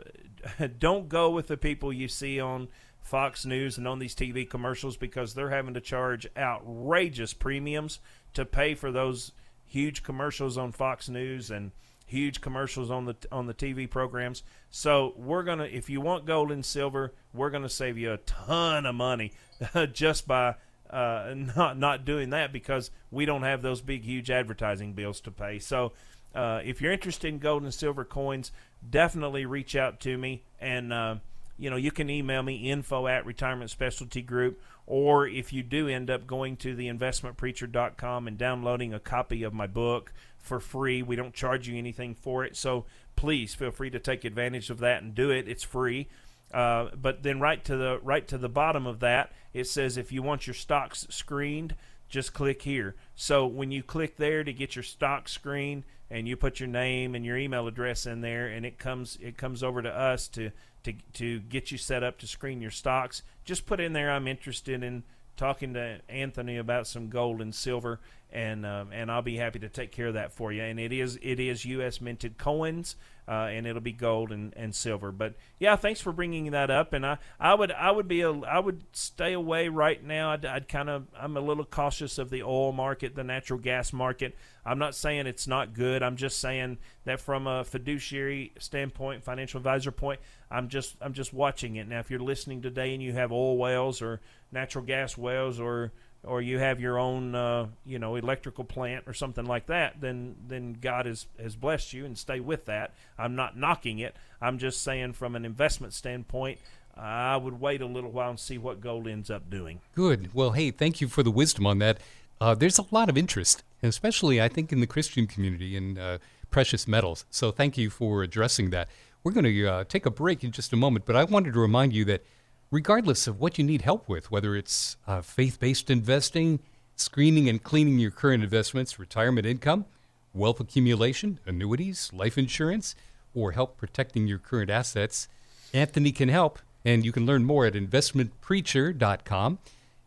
don't 0.78 1.08
go 1.08 1.30
with 1.30 1.46
the 1.46 1.56
people 1.56 1.92
you 1.92 2.08
see 2.08 2.40
on 2.40 2.68
Fox 3.00 3.46
News 3.46 3.78
and 3.78 3.88
on 3.88 3.98
these 3.98 4.14
TV 4.14 4.48
commercials 4.48 4.96
because 4.96 5.34
they're 5.34 5.50
having 5.50 5.74
to 5.74 5.80
charge 5.80 6.26
outrageous 6.36 7.32
premiums 7.32 8.00
to 8.34 8.44
pay 8.44 8.74
for 8.74 8.92
those 8.92 9.32
huge 9.66 10.02
commercials 10.02 10.58
on 10.58 10.72
Fox 10.72 11.08
News 11.08 11.50
and 11.50 11.72
huge 12.06 12.40
commercials 12.40 12.90
on 12.90 13.04
the 13.04 13.16
on 13.30 13.46
the 13.46 13.54
TV 13.54 13.88
programs. 13.88 14.42
So 14.70 15.14
we're 15.16 15.42
gonna, 15.42 15.64
if 15.64 15.88
you 15.88 16.00
want 16.00 16.26
gold 16.26 16.50
and 16.50 16.64
silver, 16.64 17.14
we're 17.32 17.50
gonna 17.50 17.68
save 17.68 17.96
you 17.98 18.12
a 18.12 18.18
ton 18.18 18.86
of 18.86 18.94
money 18.94 19.32
just 19.92 20.26
by 20.26 20.56
uh, 20.90 21.34
not 21.34 21.78
not 21.78 22.04
doing 22.04 22.30
that 22.30 22.52
because 22.52 22.90
we 23.10 23.26
don't 23.26 23.42
have 23.42 23.62
those 23.62 23.80
big 23.80 24.04
huge 24.04 24.30
advertising 24.30 24.94
bills 24.94 25.20
to 25.20 25.30
pay. 25.30 25.58
So 25.58 25.92
uh, 26.34 26.60
if 26.64 26.80
you're 26.80 26.92
interested 26.92 27.28
in 27.28 27.38
gold 27.38 27.62
and 27.62 27.72
silver 27.72 28.04
coins, 28.04 28.52
definitely 28.88 29.46
reach 29.46 29.76
out 29.76 30.00
to 30.00 30.16
me 30.16 30.42
and. 30.60 30.92
Uh, 30.92 31.16
you 31.60 31.70
know, 31.70 31.76
you 31.76 31.90
can 31.90 32.08
email 32.08 32.42
me 32.42 32.70
info 32.70 33.08
at 33.08 33.26
retirement 33.26 33.70
specialty 33.70 34.22
group, 34.22 34.62
or 34.86 35.26
if 35.26 35.52
you 35.52 35.62
do 35.62 35.88
end 35.88 36.08
up 36.08 36.26
going 36.26 36.56
to 36.58 36.74
the 36.74 36.86
investmentpreacher.com 36.88 38.28
and 38.28 38.38
downloading 38.38 38.94
a 38.94 39.00
copy 39.00 39.42
of 39.42 39.52
my 39.52 39.66
book 39.66 40.12
for 40.38 40.60
free, 40.60 41.02
we 41.02 41.16
don't 41.16 41.34
charge 41.34 41.68
you 41.68 41.76
anything 41.76 42.14
for 42.14 42.44
it. 42.44 42.56
So 42.56 42.84
please 43.16 43.54
feel 43.54 43.72
free 43.72 43.90
to 43.90 43.98
take 43.98 44.24
advantage 44.24 44.70
of 44.70 44.78
that 44.78 45.02
and 45.02 45.14
do 45.14 45.30
it. 45.30 45.48
It's 45.48 45.64
free. 45.64 46.06
Uh, 46.54 46.90
but 46.94 47.24
then 47.24 47.40
right 47.40 47.62
to 47.64 47.76
the 47.76 48.00
right 48.02 48.26
to 48.28 48.38
the 48.38 48.48
bottom 48.48 48.86
of 48.86 49.00
that, 49.00 49.32
it 49.52 49.66
says 49.66 49.98
if 49.98 50.12
you 50.12 50.22
want 50.22 50.46
your 50.46 50.54
stocks 50.54 51.06
screened, 51.10 51.74
just 52.08 52.32
click 52.32 52.62
here. 52.62 52.94
So 53.14 53.46
when 53.46 53.70
you 53.70 53.82
click 53.82 54.16
there 54.16 54.44
to 54.44 54.52
get 54.52 54.76
your 54.76 54.84
stock 54.84 55.28
screened, 55.28 55.84
and 56.10 56.26
you 56.26 56.36
put 56.36 56.60
your 56.60 56.68
name 56.68 57.14
and 57.14 57.24
your 57.24 57.36
email 57.36 57.66
address 57.66 58.06
in 58.06 58.20
there, 58.20 58.46
and 58.46 58.64
it 58.64 58.78
comes 58.78 59.18
it 59.20 59.36
comes 59.36 59.62
over 59.62 59.82
to 59.82 59.90
us 59.90 60.28
to 60.28 60.50
to 60.84 60.92
to 61.14 61.40
get 61.40 61.70
you 61.70 61.78
set 61.78 62.02
up 62.02 62.18
to 62.18 62.26
screen 62.26 62.60
your 62.60 62.70
stocks. 62.70 63.22
Just 63.44 63.66
put 63.66 63.80
in 63.80 63.92
there. 63.92 64.10
I'm 64.10 64.28
interested 64.28 64.82
in 64.82 65.04
talking 65.36 65.74
to 65.74 66.00
Anthony 66.08 66.56
about 66.56 66.86
some 66.86 67.08
gold 67.08 67.40
and 67.40 67.54
silver, 67.54 68.00
and 68.30 68.66
um, 68.66 68.90
and 68.92 69.10
I'll 69.10 69.22
be 69.22 69.36
happy 69.36 69.58
to 69.60 69.68
take 69.68 69.92
care 69.92 70.08
of 70.08 70.14
that 70.14 70.32
for 70.32 70.52
you. 70.52 70.62
And 70.62 70.78
it 70.78 70.92
is 70.92 71.18
it 71.22 71.40
is 71.40 71.64
U.S. 71.64 72.00
minted 72.00 72.36
coins, 72.36 72.96
uh, 73.26 73.48
and 73.50 73.66
it'll 73.66 73.80
be 73.80 73.92
gold 73.92 74.32
and, 74.32 74.52
and 74.56 74.74
silver. 74.74 75.10
But 75.12 75.34
yeah, 75.58 75.76
thanks 75.76 76.00
for 76.00 76.12
bringing 76.12 76.50
that 76.50 76.70
up. 76.70 76.92
And 76.92 77.06
I, 77.06 77.18
I 77.40 77.54
would 77.54 77.72
I 77.72 77.90
would 77.90 78.06
be 78.06 78.20
a, 78.20 78.32
I 78.32 78.58
would 78.58 78.84
stay 78.92 79.32
away 79.32 79.68
right 79.68 80.02
now. 80.02 80.32
I'd, 80.32 80.44
I'd 80.44 80.68
kind 80.68 80.90
of 80.90 81.06
I'm 81.18 81.36
a 81.36 81.40
little 81.40 81.64
cautious 81.64 82.18
of 82.18 82.28
the 82.28 82.42
oil 82.42 82.72
market, 82.72 83.14
the 83.14 83.24
natural 83.24 83.58
gas 83.58 83.92
market. 83.92 84.36
I'm 84.64 84.78
not 84.78 84.94
saying 84.94 85.26
it's 85.26 85.46
not 85.46 85.72
good. 85.72 86.02
I'm 86.02 86.16
just 86.16 86.38
saying 86.38 86.76
that 87.04 87.20
from 87.20 87.46
a 87.46 87.64
fiduciary 87.64 88.52
standpoint, 88.58 89.24
financial 89.24 89.56
advisor 89.56 89.90
point, 89.90 90.20
I'm 90.50 90.68
just 90.68 90.96
I'm 91.00 91.14
just 91.14 91.32
watching 91.32 91.76
it. 91.76 91.88
Now, 91.88 92.00
if 92.00 92.10
you're 92.10 92.20
listening 92.20 92.60
today 92.60 92.92
and 92.92 93.02
you 93.02 93.14
have 93.14 93.32
oil 93.32 93.56
wells 93.56 94.02
or 94.02 94.20
natural 94.52 94.84
gas 94.84 95.16
wells 95.16 95.60
or 95.60 95.92
or 96.24 96.42
you 96.42 96.58
have 96.58 96.80
your 96.80 96.98
own 96.98 97.34
uh, 97.34 97.66
you 97.84 97.98
know 97.98 98.16
electrical 98.16 98.64
plant 98.64 99.04
or 99.06 99.14
something 99.14 99.46
like 99.46 99.66
that, 99.66 100.00
then 100.00 100.36
then 100.46 100.76
God 100.80 101.06
has 101.06 101.26
has 101.40 101.56
blessed 101.56 101.92
you 101.92 102.04
and 102.04 102.16
stay 102.16 102.40
with 102.40 102.66
that. 102.66 102.92
I'm 103.18 103.34
not 103.34 103.56
knocking 103.56 103.98
it. 103.98 104.16
I'm 104.40 104.58
just 104.58 104.82
saying 104.82 105.14
from 105.14 105.34
an 105.36 105.44
investment 105.44 105.94
standpoint, 105.94 106.58
I 106.96 107.36
would 107.36 107.60
wait 107.60 107.80
a 107.80 107.86
little 107.86 108.10
while 108.10 108.30
and 108.30 108.40
see 108.40 108.58
what 108.58 108.80
gold 108.80 109.06
ends 109.06 109.30
up 109.30 109.48
doing. 109.48 109.80
Good. 109.94 110.30
Well, 110.34 110.52
hey, 110.52 110.70
thank 110.70 111.00
you 111.00 111.08
for 111.08 111.22
the 111.22 111.30
wisdom 111.30 111.66
on 111.66 111.78
that. 111.78 111.98
Uh, 112.40 112.54
there's 112.54 112.78
a 112.78 112.86
lot 112.90 113.08
of 113.08 113.18
interest, 113.18 113.64
especially 113.82 114.40
I 114.40 114.48
think 114.48 114.72
in 114.72 114.80
the 114.80 114.86
Christian 114.86 115.26
community 115.26 115.76
in 115.76 115.98
uh, 115.98 116.18
precious 116.50 116.86
metals. 116.86 117.24
So 117.30 117.50
thank 117.50 117.76
you 117.76 117.90
for 117.90 118.22
addressing 118.22 118.70
that. 118.70 118.88
We're 119.24 119.32
going 119.32 119.44
to 119.44 119.66
uh, 119.66 119.84
take 119.84 120.06
a 120.06 120.10
break 120.10 120.44
in 120.44 120.52
just 120.52 120.72
a 120.72 120.76
moment, 120.76 121.04
but 121.04 121.16
I 121.16 121.24
wanted 121.24 121.54
to 121.54 121.60
remind 121.60 121.92
you 121.92 122.04
that 122.06 122.24
regardless 122.70 123.26
of 123.26 123.40
what 123.40 123.58
you 123.58 123.64
need 123.64 123.82
help 123.82 124.08
with, 124.08 124.30
whether 124.30 124.54
it's 124.54 124.96
uh, 125.06 125.22
faith 125.22 125.58
based 125.60 125.90
investing, 125.90 126.60
screening 126.96 127.48
and 127.48 127.62
cleaning 127.62 127.98
your 127.98 128.10
current 128.10 128.42
investments, 128.42 128.98
retirement 128.98 129.46
income, 129.46 129.86
wealth 130.34 130.60
accumulation, 130.60 131.40
annuities, 131.46 132.10
life 132.12 132.36
insurance, 132.36 132.94
or 133.34 133.52
help 133.52 133.76
protecting 133.76 134.26
your 134.26 134.38
current 134.38 134.70
assets, 134.70 135.28
Anthony 135.72 136.12
can 136.12 136.28
help. 136.28 136.58
And 136.84 137.04
you 137.04 137.10
can 137.12 137.26
learn 137.26 137.44
more 137.44 137.66
at 137.66 137.74
investmentpreacher.com. 137.74 139.58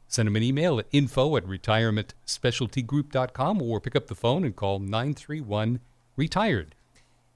Send 0.07 0.27
him 0.27 0.35
an 0.35 0.43
email 0.43 0.79
at 0.79 0.87
info 0.91 1.37
at 1.37 1.45
retirementspecialtygroup.com 1.45 3.61
or 3.61 3.79
pick 3.79 3.95
up 3.95 4.07
the 4.07 4.15
phone 4.15 4.43
and 4.43 4.55
call 4.55 4.79
931 4.79 5.79
Retired. 6.17 6.75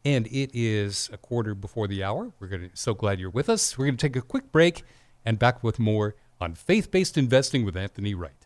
And 0.04 0.28
it 0.28 0.52
is 0.54 1.10
a 1.12 1.18
quarter 1.18 1.56
before 1.56 1.88
the 1.88 2.04
hour. 2.04 2.32
We're 2.40 2.48
going 2.48 2.70
to 2.70 2.76
so 2.76 2.94
glad 2.94 3.20
you're 3.20 3.30
with 3.30 3.50
us. 3.50 3.78
We're 3.78 3.86
going 3.86 3.98
to 3.98 4.08
take 4.08 4.16
a 4.16 4.22
quick 4.22 4.52
break 4.52 4.84
and 5.26 5.40
back 5.40 5.64
with 5.64 5.80
more 5.80 6.16
on 6.40 6.54
faith 6.54 6.92
based 6.92 7.18
investing 7.18 7.66
with 7.66 7.76
Anthony 7.76 8.14
Wright. 8.14 8.46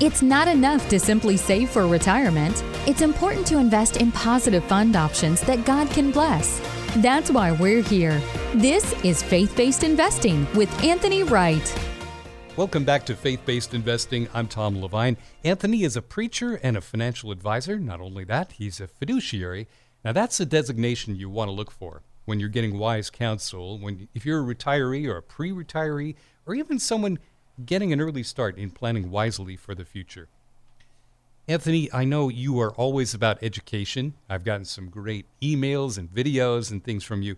It's 0.00 0.22
not 0.22 0.48
enough 0.48 0.88
to 0.88 0.98
simply 0.98 1.36
save 1.36 1.68
for 1.68 1.86
retirement. 1.86 2.64
It's 2.86 3.02
important 3.02 3.46
to 3.48 3.58
invest 3.58 3.98
in 3.98 4.10
positive 4.12 4.64
fund 4.64 4.96
options 4.96 5.42
that 5.42 5.66
God 5.66 5.90
can 5.90 6.10
bless. 6.10 6.58
That's 6.96 7.30
why 7.30 7.52
we're 7.52 7.82
here. 7.82 8.18
This 8.54 8.94
is 9.04 9.22
Faith 9.22 9.54
Based 9.54 9.84
Investing 9.84 10.46
with 10.54 10.72
Anthony 10.82 11.22
Wright. 11.22 11.74
Welcome 12.56 12.84
back 12.84 13.04
to 13.06 13.14
Faith 13.14 13.44
Based 13.44 13.74
Investing. 13.74 14.26
I'm 14.32 14.48
Tom 14.48 14.80
Levine. 14.80 15.18
Anthony 15.44 15.82
is 15.82 15.96
a 15.96 16.02
preacher 16.02 16.58
and 16.62 16.76
a 16.76 16.80
financial 16.80 17.30
advisor. 17.30 17.78
Not 17.78 18.00
only 18.00 18.24
that, 18.24 18.52
he's 18.52 18.80
a 18.80 18.86
fiduciary. 18.86 19.68
Now, 20.02 20.12
that's 20.12 20.40
a 20.40 20.46
designation 20.46 21.14
you 21.14 21.28
want 21.28 21.48
to 21.48 21.52
look 21.52 21.70
for 21.70 22.02
when 22.24 22.40
you're 22.40 22.48
getting 22.48 22.78
wise 22.78 23.10
counsel, 23.10 23.78
when 23.78 24.08
if 24.14 24.24
you're 24.24 24.40
a 24.40 24.54
retiree 24.54 25.06
or 25.06 25.16
a 25.16 25.22
pre-retiree, 25.22 26.14
or 26.46 26.54
even 26.54 26.78
someone 26.78 27.18
getting 27.64 27.92
an 27.92 28.00
early 28.00 28.22
start 28.22 28.56
in 28.56 28.70
planning 28.70 29.10
wisely 29.10 29.56
for 29.56 29.74
the 29.74 29.84
future. 29.84 30.28
Anthony, 31.48 31.92
I 31.92 32.04
know 32.04 32.28
you 32.28 32.60
are 32.60 32.72
always 32.72 33.12
about 33.12 33.42
education. 33.42 34.14
I've 34.28 34.44
gotten 34.44 34.64
some 34.64 34.88
great 34.88 35.26
emails 35.42 35.98
and 35.98 36.08
videos 36.08 36.70
and 36.70 36.82
things 36.82 37.02
from 37.02 37.22
you. 37.22 37.36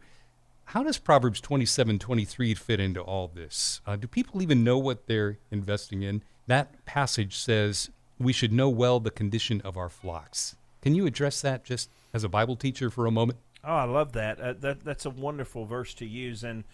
How 0.66 0.82
does 0.82 0.98
Proverbs 0.98 1.40
27 1.40 1.98
23 1.98 2.54
fit 2.54 2.80
into 2.80 3.00
all 3.00 3.28
this? 3.28 3.80
Uh, 3.86 3.96
do 3.96 4.06
people 4.06 4.42
even 4.42 4.64
know 4.64 4.78
what 4.78 5.06
they're 5.06 5.38
investing 5.50 6.02
in? 6.02 6.22
That 6.46 6.84
passage 6.84 7.36
says 7.36 7.90
we 8.18 8.32
should 8.32 8.52
know 8.52 8.68
well 8.68 9.00
the 9.00 9.10
condition 9.10 9.60
of 9.62 9.76
our 9.76 9.88
flocks. 9.88 10.56
Can 10.80 10.94
you 10.94 11.06
address 11.06 11.40
that 11.40 11.64
just 11.64 11.90
as 12.12 12.24
a 12.24 12.28
Bible 12.28 12.56
teacher 12.56 12.90
for 12.90 13.06
a 13.06 13.10
moment? 13.10 13.38
Oh, 13.64 13.74
I 13.74 13.84
love 13.84 14.12
that. 14.12 14.40
Uh, 14.40 14.54
that 14.60 14.84
that's 14.84 15.06
a 15.06 15.10
wonderful 15.10 15.64
verse 15.66 15.94
to 15.94 16.06
use, 16.06 16.42
and 16.42 16.64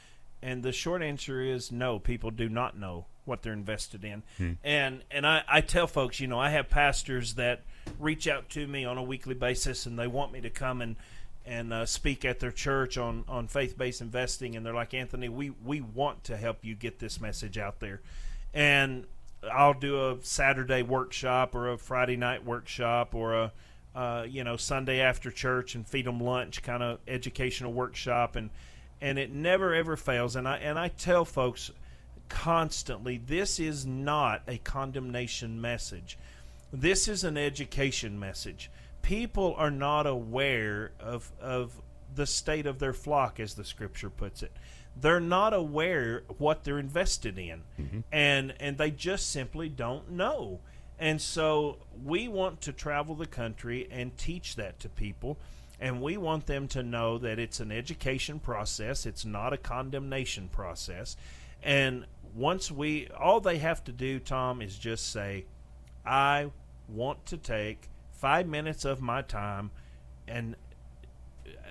and 0.43 0.63
the 0.63 0.73
short 0.73 1.03
answer 1.03 1.41
is 1.43 1.71
no. 1.71 1.99
People 1.99 2.31
do 2.31 2.49
not 2.49 2.79
know 2.79 3.07
what 3.25 3.43
they're 3.43 3.53
invested 3.53 4.05
in, 4.05 4.23
hmm. 4.39 4.53
and 4.65 5.03
and 5.11 5.27
I, 5.27 5.43
I 5.47 5.61
tell 5.61 5.87
folks, 5.87 6.19
you 6.19 6.27
know, 6.27 6.39
I 6.39 6.51
have 6.51 6.71
pastors 6.71 7.35
that 7.35 7.63
reach 7.99 8.27
out 8.27 8.49
to 8.51 8.67
me 8.67 8.85
on 8.85 8.97
a 8.97 9.03
weekly 9.03 9.35
basis, 9.35 9.85
and 9.85 9.99
they 9.99 10.07
want 10.07 10.33
me 10.33 10.41
to 10.41 10.51
come 10.51 10.81
and 10.81 10.97
and 11.45 11.73
uh, 11.73 11.87
speak 11.87 12.25
at 12.25 12.41
their 12.41 12.53
church 12.53 12.97
on 12.97 13.25
on 13.29 13.49
faith 13.49 13.77
based 13.77 14.01
investing, 14.01 14.57
and 14.57 14.65
they're 14.65 14.75
like, 14.75 14.95
Anthony, 14.95 15.29
we 15.29 15.51
we 15.51 15.81
want 15.83 16.25
to 16.25 16.37
help 16.37 16.65
you 16.65 16.75
get 16.75 16.99
this 16.99 17.21
message 17.21 17.59
out 17.59 17.81
there, 17.81 18.01
and 18.55 19.05
I'll 19.53 19.75
do 19.75 20.09
a 20.09 20.17
Saturday 20.23 20.83
workshop 20.83 21.55
or 21.55 21.71
a 21.71 21.79
Friday 21.79 22.17
night 22.17 22.45
workshop 22.45 23.15
or 23.15 23.35
a 23.35 23.53
uh, 23.99 24.23
you 24.23 24.45
know, 24.45 24.57
Sunday 24.57 25.01
after 25.01 25.29
church 25.29 25.75
and 25.75 25.85
feed 25.85 26.07
them 26.07 26.21
lunch, 26.21 26.63
kind 26.63 26.85
of 26.85 27.01
educational 27.09 27.73
workshop, 27.73 28.37
and 28.37 28.49
and 29.01 29.19
it 29.19 29.33
never 29.33 29.75
ever 29.75 29.97
fails. 29.97 30.37
And 30.37 30.47
I 30.47 30.59
and 30.59 30.79
I 30.79 30.87
tell 30.87 31.25
folks 31.25 31.73
constantly, 32.29 33.19
this 33.19 33.59
is 33.59 33.85
not 33.85 34.43
a 34.47 34.59
condemnation 34.59 35.61
message. 35.61 36.17
This 36.73 37.09
is 37.09 37.25
an 37.25 37.37
education 37.37 38.21
message. 38.21 38.71
People 39.03 39.57
are 39.59 39.71
not 39.71 40.07
aware 40.07 40.93
of 41.01 41.33
of 41.41 41.73
the 42.15 42.27
state 42.27 42.67
of 42.67 42.79
their 42.79 42.93
flock, 42.93 43.41
as 43.41 43.55
the 43.55 43.65
scripture 43.65 44.11
puts 44.11 44.45
it. 44.45 44.53
They're 45.01 45.19
not 45.19 45.53
aware 45.53 46.23
what 46.39 46.63
they're 46.63 46.79
invested 46.79 47.37
in, 47.37 47.63
mm-hmm. 47.81 48.01
and 48.13 48.55
and 48.61 48.79
they 48.79 48.93
just 48.93 49.29
simply 49.29 49.69
don't 49.69 50.13
know. 50.13 50.61
And 50.99 51.21
so 51.21 51.79
we 52.05 52.29
want 52.29 52.61
to 52.63 52.73
travel 52.73 53.15
the 53.15 53.27
country 53.27 53.89
and 53.91 54.17
teach 54.17 54.57
that 54.57 54.81
to 54.81 54.89
people. 54.89 55.39
And 55.81 56.03
we 56.03 56.17
want 56.17 56.47
them 56.47 56.67
to 56.69 56.83
know 56.83 57.19
that 57.19 57.39
it's 57.39 57.61
an 57.61 57.71
education 57.71 58.41
process, 58.41 59.07
it's 59.07 59.25
not 59.25 59.53
a 59.53 59.57
condemnation 59.57 60.49
process. 60.49 61.17
And 61.63 62.05
once 62.35 62.71
we, 62.71 63.09
all 63.17 63.41
they 63.41 63.59
have 63.59 63.85
to 63.85 63.93
do, 63.93 64.19
Tom, 64.19 64.61
is 64.61 64.77
just 64.77 65.13
say, 65.13 65.45
I 66.05 66.51
want 66.89 67.27
to 67.27 67.37
take 67.37 67.89
five 68.11 68.49
minutes 68.49 68.85
of 68.85 69.01
my 69.01 69.23
time 69.23 69.71
and 70.27 70.57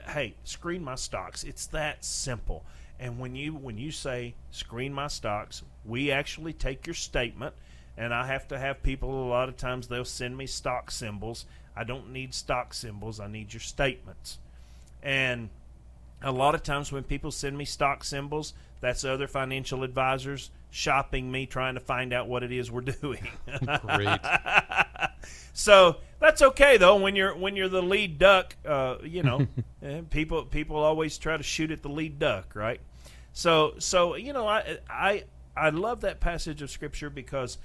hey, 0.08 0.36
screen 0.44 0.84
my 0.84 0.96
stocks. 0.96 1.44
It's 1.44 1.68
that 1.68 2.04
simple. 2.04 2.64
And 3.00 3.20
when 3.20 3.36
you 3.36 3.54
when 3.54 3.78
you 3.78 3.92
say 3.92 4.36
screen 4.52 4.94
my 4.94 5.08
stocks, 5.08 5.64
we 5.86 6.12
actually 6.12 6.54
take 6.54 6.88
your 6.88 6.96
statement 6.96 7.54
and 7.98 8.14
I 8.14 8.28
have 8.28 8.48
to 8.50 8.60
have 8.60 8.84
people 8.84 9.10
a 9.10 9.28
lot 9.28 9.50
of 9.50 9.58
times 9.58 9.88
they'll 9.88 10.06
send 10.06 10.38
me 10.38 10.46
stock 10.46 10.92
symbols. 10.92 11.46
I 11.76 11.84
don't 11.84 12.12
need 12.12 12.34
stock 12.34 12.74
symbols. 12.74 13.20
I 13.20 13.28
need 13.28 13.54
your 13.54 13.60
statements. 13.60 14.38
And 15.02 15.50
a 16.22 16.32
lot 16.32 16.56
of 16.56 16.64
times 16.64 16.92
when 16.92 17.04
people 17.04 17.32
send 17.32 17.58
me 17.58 17.66
stock 17.66 18.04
symbols, 18.04 18.54
that's 18.82 19.04
other 19.04 19.28
financial 19.28 19.84
advisors 19.84 20.52
shopping 20.70 21.32
me 21.32 21.46
trying 21.46 21.74
to 21.74 21.80
find 21.80 22.14
out 22.14 22.28
what 22.28 22.44
it 22.44 22.52
is 22.52 22.72
we're 22.72 22.82
doing. 23.02 23.28
Great. 23.82 24.20
so 25.54 25.98
that's 26.20 26.42
okay 26.42 26.78
though 26.78 26.98
when 26.98 27.16
you're 27.16 27.36
when 27.36 27.56
you're 27.56 27.70
the 27.70 27.82
lead 27.82 28.20
duck, 28.20 28.56
uh, 28.66 28.98
you 29.04 29.24
know, 29.24 29.48
eh, 29.84 30.02
people 30.10 30.44
people 30.44 30.76
always 30.78 31.18
try 31.18 31.38
to 31.38 31.44
shoot 31.44 31.72
at 31.72 31.82
the 31.82 31.90
lead 31.90 32.20
duck, 32.20 32.56
right? 32.56 32.80
So 33.34 33.74
so 33.80 34.16
you 34.16 34.34
know 34.34 34.48
I 34.48 34.78
I 34.90 35.24
I 35.56 35.70
love 35.70 36.02
that 36.02 36.20
passage 36.20 36.62
of 36.62 36.70
scripture 36.70 37.10
because 37.10 37.58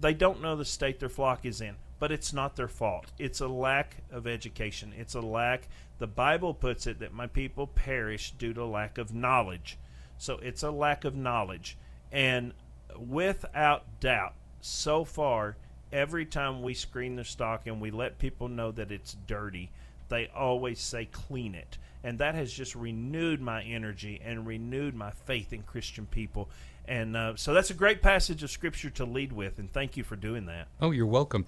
they 0.00 0.14
don't 0.14 0.42
know 0.42 0.56
the 0.56 0.64
state 0.64 1.00
their 1.00 1.08
flock 1.08 1.44
is 1.44 1.60
in, 1.60 1.76
but 1.98 2.12
it's 2.12 2.32
not 2.32 2.56
their 2.56 2.68
fault. 2.68 3.06
It's 3.18 3.40
a 3.40 3.48
lack 3.48 3.96
of 4.10 4.26
education. 4.26 4.92
It's 4.96 5.14
a 5.14 5.20
lack. 5.20 5.68
The 5.98 6.06
Bible 6.06 6.54
puts 6.54 6.86
it 6.86 7.00
that 7.00 7.12
my 7.12 7.26
people 7.26 7.66
perish 7.66 8.32
due 8.32 8.52
to 8.54 8.64
lack 8.64 8.98
of 8.98 9.14
knowledge. 9.14 9.78
So 10.18 10.38
it's 10.42 10.62
a 10.62 10.70
lack 10.70 11.04
of 11.04 11.14
knowledge. 11.14 11.76
And 12.12 12.52
without 12.98 14.00
doubt, 14.00 14.34
so 14.60 15.04
far, 15.04 15.56
every 15.92 16.26
time 16.26 16.62
we 16.62 16.74
screen 16.74 17.16
the 17.16 17.24
stock 17.24 17.66
and 17.66 17.80
we 17.80 17.90
let 17.90 18.18
people 18.18 18.48
know 18.48 18.72
that 18.72 18.90
it's 18.90 19.16
dirty, 19.26 19.70
they 20.08 20.28
always 20.34 20.80
say 20.80 21.06
clean 21.06 21.54
it. 21.54 21.78
And 22.04 22.18
that 22.18 22.34
has 22.34 22.52
just 22.52 22.74
renewed 22.74 23.40
my 23.40 23.62
energy 23.62 24.20
and 24.24 24.46
renewed 24.46 24.94
my 24.94 25.10
faith 25.10 25.52
in 25.52 25.62
Christian 25.62 26.06
people. 26.06 26.48
And 26.88 27.16
uh, 27.16 27.36
so 27.36 27.52
that's 27.52 27.70
a 27.70 27.74
great 27.74 28.02
passage 28.02 28.42
of 28.42 28.50
Scripture 28.50 28.90
to 28.90 29.04
lead 29.04 29.32
with. 29.32 29.58
And 29.58 29.72
thank 29.72 29.96
you 29.96 30.04
for 30.04 30.16
doing 30.16 30.46
that. 30.46 30.68
Oh, 30.80 30.90
you're 30.90 31.06
welcome. 31.06 31.46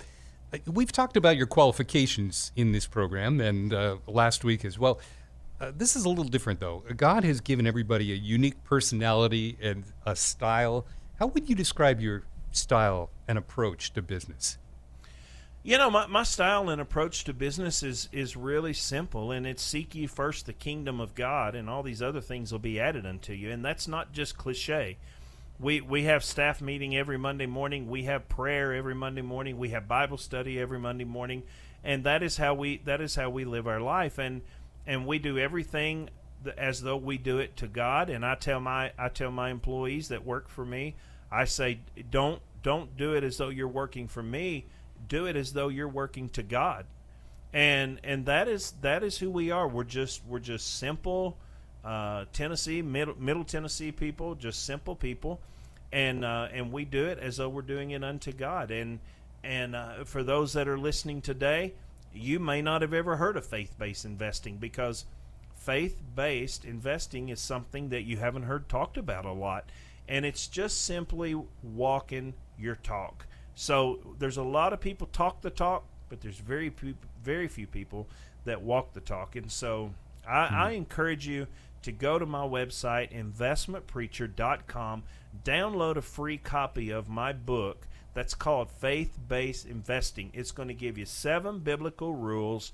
We've 0.67 0.91
talked 0.91 1.17
about 1.17 1.37
your 1.37 1.47
qualifications 1.47 2.53
in 2.57 2.73
this 2.73 2.87
program 2.87 3.41
and 3.41 3.73
uh, 3.73 3.99
last 4.07 4.45
week 4.45 4.65
as 4.65 4.79
well. 4.79 4.99
Uh, 5.61 5.73
this 5.77 5.97
is 5.97 6.05
a 6.05 6.09
little 6.09 6.25
different, 6.25 6.61
though. 6.61 6.85
God 6.97 7.25
has 7.25 7.41
given 7.41 7.67
everybody 7.67 8.13
a 8.13 8.15
unique 8.15 8.63
personality 8.65 9.59
and 9.61 9.85
a 10.07 10.15
style. 10.17 10.87
How 11.19 11.27
would 11.27 11.49
you 11.49 11.55
describe 11.55 12.01
your 12.01 12.23
style 12.53 13.11
and 13.27 13.37
approach 13.37 13.93
to 13.95 14.03
business? 14.03 14.57
You 15.65 15.77
know, 15.77 15.91
my, 15.91 16.07
my 16.07 16.23
style 16.23 16.71
and 16.71 16.81
approach 16.81 17.25
to 17.25 17.35
business 17.35 17.83
is, 17.83 18.09
is 18.13 18.37
really 18.37 18.73
simple, 18.73 19.33
and 19.33 19.47
it's 19.47 19.63
seek 19.63 19.95
ye 19.95 20.07
first 20.07 20.47
the 20.47 20.53
kingdom 20.53 21.01
of 21.01 21.15
God, 21.15 21.55
and 21.55 21.69
all 21.69 21.83
these 21.83 22.01
other 22.01 22.21
things 22.21 22.53
will 22.53 22.59
be 22.61 22.81
added 22.81 23.05
unto 23.05 23.33
you. 23.33 23.51
And 23.51 23.65
that's 23.65 23.89
not 23.89 24.13
just 24.13 24.39
cliche. 24.39 24.97
We, 25.61 25.81
we 25.81 26.05
have 26.05 26.23
staff 26.23 26.61
meeting 26.61 26.97
every 26.97 27.19
Monday 27.19 27.47
morning. 27.47 27.89
We 27.89 28.05
have 28.05 28.29
prayer 28.29 28.73
every 28.73 28.95
Monday 28.95 29.23
morning. 29.23 29.59
We 29.59 29.71
have 29.71 29.89
Bible 29.89 30.17
study 30.17 30.61
every 30.61 30.79
Monday 30.79 31.05
morning, 31.05 31.43
and 31.83 32.05
that 32.05 32.23
is 32.23 32.37
how 32.37 32.55
we 32.55 32.79
that 32.85 33.01
is 33.01 33.17
how 33.17 33.31
we 33.31 33.45
live 33.45 33.67
our 33.67 33.81
life. 33.81 34.19
And 34.19 34.43
and 34.87 35.05
we 35.05 35.19
do 35.19 35.37
everything 35.37 36.11
as 36.57 36.83
though 36.83 36.97
we 36.97 37.19
do 37.19 37.39
it 37.39 37.57
to 37.57 37.67
God. 37.67 38.09
And 38.09 38.25
I 38.25 38.37
tell 38.37 38.61
my 38.61 38.93
I 38.97 39.09
tell 39.09 39.33
my 39.33 39.51
employees 39.51 40.09
that 40.09 40.25
work 40.25 40.49
for 40.49 40.65
me, 40.65 40.95
I 41.31 41.45
say 41.45 41.81
don't 42.09 42.41
don't 42.63 42.97
do 42.97 43.15
it 43.15 43.25
as 43.25 43.37
though 43.39 43.49
you're 43.49 43.67
working 43.67 44.07
for 44.07 44.23
me. 44.23 44.67
Do 45.09 45.27
it 45.27 45.35
as 45.35 45.53
though 45.53 45.69
you're 45.69 45.89
working 45.89 46.29
to 46.31 46.45
God. 46.45 46.87
And 47.53 48.01
and 48.05 48.27
that 48.27 48.47
is 48.47 48.75
that 48.83 49.03
is 49.03 49.19
who 49.19 49.29
we 49.29 49.51
are. 49.51 49.67
We're 49.67 49.83
just 49.83 50.25
we're 50.25 50.39
just 50.39 50.79
simple 50.79 51.37
uh, 51.85 52.25
Tennessee, 52.33 52.83
middle, 52.83 53.15
middle 53.19 53.45
Tennessee 53.45 53.93
people, 53.93 54.35
just 54.35 54.65
simple 54.65 54.97
people, 54.97 55.41
and 55.93 56.25
uh, 56.25 56.49
and 56.53 56.73
we 56.73 56.85
do 56.85 57.07
it 57.07 57.19
as 57.19 57.37
though 57.37 57.49
we're 57.49 57.63
doing 57.63 57.93
it 57.93 58.05
unto 58.05 58.33
God. 58.33 58.71
And 58.71 58.99
and 59.45 59.77
uh, 59.77 60.05
for 60.05 60.23
those 60.23 60.53
that 60.55 60.69
are 60.69 60.79
listening 60.79 61.21
today, 61.23 61.75
you 62.13 62.41
may 62.41 62.61
not 62.63 62.83
have 62.83 62.93
ever 62.93 63.17
heard 63.17 63.37
of 63.37 63.47
faith-based 63.47 64.05
investing 64.05 64.57
because 64.57 65.05
faith-based 65.55 66.65
investing 66.65 67.29
is 67.29 67.41
something 67.41 67.91
that 67.91 68.03
you 68.03 68.17
haven't 68.17 68.45
heard 68.45 68.69
talked 68.69 68.97
about 68.97 69.25
a 69.25 69.33
lot, 69.33 69.65
and 70.09 70.27
it's 70.27 70.47
just 70.49 70.85
simply 70.85 71.41
walking 71.63 72.35
your 72.59 72.75
talk. 72.75 73.27
So 73.55 73.99
there's 74.19 74.37
a 74.37 74.43
lot 74.43 74.73
of 74.73 74.81
people 74.81 75.09
talk 75.13 75.43
the 75.43 75.51
talk, 75.51 75.85
but 76.09 76.21
there's 76.21 76.39
very 76.39 76.73
very 77.23 77.49
few 77.49 77.67
people 77.67 78.09
that 78.45 78.63
walk 78.63 78.95
the 78.95 79.01
talk, 79.01 79.37
and 79.37 79.51
so 79.51 79.93
I, 80.27 80.47
hmm. 80.47 80.55
I 80.55 80.71
encourage 80.73 81.27
you 81.27 81.47
to 81.83 81.93
go 81.93 82.19
to 82.19 82.27
my 82.27 82.47
website, 82.47 83.13
investmentpreacher.com, 83.13 85.03
download 85.45 85.97
a 85.97 86.03
free 86.03 86.39
copy 86.39 86.91
of 86.91 87.09
my 87.09 87.33
book 87.33 87.87
that's 88.15 88.35
called 88.35 88.71
Faith 88.71 89.17
Based 89.29 89.67
Investing. 89.67 90.31
It's 90.35 90.51
going 90.51 90.69
to 90.69 90.75
give 90.75 90.99
you 90.99 91.05
seven 91.05 91.61
biblical 91.61 92.15
rules 92.15 92.73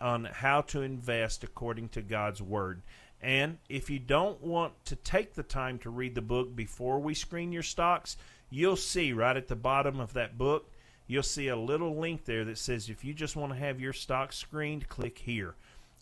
on 0.00 0.24
how 0.24 0.62
to 0.62 0.80
invest 0.80 1.44
according 1.44 1.90
to 1.90 2.00
God's 2.00 2.40
Word. 2.40 2.80
And 3.20 3.58
if 3.68 3.90
you 3.90 3.98
don't 3.98 4.42
want 4.42 4.72
to 4.86 4.96
take 4.96 5.34
the 5.34 5.42
time 5.42 5.78
to 5.80 5.90
read 5.90 6.14
the 6.14 6.22
book 6.22 6.56
before 6.56 6.98
we 6.98 7.12
screen 7.12 7.52
your 7.52 7.62
stocks, 7.62 8.16
you'll 8.48 8.76
see 8.76 9.12
right 9.12 9.36
at 9.36 9.48
the 9.48 9.56
bottom 9.56 10.00
of 10.00 10.14
that 10.14 10.38
book, 10.38 10.70
you'll 11.06 11.22
see 11.22 11.48
a 11.48 11.56
little 11.56 11.98
link 11.98 12.24
there 12.24 12.44
that 12.46 12.56
says 12.56 12.88
if 12.88 13.04
you 13.04 13.12
just 13.12 13.36
want 13.36 13.52
to 13.52 13.58
have 13.58 13.80
your 13.80 13.92
stocks 13.92 14.38
screened, 14.38 14.88
click 14.88 15.18
here. 15.18 15.54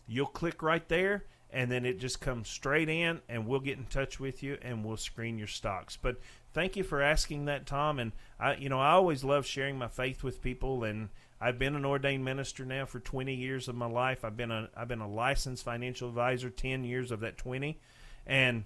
You'll 0.07 0.27
click 0.27 0.63
right 0.63 0.87
there 0.87 1.25
and 1.51 1.71
then 1.71 1.85
it 1.85 1.99
just 1.99 2.21
comes 2.21 2.47
straight 2.47 2.89
in 2.89 3.21
and 3.27 3.47
we'll 3.47 3.59
get 3.59 3.77
in 3.77 3.85
touch 3.85 4.19
with 4.19 4.43
you 4.43 4.57
and 4.61 4.85
we'll 4.85 4.97
screen 4.97 5.37
your 5.37 5.47
stocks. 5.47 5.97
But 5.99 6.17
thank 6.53 6.75
you 6.75 6.83
for 6.83 7.01
asking 7.01 7.45
that 7.45 7.65
tom 7.65 7.99
and 7.99 8.11
i 8.39 8.55
you 8.55 8.69
know 8.69 8.79
i 8.79 8.91
always 8.91 9.23
love 9.23 9.45
sharing 9.45 9.77
my 9.77 9.87
faith 9.87 10.23
with 10.23 10.41
people 10.41 10.83
and 10.83 11.09
i've 11.39 11.59
been 11.59 11.75
an 11.75 11.85
ordained 11.85 12.25
minister 12.25 12.65
now 12.65 12.85
for 12.85 12.99
20 12.99 13.33
years 13.33 13.67
of 13.67 13.75
my 13.75 13.85
life. 13.85 14.25
I've 14.25 14.37
been 14.37 14.51
a 14.51 14.69
i've 14.75 14.87
been 14.87 15.01
a 15.01 15.07
licensed 15.07 15.63
financial 15.63 16.09
advisor 16.09 16.49
10 16.49 16.83
years 16.83 17.11
of 17.11 17.19
that 17.21 17.37
20 17.37 17.79
and 18.25 18.63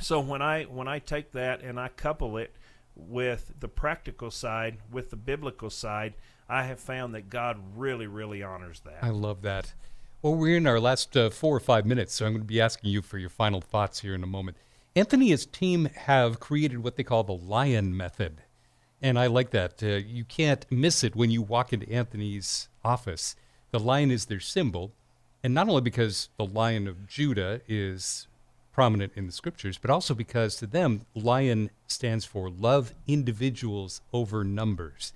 so 0.00 0.20
when 0.20 0.42
i 0.42 0.64
when 0.64 0.88
i 0.88 0.98
take 0.98 1.32
that 1.32 1.62
and 1.62 1.78
i 1.78 1.88
couple 1.88 2.36
it 2.36 2.54
with 2.96 3.52
the 3.60 3.68
practical 3.68 4.30
side 4.30 4.78
with 4.90 5.10
the 5.10 5.16
biblical 5.16 5.70
side 5.70 6.14
i 6.48 6.64
have 6.64 6.80
found 6.80 7.14
that 7.14 7.28
god 7.28 7.58
really 7.76 8.06
really 8.06 8.42
honors 8.42 8.80
that. 8.80 8.98
I 9.02 9.10
love 9.10 9.42
that 9.42 9.72
well, 10.22 10.34
we're 10.34 10.56
in 10.56 10.66
our 10.66 10.80
last 10.80 11.16
uh, 11.16 11.30
four 11.30 11.56
or 11.56 11.60
five 11.60 11.86
minutes, 11.86 12.14
so 12.14 12.26
I'm 12.26 12.32
going 12.32 12.42
to 12.42 12.46
be 12.46 12.60
asking 12.60 12.90
you 12.90 13.00
for 13.00 13.16
your 13.16 13.30
final 13.30 13.60
thoughts 13.60 14.00
here 14.00 14.14
in 14.14 14.22
a 14.22 14.26
moment. 14.26 14.58
Anthony 14.94 15.26
and 15.26 15.30
his 15.30 15.46
team 15.46 15.86
have 15.86 16.40
created 16.40 16.82
what 16.82 16.96
they 16.96 17.04
call 17.04 17.24
the 17.24 17.32
Lion 17.32 17.96
Method. 17.96 18.42
And 19.00 19.18
I 19.18 19.28
like 19.28 19.50
that. 19.50 19.82
Uh, 19.82 19.86
you 19.86 20.24
can't 20.24 20.66
miss 20.70 21.02
it 21.02 21.16
when 21.16 21.30
you 21.30 21.40
walk 21.40 21.72
into 21.72 21.90
Anthony's 21.90 22.68
office. 22.84 23.34
The 23.70 23.80
lion 23.80 24.10
is 24.10 24.26
their 24.26 24.40
symbol. 24.40 24.92
And 25.42 25.54
not 25.54 25.68
only 25.68 25.80
because 25.80 26.28
the 26.36 26.44
Lion 26.44 26.86
of 26.86 27.06
Judah 27.06 27.62
is 27.66 28.26
prominent 28.72 29.12
in 29.16 29.26
the 29.26 29.32
scriptures, 29.32 29.78
but 29.78 29.90
also 29.90 30.14
because 30.14 30.56
to 30.56 30.66
them, 30.66 31.06
lion 31.14 31.70
stands 31.86 32.26
for 32.26 32.50
love 32.50 32.92
individuals 33.06 34.02
over 34.12 34.44
numbers. 34.44 35.14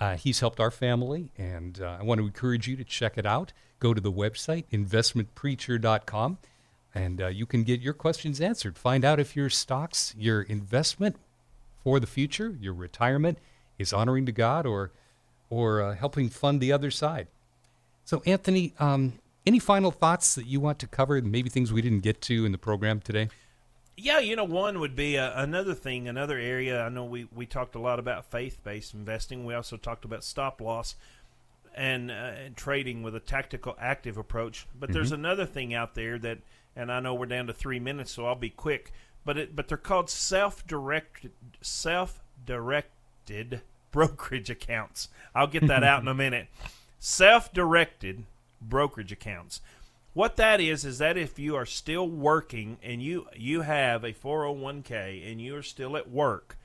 Uh, 0.00 0.16
he's 0.16 0.40
helped 0.40 0.60
our 0.60 0.70
family, 0.70 1.32
and 1.36 1.80
uh, 1.80 1.96
I 1.98 2.02
want 2.02 2.20
to 2.20 2.26
encourage 2.26 2.68
you 2.68 2.76
to 2.76 2.84
check 2.84 3.18
it 3.18 3.26
out. 3.26 3.52
Go 3.80 3.94
to 3.94 4.00
the 4.00 4.12
website, 4.12 4.64
investmentpreacher.com, 4.72 6.38
and 6.94 7.20
uh, 7.20 7.26
you 7.28 7.46
can 7.46 7.64
get 7.64 7.80
your 7.80 7.94
questions 7.94 8.40
answered. 8.40 8.78
Find 8.78 9.04
out 9.04 9.18
if 9.18 9.34
your 9.34 9.50
stocks, 9.50 10.14
your 10.16 10.42
investment 10.42 11.16
for 11.82 11.98
the 11.98 12.06
future, 12.06 12.56
your 12.60 12.74
retirement, 12.74 13.38
is 13.78 13.92
honoring 13.92 14.26
to 14.26 14.32
God 14.32 14.66
or, 14.66 14.92
or 15.50 15.82
uh, 15.82 15.94
helping 15.94 16.28
fund 16.28 16.60
the 16.60 16.72
other 16.72 16.90
side. 16.90 17.28
So, 18.04 18.22
Anthony, 18.24 18.74
um, 18.78 19.14
any 19.46 19.58
final 19.58 19.90
thoughts 19.90 20.34
that 20.34 20.46
you 20.46 20.60
want 20.60 20.78
to 20.80 20.86
cover, 20.86 21.20
maybe 21.22 21.48
things 21.48 21.72
we 21.72 21.82
didn't 21.82 22.00
get 22.00 22.20
to 22.22 22.44
in 22.44 22.52
the 22.52 22.58
program 22.58 23.00
today? 23.00 23.28
Yeah, 24.00 24.20
you 24.20 24.36
know, 24.36 24.44
one 24.44 24.78
would 24.78 24.94
be 24.94 25.18
uh, 25.18 25.42
another 25.42 25.74
thing, 25.74 26.06
another 26.06 26.38
area. 26.38 26.80
I 26.80 26.88
know 26.88 27.04
we, 27.04 27.26
we 27.34 27.46
talked 27.46 27.74
a 27.74 27.80
lot 27.80 27.98
about 27.98 28.24
faith 28.30 28.58
based 28.62 28.94
investing. 28.94 29.44
We 29.44 29.54
also 29.54 29.76
talked 29.76 30.04
about 30.04 30.22
stop 30.22 30.60
loss 30.60 30.94
and, 31.74 32.08
uh, 32.08 32.14
and 32.44 32.56
trading 32.56 33.02
with 33.02 33.16
a 33.16 33.20
tactical 33.20 33.76
active 33.80 34.16
approach. 34.16 34.68
But 34.78 34.90
mm-hmm. 34.90 34.94
there's 34.94 35.10
another 35.10 35.46
thing 35.46 35.74
out 35.74 35.96
there 35.96 36.16
that, 36.20 36.38
and 36.76 36.92
I 36.92 37.00
know 37.00 37.12
we're 37.12 37.26
down 37.26 37.48
to 37.48 37.52
three 37.52 37.80
minutes, 37.80 38.12
so 38.12 38.24
I'll 38.24 38.36
be 38.36 38.50
quick. 38.50 38.92
But 39.24 39.36
it, 39.36 39.56
but 39.56 39.66
they're 39.66 39.76
called 39.76 40.10
self 40.10 40.64
directed 40.64 41.32
self 41.60 42.20
directed 42.46 43.62
brokerage 43.90 44.48
accounts. 44.48 45.08
I'll 45.34 45.48
get 45.48 45.66
that 45.66 45.82
out 45.82 46.02
in 46.02 46.08
a 46.08 46.14
minute. 46.14 46.46
Self 47.00 47.52
directed 47.52 48.26
brokerage 48.62 49.10
accounts. 49.10 49.60
What 50.14 50.36
that 50.36 50.60
is 50.60 50.84
is 50.84 50.98
that 50.98 51.16
if 51.16 51.38
you 51.38 51.54
are 51.54 51.66
still 51.66 52.08
working 52.08 52.78
and 52.82 53.02
you 53.02 53.26
you 53.36 53.62
have 53.62 54.04
a 54.04 54.12
401k 54.12 55.30
and 55.30 55.40
you 55.40 55.56
are 55.56 55.62
still 55.62 55.96
at 55.96 56.10
work, 56.10 56.58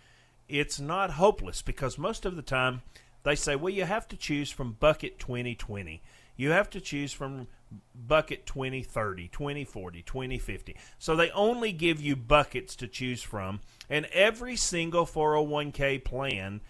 it's 0.47 0.79
not 0.79 1.11
hopeless 1.11 1.61
because 1.61 1.97
most 1.97 2.25
of 2.25 2.35
the 2.35 2.41
time 2.41 2.81
they 3.23 3.35
say, 3.35 3.55
well, 3.55 3.73
you 3.73 3.85
have 3.85 4.07
to 4.09 4.17
choose 4.17 4.51
from 4.51 4.73
bucket 4.73 5.19
2020. 5.19 6.01
You 6.35 6.49
have 6.51 6.69
to 6.71 6.81
choose 6.81 7.13
from 7.13 7.47
bucket 7.95 8.45
2030, 8.45 9.27
2040, 9.29 10.01
2050. 10.01 10.75
So 10.97 11.15
they 11.15 11.29
only 11.31 11.71
give 11.71 12.01
you 12.01 12.15
buckets 12.15 12.75
to 12.77 12.87
choose 12.87 13.21
from, 13.21 13.61
and 13.89 14.05
every 14.07 14.55
single 14.55 15.05
401k 15.05 16.03
plan 16.03 16.61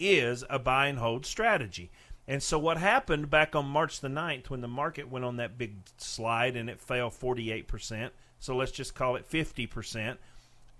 is 0.00 0.44
a 0.50 0.58
buy 0.58 0.88
and 0.88 0.98
hold 0.98 1.24
strategy. 1.24 1.90
And 2.26 2.42
so 2.42 2.58
what 2.58 2.78
happened 2.78 3.28
back 3.28 3.54
on 3.54 3.66
March 3.66 4.00
the 4.00 4.08
9th 4.08 4.48
when 4.48 4.62
the 4.62 4.68
market 4.68 5.10
went 5.10 5.24
on 5.24 5.36
that 5.36 5.58
big 5.58 5.76
slide 5.98 6.56
and 6.56 6.70
it 6.70 6.80
fell 6.80 7.10
48%, 7.10 8.10
so 8.38 8.56
let's 8.56 8.72
just 8.72 8.94
call 8.94 9.16
it 9.16 9.30
50%, 9.30 10.16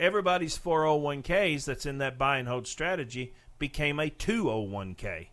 everybody's 0.01 0.59
401ks 0.59 1.65
that's 1.65 1.87
in 1.87 1.99
that 1.99 2.19
buy 2.19 2.39
and 2.39 2.49
hold 2.49 2.67
strategy 2.67 3.35
became 3.59 4.01
a 4.01 4.11
201k. 4.11 5.29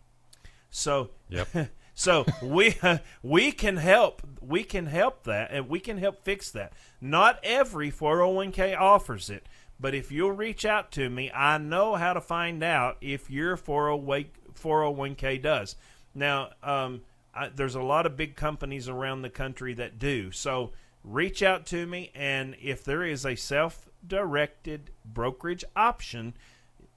So 0.70 1.10
Yep. 1.28 1.70
so 1.94 2.24
we 2.42 2.76
we 3.22 3.52
can 3.52 3.76
help 3.76 4.22
we 4.40 4.64
can 4.64 4.86
help 4.86 5.24
that 5.24 5.50
and 5.50 5.68
we 5.68 5.80
can 5.80 5.98
help 5.98 6.22
fix 6.22 6.50
that. 6.50 6.72
Not 7.00 7.38
every 7.42 7.90
401k 7.90 8.78
offers 8.78 9.30
it, 9.30 9.46
but 9.80 9.94
if 9.94 10.12
you'll 10.12 10.32
reach 10.32 10.64
out 10.64 10.92
to 10.92 11.10
me, 11.10 11.30
I 11.34 11.58
know 11.58 11.96
how 11.96 12.12
to 12.12 12.20
find 12.20 12.62
out 12.62 12.96
if 13.00 13.30
your 13.30 13.56
401k 13.56 15.42
does. 15.42 15.76
Now, 16.14 16.50
um, 16.62 17.02
I, 17.34 17.48
there's 17.48 17.74
a 17.74 17.82
lot 17.82 18.06
of 18.06 18.16
big 18.16 18.36
companies 18.36 18.88
around 18.88 19.22
the 19.22 19.30
country 19.30 19.74
that 19.74 19.98
do. 19.98 20.30
So 20.30 20.72
reach 21.04 21.42
out 21.42 21.66
to 21.66 21.86
me, 21.86 22.10
and 22.14 22.56
if 22.62 22.84
there 22.84 23.02
is 23.02 23.24
a 23.24 23.34
self-directed 23.34 24.90
brokerage 25.04 25.64
option 25.74 26.34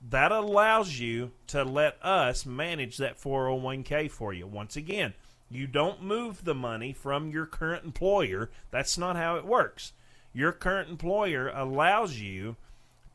that 0.09 0.31
allows 0.31 0.99
you 0.99 1.31
to 1.47 1.63
let 1.63 2.03
us 2.03 2.45
manage 2.45 2.97
that 2.97 3.19
401k 3.19 4.11
for 4.11 4.33
you. 4.33 4.45
Once 4.45 4.75
again, 4.75 5.13
you 5.49 5.67
don't 5.67 6.03
move 6.03 6.43
the 6.43 6.55
money 6.55 6.93
from 6.93 7.31
your 7.31 7.45
current 7.45 7.85
employer. 7.85 8.49
That's 8.71 8.97
not 8.97 9.15
how 9.15 9.37
it 9.37 9.45
works. 9.45 9.93
Your 10.33 10.51
current 10.51 10.89
employer 10.89 11.49
allows 11.49 12.19
you 12.19 12.55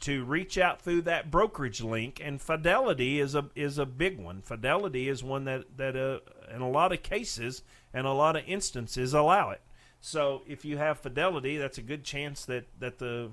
to 0.01 0.25
reach 0.25 0.57
out 0.57 0.81
through 0.81 1.03
that 1.03 1.31
brokerage 1.31 1.83
link 1.83 2.21
and 2.25 2.41
Fidelity 2.41 3.21
is 3.21 3.35
a 3.35 3.51
is 3.55 3.79
a 3.79 3.87
big 3.87 4.19
one. 4.19 4.43
Fidelity 4.43 5.09
is 5.09 5.23
one 5.23 5.45
that 5.45 5.77
that 5.77 5.97
uh, 5.97 6.21
in 6.55 6.63
a 6.63 6.71
lot 6.71 6.93
of 6.93 7.03
cases 7.03 7.63
and 7.93 8.07
a 8.07 8.13
lot 8.13 8.37
of 8.37 8.43
instances 8.47 9.15
allow 9.15 9.51
it. 9.51 9.61
So 10.01 10.43
if 10.47 10.65
you 10.65 10.79
have 10.79 10.99
Fidelity, 10.99 11.59
that's 11.59 11.79
a 11.79 11.83
good 11.83 12.05
chance 12.05 12.45
that 12.47 12.67
that 12.79 12.99
the 12.99 13.31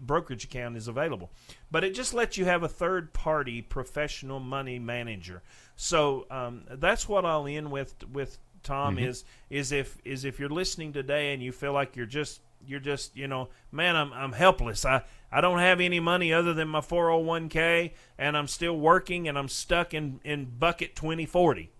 brokerage 0.00 0.44
account 0.44 0.76
is 0.76 0.88
available. 0.88 1.30
But 1.70 1.84
it 1.84 1.94
just 1.94 2.14
lets 2.14 2.36
you 2.36 2.44
have 2.44 2.62
a 2.62 2.68
third 2.68 3.12
party 3.12 3.60
professional 3.60 4.40
money 4.40 4.78
manager. 4.78 5.42
So 5.76 6.26
um, 6.30 6.64
that's 6.70 7.08
what 7.08 7.24
I'll 7.24 7.46
end 7.46 7.70
with 7.70 7.94
with 8.08 8.38
Tom 8.62 8.98
is 8.98 9.24
is 9.50 9.72
if 9.72 9.98
is 10.04 10.24
if 10.24 10.40
you're 10.40 10.48
listening 10.48 10.92
today 10.92 11.34
and 11.34 11.42
you 11.42 11.52
feel 11.52 11.72
like 11.72 11.96
you're 11.96 12.06
just 12.06 12.40
you're 12.66 12.80
just 12.80 13.14
you 13.16 13.28
know 13.28 13.48
man 13.70 13.94
I'm 13.96 14.12
I'm 14.12 14.32
helpless. 14.32 14.84
I 14.84 15.02
I 15.34 15.40
don't 15.40 15.58
have 15.58 15.80
any 15.80 15.98
money 15.98 16.32
other 16.32 16.54
than 16.54 16.68
my 16.68 16.78
401k 16.78 17.90
and 18.16 18.36
I'm 18.36 18.46
still 18.46 18.78
working 18.78 19.26
and 19.26 19.36
I'm 19.36 19.48
stuck 19.48 19.92
in 19.92 20.20
in 20.22 20.44
bucket 20.60 20.94
2040. 20.94 21.72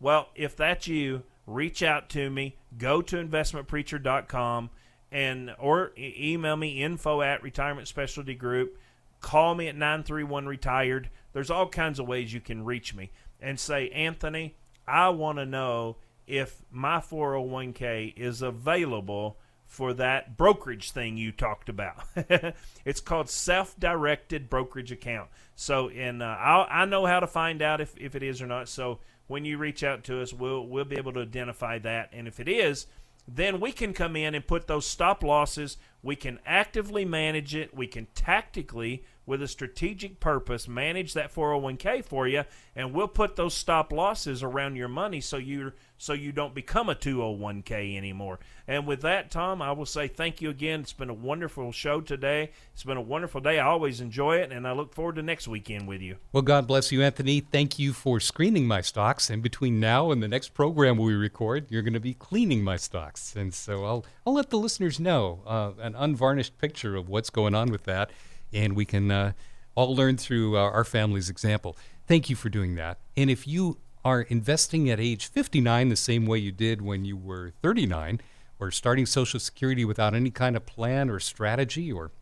Well, 0.00 0.30
if 0.34 0.56
that's 0.56 0.88
you, 0.88 1.24
reach 1.46 1.82
out 1.82 2.08
to 2.10 2.30
me. 2.30 2.56
Go 2.78 3.02
to 3.02 3.22
investmentpreacher.com 3.22 4.70
and 5.12 5.54
or 5.58 5.92
email 5.98 6.56
me 6.56 6.82
info 6.82 7.20
at 7.20 7.42
retirement 7.42 7.86
specialty 7.86 8.34
group. 8.34 8.78
Call 9.20 9.54
me 9.54 9.68
at 9.68 9.76
931 9.76 10.46
retired. 10.46 11.10
There's 11.34 11.50
all 11.50 11.68
kinds 11.68 11.98
of 11.98 12.08
ways 12.08 12.32
you 12.32 12.40
can 12.40 12.64
reach 12.64 12.94
me 12.94 13.10
and 13.42 13.60
say, 13.60 13.90
Anthony, 13.90 14.56
I 14.88 15.10
want 15.10 15.36
to 15.36 15.44
know 15.44 15.96
if 16.26 16.62
my 16.70 17.00
401k 17.00 18.16
is 18.16 18.40
available 18.40 19.36
for 19.66 19.92
that 19.94 20.36
brokerage 20.36 20.92
thing 20.92 21.16
you 21.16 21.32
talked 21.32 21.68
about. 21.68 22.04
it's 22.84 23.00
called 23.00 23.28
self-directed 23.28 24.48
brokerage 24.48 24.92
account. 24.92 25.28
So, 25.54 25.88
and 25.90 26.22
uh, 26.22 26.66
I 26.70 26.84
know 26.84 27.06
how 27.06 27.20
to 27.20 27.26
find 27.26 27.62
out 27.62 27.80
if, 27.80 27.94
if 27.98 28.14
it 28.14 28.22
is 28.22 28.40
or 28.40 28.46
not. 28.46 28.68
So, 28.68 29.00
when 29.26 29.44
you 29.44 29.58
reach 29.58 29.82
out 29.82 30.04
to 30.04 30.22
us, 30.22 30.32
we'll 30.32 30.66
we'll 30.66 30.84
be 30.84 30.96
able 30.96 31.12
to 31.14 31.20
identify 31.20 31.78
that. 31.80 32.10
And 32.12 32.28
if 32.28 32.38
it 32.38 32.48
is, 32.48 32.86
then 33.28 33.60
we 33.60 33.72
can 33.72 33.92
come 33.92 34.14
in 34.16 34.34
and 34.34 34.46
put 34.46 34.66
those 34.66 34.86
stop 34.86 35.22
losses. 35.22 35.76
We 36.02 36.14
can 36.14 36.38
actively 36.46 37.04
manage 37.04 37.54
it. 37.54 37.74
We 37.74 37.88
can 37.88 38.06
tactically, 38.14 39.04
with 39.24 39.42
a 39.42 39.48
strategic 39.48 40.20
purpose, 40.20 40.68
manage 40.68 41.14
that 41.14 41.34
401k 41.34 42.04
for 42.04 42.28
you, 42.28 42.44
and 42.76 42.92
we'll 42.92 43.08
put 43.08 43.34
those 43.34 43.54
stop 43.54 43.92
losses 43.92 44.42
around 44.42 44.76
your 44.76 44.88
money 44.88 45.20
so 45.20 45.36
you 45.38 45.72
so 45.98 46.12
you 46.12 46.32
don't 46.32 46.54
become 46.54 46.88
a 46.88 46.94
201k 46.94 47.96
anymore. 47.96 48.38
And 48.68 48.86
with 48.86 49.02
that, 49.02 49.30
Tom, 49.30 49.62
I 49.62 49.72
will 49.72 49.86
say 49.86 50.08
thank 50.08 50.42
you 50.42 50.50
again. 50.50 50.80
It's 50.80 50.92
been 50.92 51.10
a 51.10 51.14
wonderful 51.14 51.72
show 51.72 52.00
today. 52.00 52.50
It's 52.72 52.84
been 52.84 52.96
a 52.96 53.02
wonderful 53.02 53.40
day. 53.40 53.58
I 53.58 53.66
always 53.66 54.00
enjoy 54.00 54.38
it, 54.38 54.52
and 54.52 54.66
I 54.66 54.72
look 54.72 54.92
forward 54.92 55.16
to 55.16 55.22
next 55.22 55.48
weekend 55.48 55.86
with 55.86 56.02
you. 56.02 56.16
Well, 56.32 56.42
God 56.42 56.66
bless 56.66 56.92
you, 56.92 57.02
Anthony. 57.02 57.40
Thank 57.40 57.78
you 57.78 57.92
for 57.92 58.20
screening 58.20 58.66
my 58.66 58.80
stocks. 58.80 59.30
And 59.30 59.42
between 59.42 59.80
now 59.80 60.10
and 60.10 60.22
the 60.22 60.28
next 60.28 60.54
program 60.54 60.98
we 60.98 61.14
record, 61.14 61.66
you're 61.70 61.82
going 61.82 61.94
to 61.94 62.00
be 62.00 62.14
cleaning 62.14 62.62
my 62.62 62.76
stocks. 62.76 63.34
And 63.36 63.54
so 63.54 63.84
I'll, 63.84 64.04
I'll 64.26 64.34
let 64.34 64.50
the 64.50 64.58
listeners 64.58 65.00
know 65.00 65.42
uh, 65.46 65.72
an 65.80 65.94
unvarnished 65.94 66.58
picture 66.58 66.96
of 66.96 67.08
what's 67.08 67.30
going 67.30 67.54
on 67.54 67.70
with 67.70 67.84
that. 67.84 68.10
And 68.52 68.76
we 68.76 68.84
can 68.84 69.10
uh, 69.10 69.32
all 69.74 69.94
learn 69.94 70.16
through 70.16 70.56
uh, 70.56 70.60
our 70.60 70.84
family's 70.84 71.30
example. 71.30 71.76
Thank 72.06 72.30
you 72.30 72.36
for 72.36 72.48
doing 72.48 72.74
that. 72.76 72.98
And 73.16 73.30
if 73.30 73.46
you 73.46 73.78
are 74.06 74.20
investing 74.22 74.88
at 74.88 75.00
age 75.00 75.26
59 75.26 75.88
the 75.88 75.96
same 75.96 76.26
way 76.26 76.38
you 76.38 76.52
did 76.52 76.80
when 76.80 77.04
you 77.04 77.16
were 77.16 77.52
39, 77.60 78.20
or 78.60 78.70
starting 78.70 79.04
Social 79.04 79.40
Security 79.40 79.84
without 79.84 80.14
any 80.14 80.30
kind 80.30 80.56
of 80.56 80.64
plan 80.64 81.10
or 81.10 81.18
strategy, 81.18 81.90
or 81.90 82.12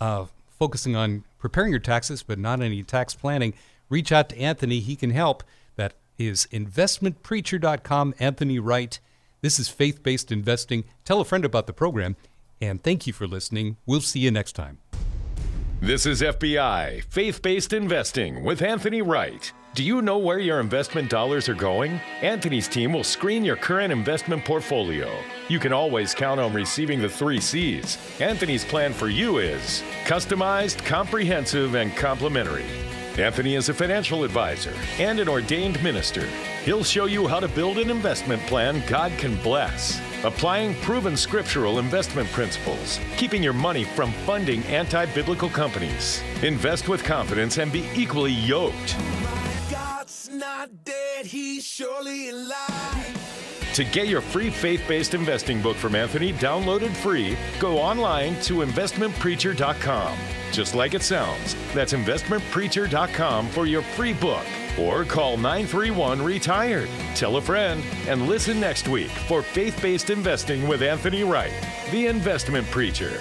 uh, 0.00 0.24
focusing 0.58 0.96
on 0.96 1.22
preparing 1.38 1.70
your 1.70 1.78
taxes 1.78 2.24
but 2.24 2.40
not 2.40 2.60
any 2.60 2.82
tax 2.82 3.14
planning, 3.14 3.54
reach 3.88 4.10
out 4.10 4.28
to 4.30 4.36
Anthony. 4.36 4.80
He 4.80 4.96
can 4.96 5.10
help. 5.10 5.44
That 5.76 5.94
is 6.18 6.48
investmentpreacher.com. 6.50 8.14
Anthony 8.18 8.58
Wright. 8.58 8.98
This 9.42 9.60
is 9.60 9.68
faith 9.68 10.02
based 10.02 10.32
investing. 10.32 10.82
Tell 11.04 11.20
a 11.20 11.24
friend 11.24 11.44
about 11.44 11.68
the 11.68 11.72
program. 11.72 12.16
And 12.60 12.82
thank 12.82 13.06
you 13.06 13.12
for 13.12 13.28
listening. 13.28 13.76
We'll 13.86 14.00
see 14.00 14.18
you 14.18 14.32
next 14.32 14.54
time. 14.54 14.78
This 15.80 16.04
is 16.04 16.20
FBI, 16.20 17.04
Faith 17.04 17.42
Based 17.42 17.72
Investing 17.72 18.42
with 18.42 18.60
Anthony 18.60 19.02
Wright. 19.02 19.52
Do 19.76 19.84
you 19.84 20.00
know 20.00 20.16
where 20.16 20.38
your 20.38 20.58
investment 20.60 21.10
dollars 21.10 21.50
are 21.50 21.54
going? 21.54 22.00
Anthony's 22.22 22.66
team 22.66 22.94
will 22.94 23.04
screen 23.04 23.44
your 23.44 23.56
current 23.56 23.92
investment 23.92 24.42
portfolio. 24.42 25.14
You 25.50 25.58
can 25.58 25.74
always 25.74 26.14
count 26.14 26.40
on 26.40 26.54
receiving 26.54 26.98
the 26.98 27.10
three 27.10 27.38
C's. 27.38 27.98
Anthony's 28.18 28.64
plan 28.64 28.94
for 28.94 29.10
you 29.10 29.36
is 29.36 29.82
customized, 30.06 30.82
comprehensive, 30.86 31.74
and 31.74 31.94
complimentary. 31.94 32.64
Anthony 33.18 33.54
is 33.54 33.68
a 33.68 33.74
financial 33.74 34.24
advisor 34.24 34.72
and 34.98 35.20
an 35.20 35.28
ordained 35.28 35.82
minister. 35.82 36.26
He'll 36.64 36.82
show 36.82 37.04
you 37.04 37.28
how 37.28 37.38
to 37.40 37.48
build 37.48 37.76
an 37.76 37.90
investment 37.90 38.40
plan 38.46 38.82
God 38.86 39.12
can 39.18 39.36
bless, 39.42 40.00
applying 40.24 40.74
proven 40.76 41.18
scriptural 41.18 41.80
investment 41.80 42.30
principles, 42.30 42.98
keeping 43.18 43.42
your 43.42 43.52
money 43.52 43.84
from 43.84 44.10
funding 44.24 44.62
anti 44.64 45.04
biblical 45.04 45.50
companies. 45.50 46.22
Invest 46.42 46.88
with 46.88 47.04
confidence 47.04 47.58
and 47.58 47.70
be 47.70 47.86
equally 47.94 48.32
yoked. 48.32 48.96
God's 50.06 50.30
not 50.30 50.84
dead, 50.84 51.26
he's 51.26 51.64
surely 51.64 52.28
alive. 52.28 53.72
To 53.74 53.82
get 53.82 54.06
your 54.06 54.20
free 54.20 54.50
faith 54.50 54.80
based 54.86 55.14
investing 55.14 55.60
book 55.60 55.76
from 55.76 55.96
Anthony 55.96 56.32
downloaded 56.34 56.94
free, 56.94 57.36
go 57.58 57.76
online 57.76 58.40
to 58.42 58.64
investmentpreacher.com. 58.64 60.16
Just 60.52 60.76
like 60.76 60.94
it 60.94 61.02
sounds, 61.02 61.56
that's 61.74 61.92
investmentpreacher.com 61.92 63.48
for 63.48 63.66
your 63.66 63.82
free 63.82 64.12
book. 64.12 64.46
Or 64.78 65.04
call 65.04 65.36
931 65.38 66.22
Retired. 66.22 66.88
Tell 67.16 67.38
a 67.38 67.42
friend 67.42 67.82
and 68.06 68.28
listen 68.28 68.60
next 68.60 68.86
week 68.86 69.10
for 69.10 69.42
Faith 69.42 69.82
Based 69.82 70.10
Investing 70.10 70.68
with 70.68 70.82
Anthony 70.82 71.24
Wright, 71.24 71.52
the 71.90 72.06
investment 72.06 72.68
preacher. 72.68 73.20